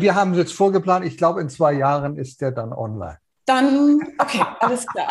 wir 0.00 0.14
haben 0.14 0.34
jetzt 0.34 0.52
vorgeplant, 0.52 1.06
ich 1.06 1.16
glaube, 1.16 1.40
in 1.40 1.48
zwei 1.48 1.72
Jahren 1.72 2.18
ist 2.18 2.40
der 2.42 2.52
dann 2.52 2.72
online. 2.72 3.18
Dann, 3.46 3.98
okay, 4.18 4.42
alles 4.60 4.86
klar. 4.86 5.08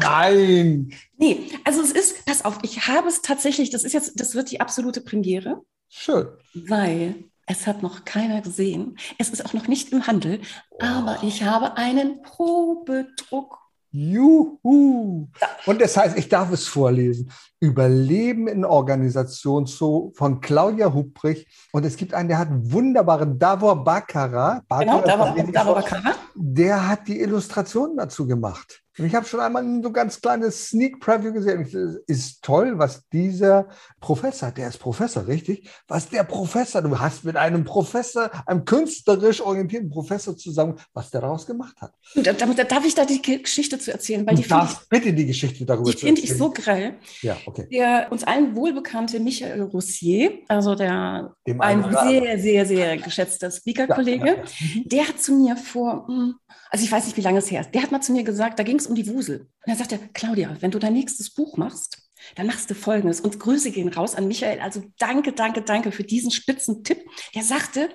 Nein! 0.00 0.92
Nee, 1.16 1.50
also 1.64 1.82
es 1.82 1.90
ist, 1.90 2.24
pass 2.24 2.44
auf, 2.44 2.60
ich 2.62 2.86
habe 2.86 3.08
es 3.08 3.22
tatsächlich, 3.22 3.70
das 3.70 3.82
ist 3.82 3.92
jetzt, 3.92 4.20
das 4.20 4.36
wird 4.36 4.52
die 4.52 4.60
absolute 4.60 5.00
Premiere, 5.00 5.62
Schön. 5.88 6.28
weil 6.54 7.24
es 7.46 7.66
hat 7.66 7.82
noch 7.82 8.04
keiner 8.04 8.40
gesehen. 8.40 8.96
Es 9.18 9.30
ist 9.30 9.44
auch 9.44 9.52
noch 9.52 9.66
nicht 9.66 9.90
im 9.90 10.06
Handel, 10.06 10.40
aber 10.78 11.18
ich 11.24 11.42
habe 11.42 11.76
einen 11.76 12.22
Probedruck. 12.22 13.58
Juhu! 13.92 15.28
Und 15.66 15.80
das 15.80 15.96
heißt, 15.96 16.16
ich 16.18 16.28
darf 16.28 16.50
es 16.50 16.66
vorlesen. 16.66 17.30
Überleben 17.62 18.48
in 18.48 18.64
Organisation 18.64 19.66
Zoo 19.66 20.10
von 20.16 20.40
Claudia 20.40 20.92
Hubrich. 20.92 21.46
Und 21.70 21.84
es 21.84 21.96
gibt 21.96 22.12
einen, 22.12 22.28
der 22.28 22.38
hat 22.38 22.48
wunderbaren 22.50 23.38
Davor 23.38 23.84
Bakara. 23.84 24.62
Genau, 24.80 25.00
Davor, 25.00 25.36
Davor 25.52 25.76
Bakara. 25.76 26.16
Der 26.34 26.88
hat 26.88 27.06
die 27.06 27.20
Illustrationen 27.20 27.96
dazu 27.96 28.26
gemacht. 28.26 28.82
Ich 28.98 29.14
habe 29.14 29.26
schon 29.26 29.40
einmal 29.40 29.62
ein 29.62 29.82
so 29.82 29.90
ganz 29.90 30.20
kleines 30.20 30.68
Sneak 30.68 31.00
Preview 31.00 31.32
gesehen. 31.32 32.00
Ist 32.06 32.42
toll, 32.42 32.78
was 32.78 33.08
dieser 33.08 33.68
Professor, 34.00 34.50
der 34.50 34.68
ist 34.68 34.78
Professor, 34.78 35.26
richtig? 35.26 35.70
Was 35.88 36.10
der 36.10 36.24
Professor, 36.24 36.82
du 36.82 36.98
hast 36.98 37.24
mit 37.24 37.36
einem 37.36 37.64
Professor, 37.64 38.30
einem 38.46 38.66
künstlerisch 38.66 39.40
orientierten 39.40 39.88
Professor 39.88 40.36
zusammen, 40.36 40.78
was 40.92 41.10
der 41.10 41.22
daraus 41.22 41.46
gemacht 41.46 41.74
hat. 41.80 41.94
Da, 42.16 42.34
da, 42.34 42.46
darf 42.64 42.84
ich 42.84 42.94
da 42.94 43.06
die 43.06 43.22
Geschichte 43.22 43.78
zu 43.78 43.92
erzählen? 43.92 44.26
Weil 44.26 44.34
du 44.34 44.42
die 44.42 44.48
darfst 44.48 44.86
bitte 44.90 45.12
die 45.14 45.26
Geschichte 45.26 45.64
darüber 45.64 45.90
die 45.90 45.96
finde 45.96 46.20
ich 46.20 46.36
so 46.36 46.50
grell. 46.50 46.96
Ja, 47.22 47.38
okay. 47.46 47.51
Der 47.70 48.08
uns 48.10 48.24
allen 48.24 48.56
wohlbekannte 48.56 49.20
Michael 49.20 49.62
Roussier, 49.62 50.40
also 50.48 50.74
der 50.74 51.34
ein 51.58 51.84
sehr, 51.90 52.38
sehr, 52.38 52.66
sehr 52.66 52.96
geschätzter 52.96 53.50
Speaker-Kollege, 53.50 54.26
ja, 54.26 54.34
ja, 54.34 54.42
ja. 54.42 54.82
der 54.84 55.08
hat 55.08 55.20
zu 55.20 55.34
mir 55.34 55.56
vor, 55.56 56.06
hm, 56.08 56.34
also 56.70 56.84
ich 56.84 56.90
weiß 56.90 57.06
nicht, 57.06 57.16
wie 57.16 57.22
lange 57.22 57.38
es 57.38 57.50
her 57.50 57.60
ist, 57.60 57.74
der 57.74 57.82
hat 57.82 57.92
mal 57.92 58.00
zu 58.00 58.12
mir 58.12 58.24
gesagt, 58.24 58.58
da 58.58 58.62
ging 58.62 58.78
es 58.78 58.86
um 58.86 58.94
die 58.94 59.08
Wusel. 59.08 59.48
Und 59.66 59.92
er, 59.92 59.98
Claudia, 60.12 60.56
wenn 60.60 60.70
du 60.70 60.78
dein 60.78 60.94
nächstes 60.94 61.32
Buch 61.32 61.56
machst, 61.56 61.98
dann 62.36 62.46
machst 62.46 62.70
du 62.70 62.74
Folgendes. 62.74 63.20
Und 63.20 63.40
Grüße 63.40 63.70
gehen 63.70 63.88
raus 63.88 64.14
an 64.14 64.28
Michael. 64.28 64.60
Also 64.60 64.82
danke, 64.98 65.32
danke, 65.32 65.62
danke 65.62 65.92
für 65.92 66.04
diesen 66.04 66.30
spitzen 66.30 66.84
Tipp. 66.84 67.04
Der 67.34 67.42
sagte, 67.42 67.88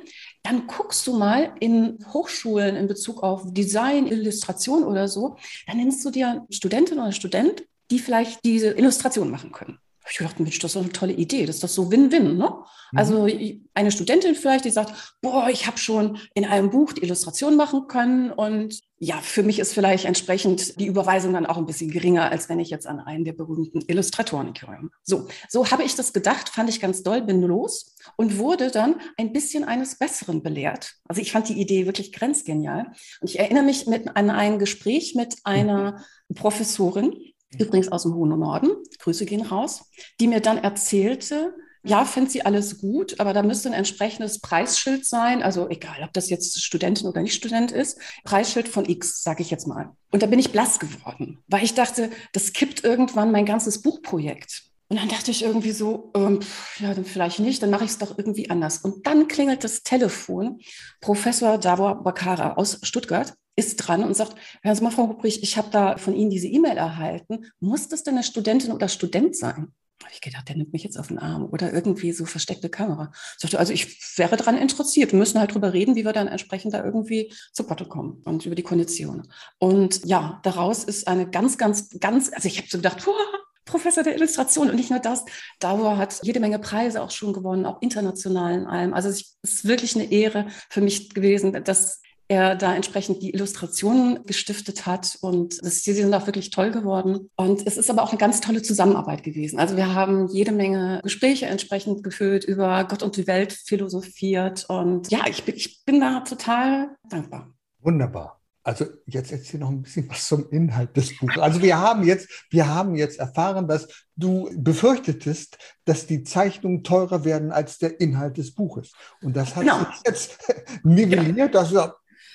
dann 0.43 0.67
guckst 0.67 1.05
du 1.07 1.17
mal 1.17 1.53
in 1.59 1.97
Hochschulen 2.13 2.75
in 2.75 2.87
Bezug 2.87 3.23
auf 3.23 3.43
Design, 3.53 4.07
Illustration 4.07 4.83
oder 4.83 5.07
so, 5.07 5.37
dann 5.65 5.77
nimmst 5.77 6.03
du 6.05 6.11
dir 6.11 6.45
Studentin 6.49 6.99
oder 6.99 7.11
Student, 7.11 7.63
die 7.91 7.99
vielleicht 7.99 8.43
diese 8.43 8.71
Illustration 8.71 9.29
machen 9.29 9.51
können 9.51 9.79
ich 10.11 10.17
gedacht, 10.17 10.39
Mensch, 10.39 10.59
das 10.59 10.71
ist 10.71 10.75
doch 10.75 10.83
eine 10.83 10.91
tolle 10.91 11.13
Idee. 11.13 11.45
Das 11.45 11.55
ist 11.55 11.63
doch 11.63 11.69
so 11.69 11.91
Win-Win. 11.91 12.37
Ne? 12.37 12.49
Mhm. 12.91 12.97
Also 12.97 13.27
eine 13.73 13.91
Studentin 13.91 14.35
vielleicht, 14.35 14.65
die 14.65 14.69
sagt, 14.69 15.15
boah, 15.21 15.49
ich 15.49 15.67
habe 15.67 15.77
schon 15.77 16.17
in 16.33 16.45
einem 16.45 16.69
Buch 16.69 16.93
die 16.93 17.03
Illustration 17.03 17.55
machen 17.55 17.87
können 17.87 18.31
und 18.31 18.79
ja, 18.99 19.17
für 19.21 19.43
mich 19.43 19.59
ist 19.59 19.73
vielleicht 19.73 20.05
entsprechend 20.05 20.79
die 20.79 20.87
Überweisung 20.87 21.33
dann 21.33 21.45
auch 21.45 21.57
ein 21.57 21.67
bisschen 21.67 21.91
geringer, 21.91 22.31
als 22.31 22.49
wenn 22.49 22.59
ich 22.59 22.71
jetzt 22.71 22.87
an 22.87 22.99
einen 22.99 23.25
der 23.25 23.33
berühmten 23.33 23.83
Illustratoren 23.85 24.53
käme. 24.53 24.89
So, 25.03 25.27
so 25.49 25.69
habe 25.69 25.83
ich 25.83 25.95
das 25.95 26.13
gedacht, 26.13 26.49
fand 26.49 26.69
ich 26.69 26.79
ganz 26.79 27.03
doll, 27.03 27.21
bin 27.21 27.43
los 27.43 27.95
und 28.15 28.39
wurde 28.39 28.71
dann 28.71 28.95
ein 29.17 29.33
bisschen 29.33 29.63
eines 29.63 29.99
Besseren 29.99 30.41
belehrt. 30.41 30.95
Also 31.07 31.21
ich 31.21 31.31
fand 31.31 31.47
die 31.47 31.61
Idee 31.61 31.85
wirklich 31.85 32.11
grenzgenial. 32.11 32.87
Und 33.21 33.29
ich 33.29 33.37
erinnere 33.37 33.63
mich 33.63 33.85
mit, 33.85 34.15
an 34.15 34.31
ein 34.31 34.57
Gespräch 34.57 35.13
mit 35.13 35.35
einer 35.43 36.03
mhm. 36.29 36.35
Professorin, 36.35 37.13
übrigens 37.57 37.91
aus 37.91 38.03
dem 38.03 38.13
hohen 38.13 38.37
Norden, 38.37 38.69
Grüße 38.99 39.25
gehen 39.25 39.41
raus, 39.41 39.85
die 40.19 40.27
mir 40.27 40.41
dann 40.41 40.57
erzählte, 40.57 41.53
ja, 41.83 42.03
findet 42.03 42.31
sie 42.31 42.45
alles 42.45 42.79
gut, 42.79 43.19
aber 43.19 43.33
da 43.33 43.43
müsste 43.43 43.69
ein 43.69 43.73
entsprechendes 43.73 44.39
Preisschild 44.39 45.05
sein, 45.05 45.41
also 45.41 45.69
egal, 45.69 46.03
ob 46.03 46.11
das 46.13 46.29
jetzt 46.29 46.61
Studentin 46.61 47.07
oder 47.07 47.21
nicht 47.21 47.35
Student 47.35 47.71
ist, 47.71 47.99
Preisschild 48.23 48.67
von 48.67 48.85
X, 48.85 49.23
sage 49.23 49.41
ich 49.41 49.49
jetzt 49.49 49.67
mal. 49.67 49.91
Und 50.11 50.21
da 50.21 50.27
bin 50.27 50.39
ich 50.39 50.51
blass 50.51 50.79
geworden, 50.79 51.39
weil 51.47 51.63
ich 51.63 51.75
dachte, 51.75 52.09
das 52.33 52.51
kippt 52.51 52.83
irgendwann 52.83 53.31
mein 53.31 53.45
ganzes 53.45 53.81
Buchprojekt. 53.81 54.63
Und 54.89 54.99
dann 54.99 55.09
dachte 55.09 55.31
ich 55.31 55.43
irgendwie 55.43 55.71
so, 55.71 56.11
ähm, 56.15 56.39
ja, 56.79 56.93
dann 56.93 57.05
vielleicht 57.05 57.39
nicht, 57.39 57.61
dann 57.61 57.69
mache 57.69 57.83
ich 57.83 57.91
es 57.91 57.97
doch 57.97 58.17
irgendwie 58.17 58.49
anders. 58.49 58.79
Und 58.79 59.05
dann 59.05 59.27
klingelt 59.27 59.63
das 59.63 59.83
Telefon. 59.83 60.59
Professor 61.01 61.57
Davor 61.57 62.03
Bakara 62.03 62.53
aus 62.53 62.79
Stuttgart 62.83 63.33
ist 63.57 63.75
dran 63.77 64.05
und 64.05 64.15
sagt, 64.15 64.35
Hören 64.61 64.75
Sie 64.75 64.83
mal, 64.83 64.91
Frau 64.91 65.09
Hubrich, 65.09 65.43
ich 65.43 65.57
habe 65.57 65.69
da 65.71 65.97
von 65.97 66.15
Ihnen 66.15 66.29
diese 66.29 66.47
E-Mail 66.47 66.77
erhalten. 66.77 67.47
Muss 67.59 67.89
das 67.89 68.03
denn 68.03 68.13
eine 68.13 68.23
Studentin 68.23 68.71
oder 68.71 68.87
Student 68.87 69.35
sein? 69.35 69.73
habe 70.03 70.13
ich 70.13 70.21
gedacht, 70.21 70.47
der 70.47 70.55
nimmt 70.55 70.73
mich 70.73 70.83
jetzt 70.83 70.97
auf 70.97 71.07
den 71.07 71.19
Arm 71.19 71.45
oder 71.51 71.73
irgendwie 71.73 72.11
so 72.11 72.25
versteckte 72.25 72.69
Kamera. 72.69 73.11
Ich 73.35 73.41
sagte, 73.41 73.59
also 73.59 73.73
ich 73.73 74.17
wäre 74.17 74.37
daran 74.37 74.57
interessiert. 74.57 75.11
Wir 75.11 75.19
müssen 75.19 75.39
halt 75.39 75.53
drüber 75.53 75.73
reden, 75.73 75.95
wie 75.95 76.05
wir 76.05 76.13
dann 76.13 76.27
entsprechend 76.27 76.73
da 76.73 76.83
irgendwie 76.83 77.33
zu 77.51 77.63
Potte 77.63 77.85
kommen 77.85 78.21
und 78.23 78.45
über 78.45 78.55
die 78.55 78.63
Konditionen. 78.63 79.27
Und 79.59 80.05
ja, 80.05 80.39
daraus 80.43 80.83
ist 80.83 81.07
eine 81.07 81.29
ganz, 81.29 81.57
ganz, 81.57 81.89
ganz, 81.99 82.31
also 82.31 82.47
ich 82.47 82.57
habe 82.57 82.67
so 82.69 82.77
gedacht, 82.77 83.05
Professor 83.65 84.01
der 84.01 84.15
Illustration 84.15 84.69
und 84.69 84.77
nicht 84.77 84.91
nur 84.91 84.99
das. 84.99 85.25
Dauer 85.59 85.97
hat 85.97 86.19
jede 86.23 86.39
Menge 86.39 86.59
Preise 86.59 87.01
auch 87.01 87.11
schon 87.11 87.33
gewonnen, 87.33 87.65
auch 87.65 87.81
international 87.81 88.53
in 88.53 88.65
allem. 88.65 88.93
Also 88.93 89.09
es 89.09 89.37
ist 89.41 89.67
wirklich 89.67 89.95
eine 89.95 90.09
Ehre 90.09 90.47
für 90.69 90.79
mich 90.79 91.13
gewesen, 91.13 91.63
dass 91.65 92.01
er 92.27 92.55
da 92.55 92.75
entsprechend 92.75 93.21
die 93.21 93.33
Illustrationen 93.33 94.25
gestiftet 94.25 94.85
hat. 94.85 95.17
Und 95.21 95.63
das, 95.63 95.81
sie 95.83 95.93
sind 95.93 96.13
auch 96.13 96.25
wirklich 96.25 96.49
toll 96.49 96.71
geworden. 96.71 97.29
Und 97.35 97.65
es 97.65 97.77
ist 97.77 97.89
aber 97.89 98.03
auch 98.03 98.09
eine 98.09 98.17
ganz 98.17 98.41
tolle 98.41 98.61
Zusammenarbeit 98.61 99.23
gewesen. 99.23 99.59
Also 99.59 99.77
wir 99.77 99.93
haben 99.93 100.27
jede 100.27 100.51
Menge 100.51 100.99
Gespräche 101.03 101.45
entsprechend 101.45 102.03
geführt, 102.03 102.43
über 102.43 102.83
Gott 102.85 103.03
und 103.03 103.15
die 103.17 103.27
Welt 103.27 103.53
philosophiert. 103.53 104.65
Und 104.69 105.09
ja, 105.11 105.25
ich 105.27 105.43
bin, 105.43 105.55
ich 105.55 105.83
bin 105.85 105.99
da 106.01 106.21
total 106.21 106.95
dankbar. 107.09 107.53
Wunderbar. 107.79 108.41
Also 108.67 108.85
jetzt 109.05 109.31
erzähl 109.31 109.61
noch 109.61 109.69
ein 109.69 109.81
bisschen 109.81 110.09
was 110.09 110.27
zum 110.27 110.49
Inhalt 110.49 110.97
des 110.97 111.17
Buches. 111.17 111.37
Also 111.37 111.61
wir 111.61 111.79
haben 111.79 112.03
jetzt, 112.03 112.27
wir 112.49 112.67
haben 112.67 112.95
jetzt 112.95 113.17
erfahren, 113.17 113.65
dass 113.65 113.87
du 114.17 114.49
befürchtetest, 114.57 115.57
dass 115.85 116.05
die 116.05 116.25
Zeichnungen 116.25 116.83
teurer 116.83 117.23
werden 117.23 117.53
als 117.53 117.77
der 117.77 118.01
Inhalt 118.01 118.35
des 118.35 118.53
Buches. 118.53 118.91
Und 119.21 119.37
das 119.37 119.55
hat 119.55 119.63
genau. 119.63 119.77
sich 119.79 120.01
jetzt 120.05 120.37
nivelliert. 120.83 121.37
Ja. 121.37 121.47
Das 121.47 121.71
ist 121.71 121.77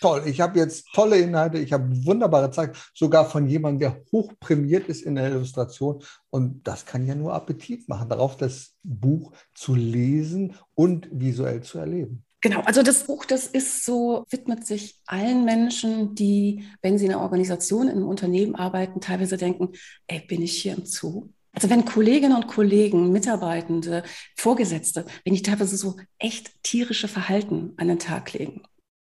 toll. 0.03 0.23
Ich 0.27 0.41
habe 0.41 0.59
jetzt 0.59 0.87
tolle 0.93 1.19
Inhalte, 1.19 1.59
ich 1.59 1.73
habe 1.73 1.89
wunderbare 2.05 2.51
Zeichnungen, 2.51 2.81
sogar 2.95 3.29
von 3.29 3.47
jemandem, 3.47 3.81
der 3.81 4.03
hochprämiert 4.13 4.89
ist 4.89 5.03
in 5.03 5.15
der 5.15 5.31
Illustration. 5.31 6.03
Und 6.31 6.67
das 6.67 6.85
kann 6.85 7.07
ja 7.07 7.15
nur 7.15 7.33
Appetit 7.33 7.89
machen, 7.89 8.09
darauf 8.09 8.37
das 8.37 8.75
Buch 8.83 9.33
zu 9.55 9.75
lesen 9.75 10.55
und 10.75 11.09
visuell 11.11 11.63
zu 11.63 11.79
erleben. 11.79 12.25
Genau, 12.43 12.61
also 12.63 12.83
das 12.83 13.05
Buch, 13.05 13.25
das 13.25 13.47
ist 13.47 13.85
so, 13.85 14.27
widmet 14.29 14.67
sich 14.67 15.01
allen 15.07 15.45
Menschen, 15.45 16.17
die, 16.17 16.65
wenn 16.83 16.99
sie 16.99 17.07
in 17.07 17.13
einer 17.13 17.23
Organisation, 17.23 17.87
in 17.87 17.99
einem 17.99 18.09
Unternehmen 18.09 18.57
arbeiten, 18.57 19.01
teilweise 19.01 19.37
denken, 19.37 19.69
ey, 20.09 20.21
bin 20.27 20.43
ich 20.43 20.61
hier 20.61 20.77
im 20.77 20.85
Zoo? 20.85 21.29
Also 21.53 21.71
wenn 21.71 21.85
Kolleginnen 21.85 22.35
und 22.35 22.49
Kollegen, 22.49 23.13
Mitarbeitende, 23.13 24.03
Vorgesetzte, 24.37 25.05
wenn 25.25 25.35
die 25.35 25.43
teilweise 25.43 25.77
so 25.77 25.97
echt 26.19 26.51
tierische 26.65 27.07
Verhalten 27.07 27.75
an 27.77 27.89
den 27.89 28.01
Tag 28.01 28.33
legen. 28.33 28.63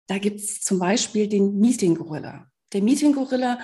Da 0.09 0.19
gibt 0.19 0.41
es 0.41 0.61
zum 0.63 0.79
Beispiel 0.79 1.29
den 1.29 1.59
Meeting-Gorilla. 1.59 2.47
Der 2.73 2.83
Meeting-Gorilla, 2.83 3.59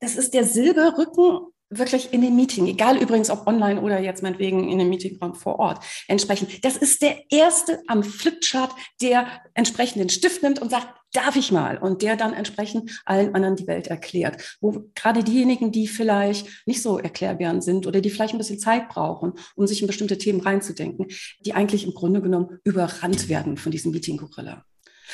das 0.00 0.16
ist 0.16 0.32
der 0.32 0.44
Silberrücken 0.44 1.52
wirklich 1.70 2.12
in 2.12 2.22
dem 2.22 2.34
Meeting, 2.34 2.66
egal 2.66 2.96
übrigens 2.96 3.28
ob 3.28 3.46
online 3.46 3.82
oder 3.82 4.00
jetzt 4.00 4.22
meinetwegen 4.22 4.70
in 4.70 4.78
dem 4.78 4.88
Meetingraum 4.88 5.34
vor 5.34 5.58
Ort, 5.58 5.84
entsprechend. 6.06 6.64
Das 6.64 6.76
ist 6.76 7.02
der 7.02 7.30
erste 7.30 7.82
am 7.88 8.02
Flipchart, 8.02 8.72
der 9.02 9.26
entsprechend 9.54 10.00
den 10.00 10.08
Stift 10.08 10.42
nimmt 10.42 10.62
und 10.62 10.70
sagt, 10.70 10.88
darf 11.12 11.36
ich 11.36 11.52
mal? 11.52 11.78
Und 11.78 12.02
der 12.02 12.16
dann 12.16 12.32
entsprechend 12.32 13.02
allen 13.04 13.34
anderen 13.34 13.56
die 13.56 13.66
Welt 13.66 13.88
erklärt. 13.88 14.56
Wo 14.60 14.84
gerade 14.94 15.24
diejenigen, 15.24 15.72
die 15.72 15.88
vielleicht 15.88 16.46
nicht 16.66 16.82
so 16.82 16.98
erklärbaren 16.98 17.60
sind 17.60 17.86
oder 17.86 18.00
die 18.00 18.10
vielleicht 18.10 18.34
ein 18.34 18.38
bisschen 18.38 18.58
Zeit 18.58 18.88
brauchen, 18.88 19.32
um 19.56 19.66
sich 19.66 19.80
in 19.80 19.86
bestimmte 19.86 20.18
Themen 20.18 20.40
reinzudenken, 20.40 21.06
die 21.40 21.54
eigentlich 21.54 21.84
im 21.84 21.94
Grunde 21.94 22.22
genommen 22.22 22.58
überrannt 22.64 23.28
werden 23.28 23.56
von 23.56 23.72
diesem 23.72 23.92
Meeting-Gorilla. 23.92 24.64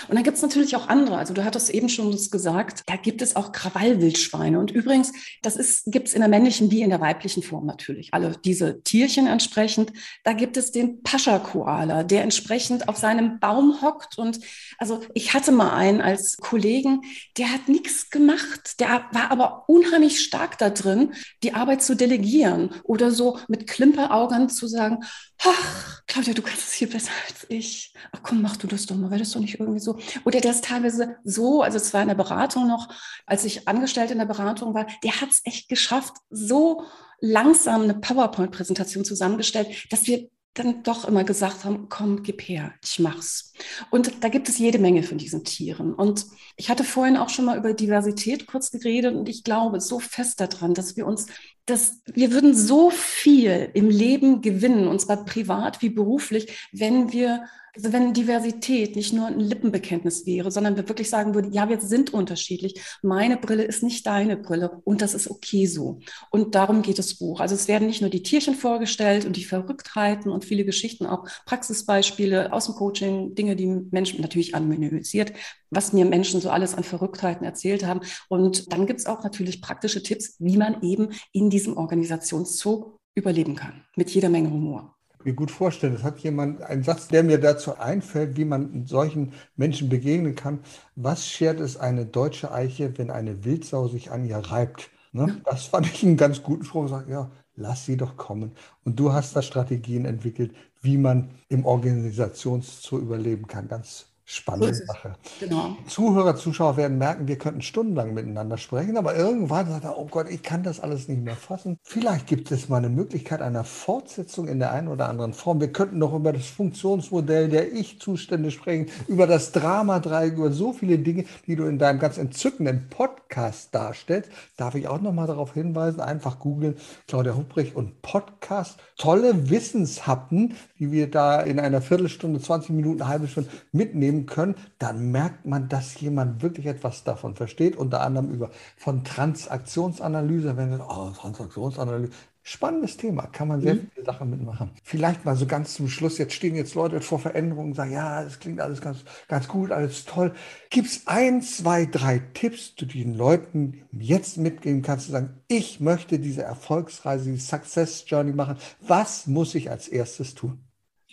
Und 0.08 0.16
dann 0.16 0.24
gibt 0.24 0.36
es 0.36 0.42
natürlich 0.42 0.76
auch 0.76 0.88
andere. 0.88 1.16
Also 1.16 1.34
du 1.34 1.44
hattest 1.44 1.70
eben 1.70 1.88
schon 1.88 2.16
gesagt, 2.30 2.82
da 2.86 2.96
gibt 2.96 3.22
es 3.22 3.36
auch 3.36 3.52
Krawallwildschweine. 3.52 4.58
Und 4.58 4.70
übrigens, 4.70 5.12
das 5.42 5.84
gibt 5.86 6.08
es 6.08 6.14
in 6.14 6.20
der 6.20 6.28
männlichen 6.28 6.70
wie 6.70 6.82
in 6.82 6.90
der 6.90 7.00
weiblichen 7.00 7.42
Form 7.42 7.66
natürlich. 7.66 8.12
Alle 8.12 8.36
diese 8.44 8.82
Tierchen 8.82 9.26
entsprechend. 9.26 9.92
Da 10.24 10.32
gibt 10.32 10.56
es 10.56 10.72
den 10.72 11.02
Pascha-Koala, 11.02 12.02
der 12.02 12.22
entsprechend 12.22 12.88
auf 12.88 12.96
seinem 12.96 13.38
Baum 13.38 13.80
hockt. 13.82 14.18
Und 14.18 14.40
also 14.78 15.00
ich 15.14 15.34
hatte 15.34 15.52
mal 15.52 15.74
einen 15.74 16.00
als 16.00 16.36
Kollegen, 16.36 17.02
der 17.38 17.52
hat 17.52 17.68
nichts 17.68 18.10
gemacht. 18.10 18.80
Der 18.80 19.06
war 19.12 19.30
aber 19.30 19.64
unheimlich 19.68 20.20
stark 20.20 20.58
da 20.58 20.70
drin, 20.70 21.14
die 21.42 21.54
Arbeit 21.54 21.82
zu 21.82 21.94
delegieren 21.94 22.70
oder 22.82 23.10
so 23.10 23.38
mit 23.48 23.66
Klimperaugen 23.66 24.48
zu 24.48 24.66
sagen, 24.66 25.04
ach, 25.38 26.02
Claudia, 26.06 26.34
du 26.34 26.42
kannst 26.42 26.68
es 26.68 26.72
hier 26.72 26.88
besser 26.88 27.10
als 27.28 27.46
ich. 27.48 27.94
Ach 28.12 28.20
komm, 28.22 28.42
mach 28.42 28.56
du 28.56 28.66
das 28.66 28.86
doch 28.86 28.96
mal, 28.96 29.10
wäre 29.10 29.20
das 29.20 29.32
doch 29.32 29.40
nicht 29.40 29.58
irgendwie 29.58 29.80
so. 29.80 29.98
Oder 30.24 30.40
der 30.40 30.52
ist 30.52 30.64
teilweise 30.64 31.16
so, 31.24 31.62
also 31.62 31.76
es 31.76 31.92
war 31.92 32.02
in 32.02 32.08
der 32.08 32.14
Beratung 32.14 32.68
noch, 32.68 32.88
als 33.26 33.44
ich 33.44 33.66
angestellt 33.68 34.10
in 34.10 34.18
der 34.18 34.26
Beratung 34.26 34.74
war, 34.74 34.86
der 35.02 35.20
hat 35.20 35.30
es 35.30 35.40
echt 35.44 35.68
geschafft, 35.68 36.14
so 36.30 36.84
langsam 37.20 37.82
eine 37.82 37.94
PowerPoint-Präsentation 37.94 39.04
zusammengestellt, 39.04 39.86
dass 39.90 40.06
wir 40.06 40.28
dann 40.54 40.84
doch 40.84 41.04
immer 41.04 41.24
gesagt 41.24 41.64
haben, 41.64 41.88
komm, 41.88 42.22
gib 42.22 42.42
her, 42.42 42.74
ich 42.82 43.00
mach's. 43.00 43.52
Und 43.90 44.22
da 44.22 44.28
gibt 44.28 44.48
es 44.48 44.58
jede 44.58 44.78
Menge 44.78 45.02
von 45.02 45.18
diesen 45.18 45.44
Tieren. 45.44 45.92
Und 45.92 46.26
ich 46.56 46.70
hatte 46.70 46.84
vorhin 46.84 47.16
auch 47.16 47.28
schon 47.28 47.44
mal 47.44 47.58
über 47.58 47.74
Diversität 47.74 48.46
kurz 48.46 48.70
geredet 48.70 49.14
und 49.14 49.28
ich 49.28 49.42
glaube 49.42 49.80
so 49.80 49.98
fest 49.98 50.40
daran, 50.40 50.72
dass 50.74 50.96
wir 50.96 51.06
uns 51.06 51.26
dass 51.66 52.02
wir 52.06 52.32
würden 52.32 52.54
so 52.54 52.90
viel 52.90 53.70
im 53.74 53.88
Leben 53.88 54.42
gewinnen, 54.42 54.86
und 54.86 55.00
zwar 55.00 55.24
privat 55.24 55.82
wie 55.82 55.90
beruflich, 55.90 56.68
wenn 56.72 57.12
wir 57.12 57.44
also 57.76 57.92
wenn 57.92 58.12
Diversität 58.12 58.94
nicht 58.94 59.12
nur 59.12 59.26
ein 59.26 59.40
Lippenbekenntnis 59.40 60.26
wäre, 60.26 60.50
sondern 60.50 60.76
wir 60.76 60.88
wirklich 60.88 61.10
sagen 61.10 61.34
würden, 61.34 61.52
ja, 61.52 61.68
wir 61.68 61.80
sind 61.80 62.14
unterschiedlich. 62.14 62.80
Meine 63.02 63.36
Brille 63.36 63.64
ist 63.64 63.82
nicht 63.82 64.06
deine 64.06 64.36
Brille 64.36 64.80
und 64.84 65.02
das 65.02 65.14
ist 65.14 65.28
okay 65.28 65.66
so. 65.66 65.98
Und 66.30 66.54
darum 66.54 66.82
geht 66.82 66.98
das 66.98 67.14
Buch. 67.14 67.40
Also 67.40 67.54
es 67.54 67.66
werden 67.66 67.88
nicht 67.88 68.00
nur 68.00 68.10
die 68.10 68.22
Tierchen 68.22 68.54
vorgestellt 68.54 69.24
und 69.24 69.36
die 69.36 69.44
Verrücktheiten 69.44 70.30
und 70.30 70.44
viele 70.44 70.64
Geschichten, 70.64 71.06
auch 71.06 71.26
Praxisbeispiele 71.46 72.52
aus 72.52 72.66
dem 72.66 72.76
Coaching, 72.76 73.34
Dinge, 73.34 73.56
die 73.56 73.66
Menschen 73.66 74.20
natürlich 74.20 74.54
anonymisiert, 74.54 75.32
was 75.70 75.92
mir 75.92 76.04
Menschen 76.04 76.40
so 76.40 76.50
alles 76.50 76.74
an 76.74 76.84
Verrücktheiten 76.84 77.44
erzählt 77.44 77.84
haben. 77.84 78.00
Und 78.28 78.72
dann 78.72 78.86
gibt 78.86 79.00
es 79.00 79.06
auch 79.06 79.24
natürlich 79.24 79.60
praktische 79.60 80.02
Tipps, 80.02 80.36
wie 80.38 80.56
man 80.56 80.82
eben 80.82 81.08
in 81.32 81.50
diesem 81.50 81.76
Organisationszoo 81.76 82.98
überleben 83.16 83.56
kann. 83.56 83.84
Mit 83.96 84.10
jeder 84.10 84.28
Menge 84.28 84.50
Humor 84.50 84.93
mir 85.24 85.34
gut 85.34 85.50
vorstellen. 85.50 85.94
Es 85.94 86.02
hat 86.02 86.20
jemand 86.20 86.62
einen 86.62 86.82
Satz, 86.82 87.08
der 87.08 87.22
mir 87.22 87.38
dazu 87.38 87.78
einfällt, 87.78 88.36
wie 88.36 88.44
man 88.44 88.86
solchen 88.86 89.32
Menschen 89.56 89.88
begegnen 89.88 90.34
kann. 90.34 90.60
Was 90.96 91.26
schert 91.26 91.60
es 91.60 91.76
eine 91.76 92.06
deutsche 92.06 92.52
Eiche, 92.52 92.96
wenn 92.98 93.10
eine 93.10 93.44
Wildsau 93.44 93.88
sich 93.88 94.10
an 94.10 94.24
ihr 94.24 94.38
reibt? 94.38 94.90
Ne? 95.12 95.40
Das 95.44 95.66
fand 95.66 95.86
ich 95.86 96.02
einen 96.02 96.16
ganz 96.16 96.42
guten 96.42 96.64
Spruch. 96.64 96.88
Sag, 96.88 97.08
ja, 97.08 97.30
lass 97.56 97.86
sie 97.86 97.96
doch 97.96 98.16
kommen. 98.16 98.52
Und 98.84 98.98
du 98.98 99.12
hast 99.12 99.34
da 99.36 99.42
Strategien 99.42 100.04
entwickelt, 100.04 100.54
wie 100.82 100.98
man 100.98 101.30
im 101.48 101.64
Organisationszoo 101.64 102.98
überleben 102.98 103.46
kann. 103.46 103.68
Ganz 103.68 104.06
Spannende 104.26 104.72
so 104.72 104.86
Sache. 104.86 105.12
Genau. 105.38 105.76
Zuhörer, 105.86 106.34
Zuschauer 106.36 106.78
werden 106.78 106.96
merken, 106.96 107.28
wir 107.28 107.36
könnten 107.36 107.60
stundenlang 107.60 108.14
miteinander 108.14 108.56
sprechen, 108.56 108.96
aber 108.96 109.14
irgendwann 109.14 109.68
sagt 109.68 109.84
er, 109.84 109.98
oh 109.98 110.06
Gott, 110.06 110.30
ich 110.30 110.42
kann 110.42 110.62
das 110.62 110.80
alles 110.80 111.08
nicht 111.08 111.22
mehr 111.22 111.36
fassen. 111.36 111.78
Vielleicht 111.82 112.26
gibt 112.26 112.50
es 112.50 112.70
mal 112.70 112.78
eine 112.78 112.88
Möglichkeit 112.88 113.42
einer 113.42 113.64
Fortsetzung 113.64 114.48
in 114.48 114.60
der 114.60 114.72
einen 114.72 114.88
oder 114.88 115.10
anderen 115.10 115.34
Form. 115.34 115.60
Wir 115.60 115.72
könnten 115.72 115.98
noch 115.98 116.14
über 116.14 116.32
das 116.32 116.46
Funktionsmodell 116.46 117.50
der 117.50 117.72
Ich-Zustände 117.74 118.50
sprechen, 118.50 118.86
über 119.08 119.26
das 119.26 119.52
Drama-Dreieck, 119.52 120.38
über 120.38 120.52
so 120.52 120.72
viele 120.72 120.98
Dinge, 120.98 121.26
die 121.46 121.56
du 121.56 121.64
in 121.66 121.78
deinem 121.78 121.98
ganz 121.98 122.16
entzückenden 122.16 122.88
Podcast 122.88 123.74
darstellst. 123.74 124.30
Darf 124.56 124.74
ich 124.74 124.88
auch 124.88 125.02
noch 125.02 125.12
mal 125.12 125.26
darauf 125.26 125.52
hinweisen, 125.52 126.00
einfach 126.00 126.38
googeln, 126.38 126.76
Claudia 127.08 127.34
Hubrich 127.34 127.76
und 127.76 128.00
Podcast. 128.00 128.78
Tolle 128.96 129.50
Wissenshappen, 129.50 130.54
die 130.84 130.92
wir 130.92 131.10
da 131.10 131.40
in 131.40 131.58
einer 131.58 131.80
Viertelstunde, 131.80 132.40
20 132.40 132.70
Minuten, 132.70 133.02
eine 133.02 133.10
halbe 133.10 133.28
Stunde 133.28 133.50
mitnehmen 133.72 134.04
nehmen 134.04 134.26
können, 134.26 134.54
dann 134.78 135.10
merkt 135.10 135.46
man, 135.46 135.68
dass 135.68 135.98
jemand 136.00 136.42
wirklich 136.42 136.66
etwas 136.66 137.04
davon 137.04 137.34
versteht, 137.34 137.76
unter 137.76 138.02
anderem 138.02 138.30
über 138.30 138.50
von 138.76 139.02
Transaktionsanalyse, 139.02 140.56
wenn 140.56 140.72
du, 140.72 140.84
oh, 140.84 141.10
Transaktionsanalyse, 141.10 142.10
Spannendes 142.46 142.98
Thema, 142.98 143.22
kann 143.28 143.48
man 143.48 143.62
sehr 143.62 143.76
mhm. 143.76 143.90
viele 143.94 144.04
Sachen 144.04 144.28
mitmachen. 144.28 144.70
Vielleicht 144.82 145.24
mal 145.24 145.34
so 145.34 145.46
ganz 145.46 145.72
zum 145.72 145.88
Schluss, 145.88 146.18
jetzt 146.18 146.34
stehen 146.34 146.54
jetzt 146.54 146.74
Leute 146.74 147.00
vor 147.00 147.18
Veränderungen 147.18 147.70
und 147.70 147.74
sagen, 147.74 147.92
ja, 147.92 148.22
das 148.22 148.38
klingt 148.38 148.60
alles 148.60 148.82
ganz, 148.82 148.98
ganz 149.28 149.48
gut, 149.48 149.72
alles 149.72 150.04
toll. 150.04 150.34
Gibt 150.68 150.88
es 150.88 151.06
ein, 151.06 151.40
zwei, 151.40 151.86
drei 151.86 152.18
Tipps, 152.34 152.74
die 152.74 152.86
du 152.86 152.98
den 152.98 153.14
Leuten 153.14 153.86
jetzt 153.92 154.36
mitgeben 154.36 154.82
kannst, 154.82 155.06
zu 155.06 155.12
sagen, 155.12 155.40
ich 155.48 155.80
möchte 155.80 156.18
diese 156.18 156.42
Erfolgsreise, 156.42 157.30
die 157.30 157.38
Success 157.38 158.04
Journey 158.06 158.34
machen. 158.34 158.58
Was 158.82 159.26
muss 159.26 159.54
ich 159.54 159.70
als 159.70 159.88
erstes 159.88 160.34
tun? 160.34 160.63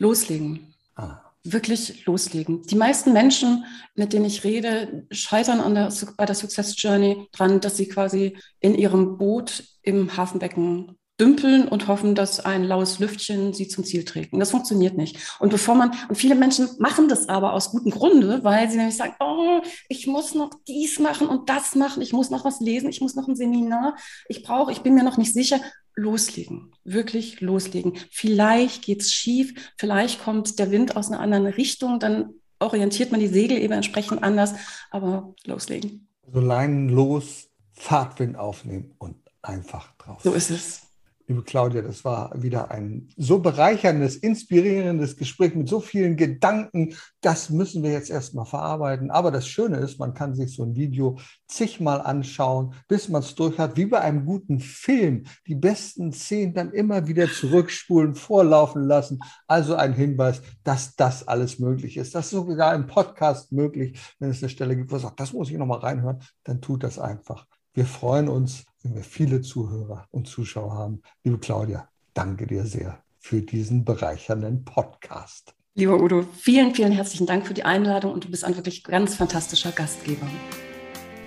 Loslegen. 0.02 0.74
Ah 0.96 1.22
wirklich 1.44 2.06
loslegen. 2.06 2.62
Die 2.64 2.76
meisten 2.76 3.14
Menschen, 3.14 3.66
mit 3.96 4.14
denen 4.14 4.26
ich 4.26 4.44
rede, 4.44 5.08
scheitern 5.12 5.60
an 5.60 5.74
der, 5.74 5.92
bei 6.18 6.26
der 6.26 6.36
Success 6.36 6.76
Journey 6.80 7.28
dran, 7.32 7.60
dass 7.60 7.78
sie 7.78 7.88
quasi 7.88 8.38
in 8.60 8.76
ihrem 8.76 9.18
Boot 9.18 9.64
im 9.82 10.16
Hafenbecken 10.16 10.98
dümpeln 11.20 11.68
und 11.68 11.88
hoffen, 11.88 12.16
dass 12.16 12.40
ein 12.40 12.64
laues 12.64 12.98
Lüftchen 12.98 13.54
sie 13.54 13.68
zum 13.68 13.84
Ziel 13.84 14.06
trägt. 14.06 14.34
Und 14.34 14.40
das 14.40 14.50
funktioniert 14.52 14.98
nicht. 14.98 15.18
Und 15.40 15.50
bevor 15.50 15.76
man, 15.76 15.92
und 16.10 16.16
viele 16.16 16.34
Menschen 16.34 16.68
machen 16.80 17.10
das 17.10 17.30
aber 17.30 17.54
aus 17.54 17.70
gutem 17.72 17.92
Grunde, 17.92 18.44
weil 18.44 18.70
sie 18.70 18.78
nämlich 18.78 18.98
sagen, 18.98 19.14
oh, 19.20 19.62
ich 19.88 20.08
muss 20.08 20.34
noch 20.34 20.50
dies 20.68 20.98
machen 20.98 21.28
und 21.28 21.48
das 21.50 21.76
machen, 21.76 22.02
ich 22.02 22.12
muss 22.12 22.32
noch 22.32 22.44
was 22.44 22.60
lesen, 22.60 22.90
ich 22.90 23.02
muss 23.02 23.16
noch 23.16 23.28
ein 23.28 23.36
Seminar, 23.36 23.96
ich 24.30 24.42
brauche, 24.42 24.72
ich 24.72 24.80
bin 24.80 24.96
mir 24.96 25.04
noch 25.04 25.18
nicht 25.18 25.34
sicher 25.34 25.60
loslegen, 25.96 26.72
wirklich 26.84 27.42
loslegen. 27.42 27.98
Vielleicht 28.12 28.84
geht's 28.84 29.12
schief, 29.12 29.74
vielleicht 29.78 30.24
kommt 30.24 30.60
der 30.60 30.72
Wind 30.72 30.96
aus 30.96 31.10
einer 31.10 31.20
anderen 31.20 31.48
Richtung, 31.48 32.00
dann 32.00 32.34
orientiert 32.60 33.12
man 33.12 33.20
die 33.20 33.28
Segel 33.28 33.58
eben 33.58 33.74
entsprechend 33.74 34.24
anders, 34.24 34.54
aber 34.90 35.34
loslegen. 35.46 36.08
So 36.32 36.40
Leinen 36.40 36.90
los, 36.90 37.50
Fahrtwind 37.74 38.38
aufnehmen 38.38 38.94
und 39.00 39.18
einfach 39.42 39.94
drauf. 39.98 40.22
So 40.24 40.34
ist 40.34 40.52
es. 40.52 40.91
Liebe 41.32 41.44
Claudia, 41.44 41.82
das 41.82 42.04
war 42.04 42.30
wieder 42.36 42.72
ein 42.72 43.08
so 43.16 43.40
bereicherndes, 43.40 44.18
inspirierendes 44.18 45.16
Gespräch 45.16 45.56
mit 45.56 45.70
so 45.70 45.80
vielen 45.80 46.18
Gedanken. 46.18 46.94
Das 47.22 47.50
müssen 47.50 47.84
wir 47.84 47.92
jetzt 47.94 48.10
erstmal 48.10 48.46
verarbeiten. 48.46 49.12
Aber 49.12 49.32
das 49.32 49.48
Schöne 49.48 49.78
ist, 49.78 49.98
man 49.98 50.14
kann 50.14 50.36
sich 50.36 50.54
so 50.54 50.64
ein 50.64 50.76
Video 50.76 51.18
zigmal 51.48 52.02
anschauen, 52.02 52.74
bis 52.90 53.08
man 53.08 53.22
es 53.22 53.34
durch 53.34 53.58
hat, 53.58 53.78
wie 53.78 53.86
bei 53.86 54.02
einem 54.02 54.26
guten 54.26 54.60
Film. 54.60 55.24
Die 55.48 55.56
besten 55.56 56.12
Szenen 56.12 56.54
dann 56.54 56.74
immer 56.74 57.08
wieder 57.08 57.32
zurückspulen, 57.32 58.14
vorlaufen 58.14 58.84
lassen. 58.84 59.22
Also 59.48 59.76
ein 59.76 59.94
Hinweis, 59.94 60.42
dass 60.66 60.98
das 60.98 61.26
alles 61.30 61.60
möglich 61.60 61.96
ist. 61.96 62.14
Das 62.14 62.26
ist 62.26 62.32
sogar 62.32 62.76
im 62.76 62.88
Podcast 62.88 63.54
möglich, 63.54 63.98
wenn 64.20 64.32
es 64.32 64.44
eine 64.44 64.50
Stelle 64.50 64.76
gibt, 64.76 64.92
wo 64.92 64.96
man 64.96 65.04
sagt, 65.04 65.22
das 65.22 65.32
muss 65.32 65.50
ich 65.50 65.58
nochmal 65.58 65.80
reinhören, 65.80 66.20
dann 66.44 66.60
tut 66.60 66.84
das 66.84 67.00
einfach. 67.00 67.48
Wir 67.74 67.86
freuen 67.86 68.28
uns, 68.28 68.66
wenn 68.84 68.96
wir 68.96 69.04
viele 69.04 69.42
Zuhörer 69.42 70.08
und 70.12 70.28
Zuschauer 70.28 70.74
haben. 70.74 71.02
Liebe 71.24 71.40
Claudia, 71.40 71.88
danke 72.14 72.48
dir 72.48 72.66
sehr 72.66 73.02
für 73.20 73.42
diesen 73.42 73.86
bereichernden 73.86 74.66
Podcast. 74.66 75.54
Lieber 75.76 76.02
Udo, 76.02 76.26
vielen, 76.38 76.76
vielen 76.76 76.92
herzlichen 76.92 77.28
Dank 77.28 77.48
für 77.48 77.54
die 77.54 77.64
Einladung 77.64 78.12
und 78.12 78.26
du 78.26 78.30
bist 78.30 78.44
ein 78.44 78.58
wirklich 78.58 78.84
ganz 78.84 79.16
fantastischer 79.16 79.72
Gastgeber. 79.72 80.28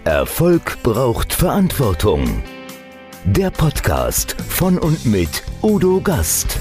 Erfolg 0.04 0.82
braucht 0.82 1.32
Verantwortung. 1.32 2.42
Der 3.24 3.50
Podcast 3.50 4.32
von 4.32 4.76
und 4.76 5.06
mit 5.06 5.42
Udo 5.62 5.98
Gast. 6.02 6.60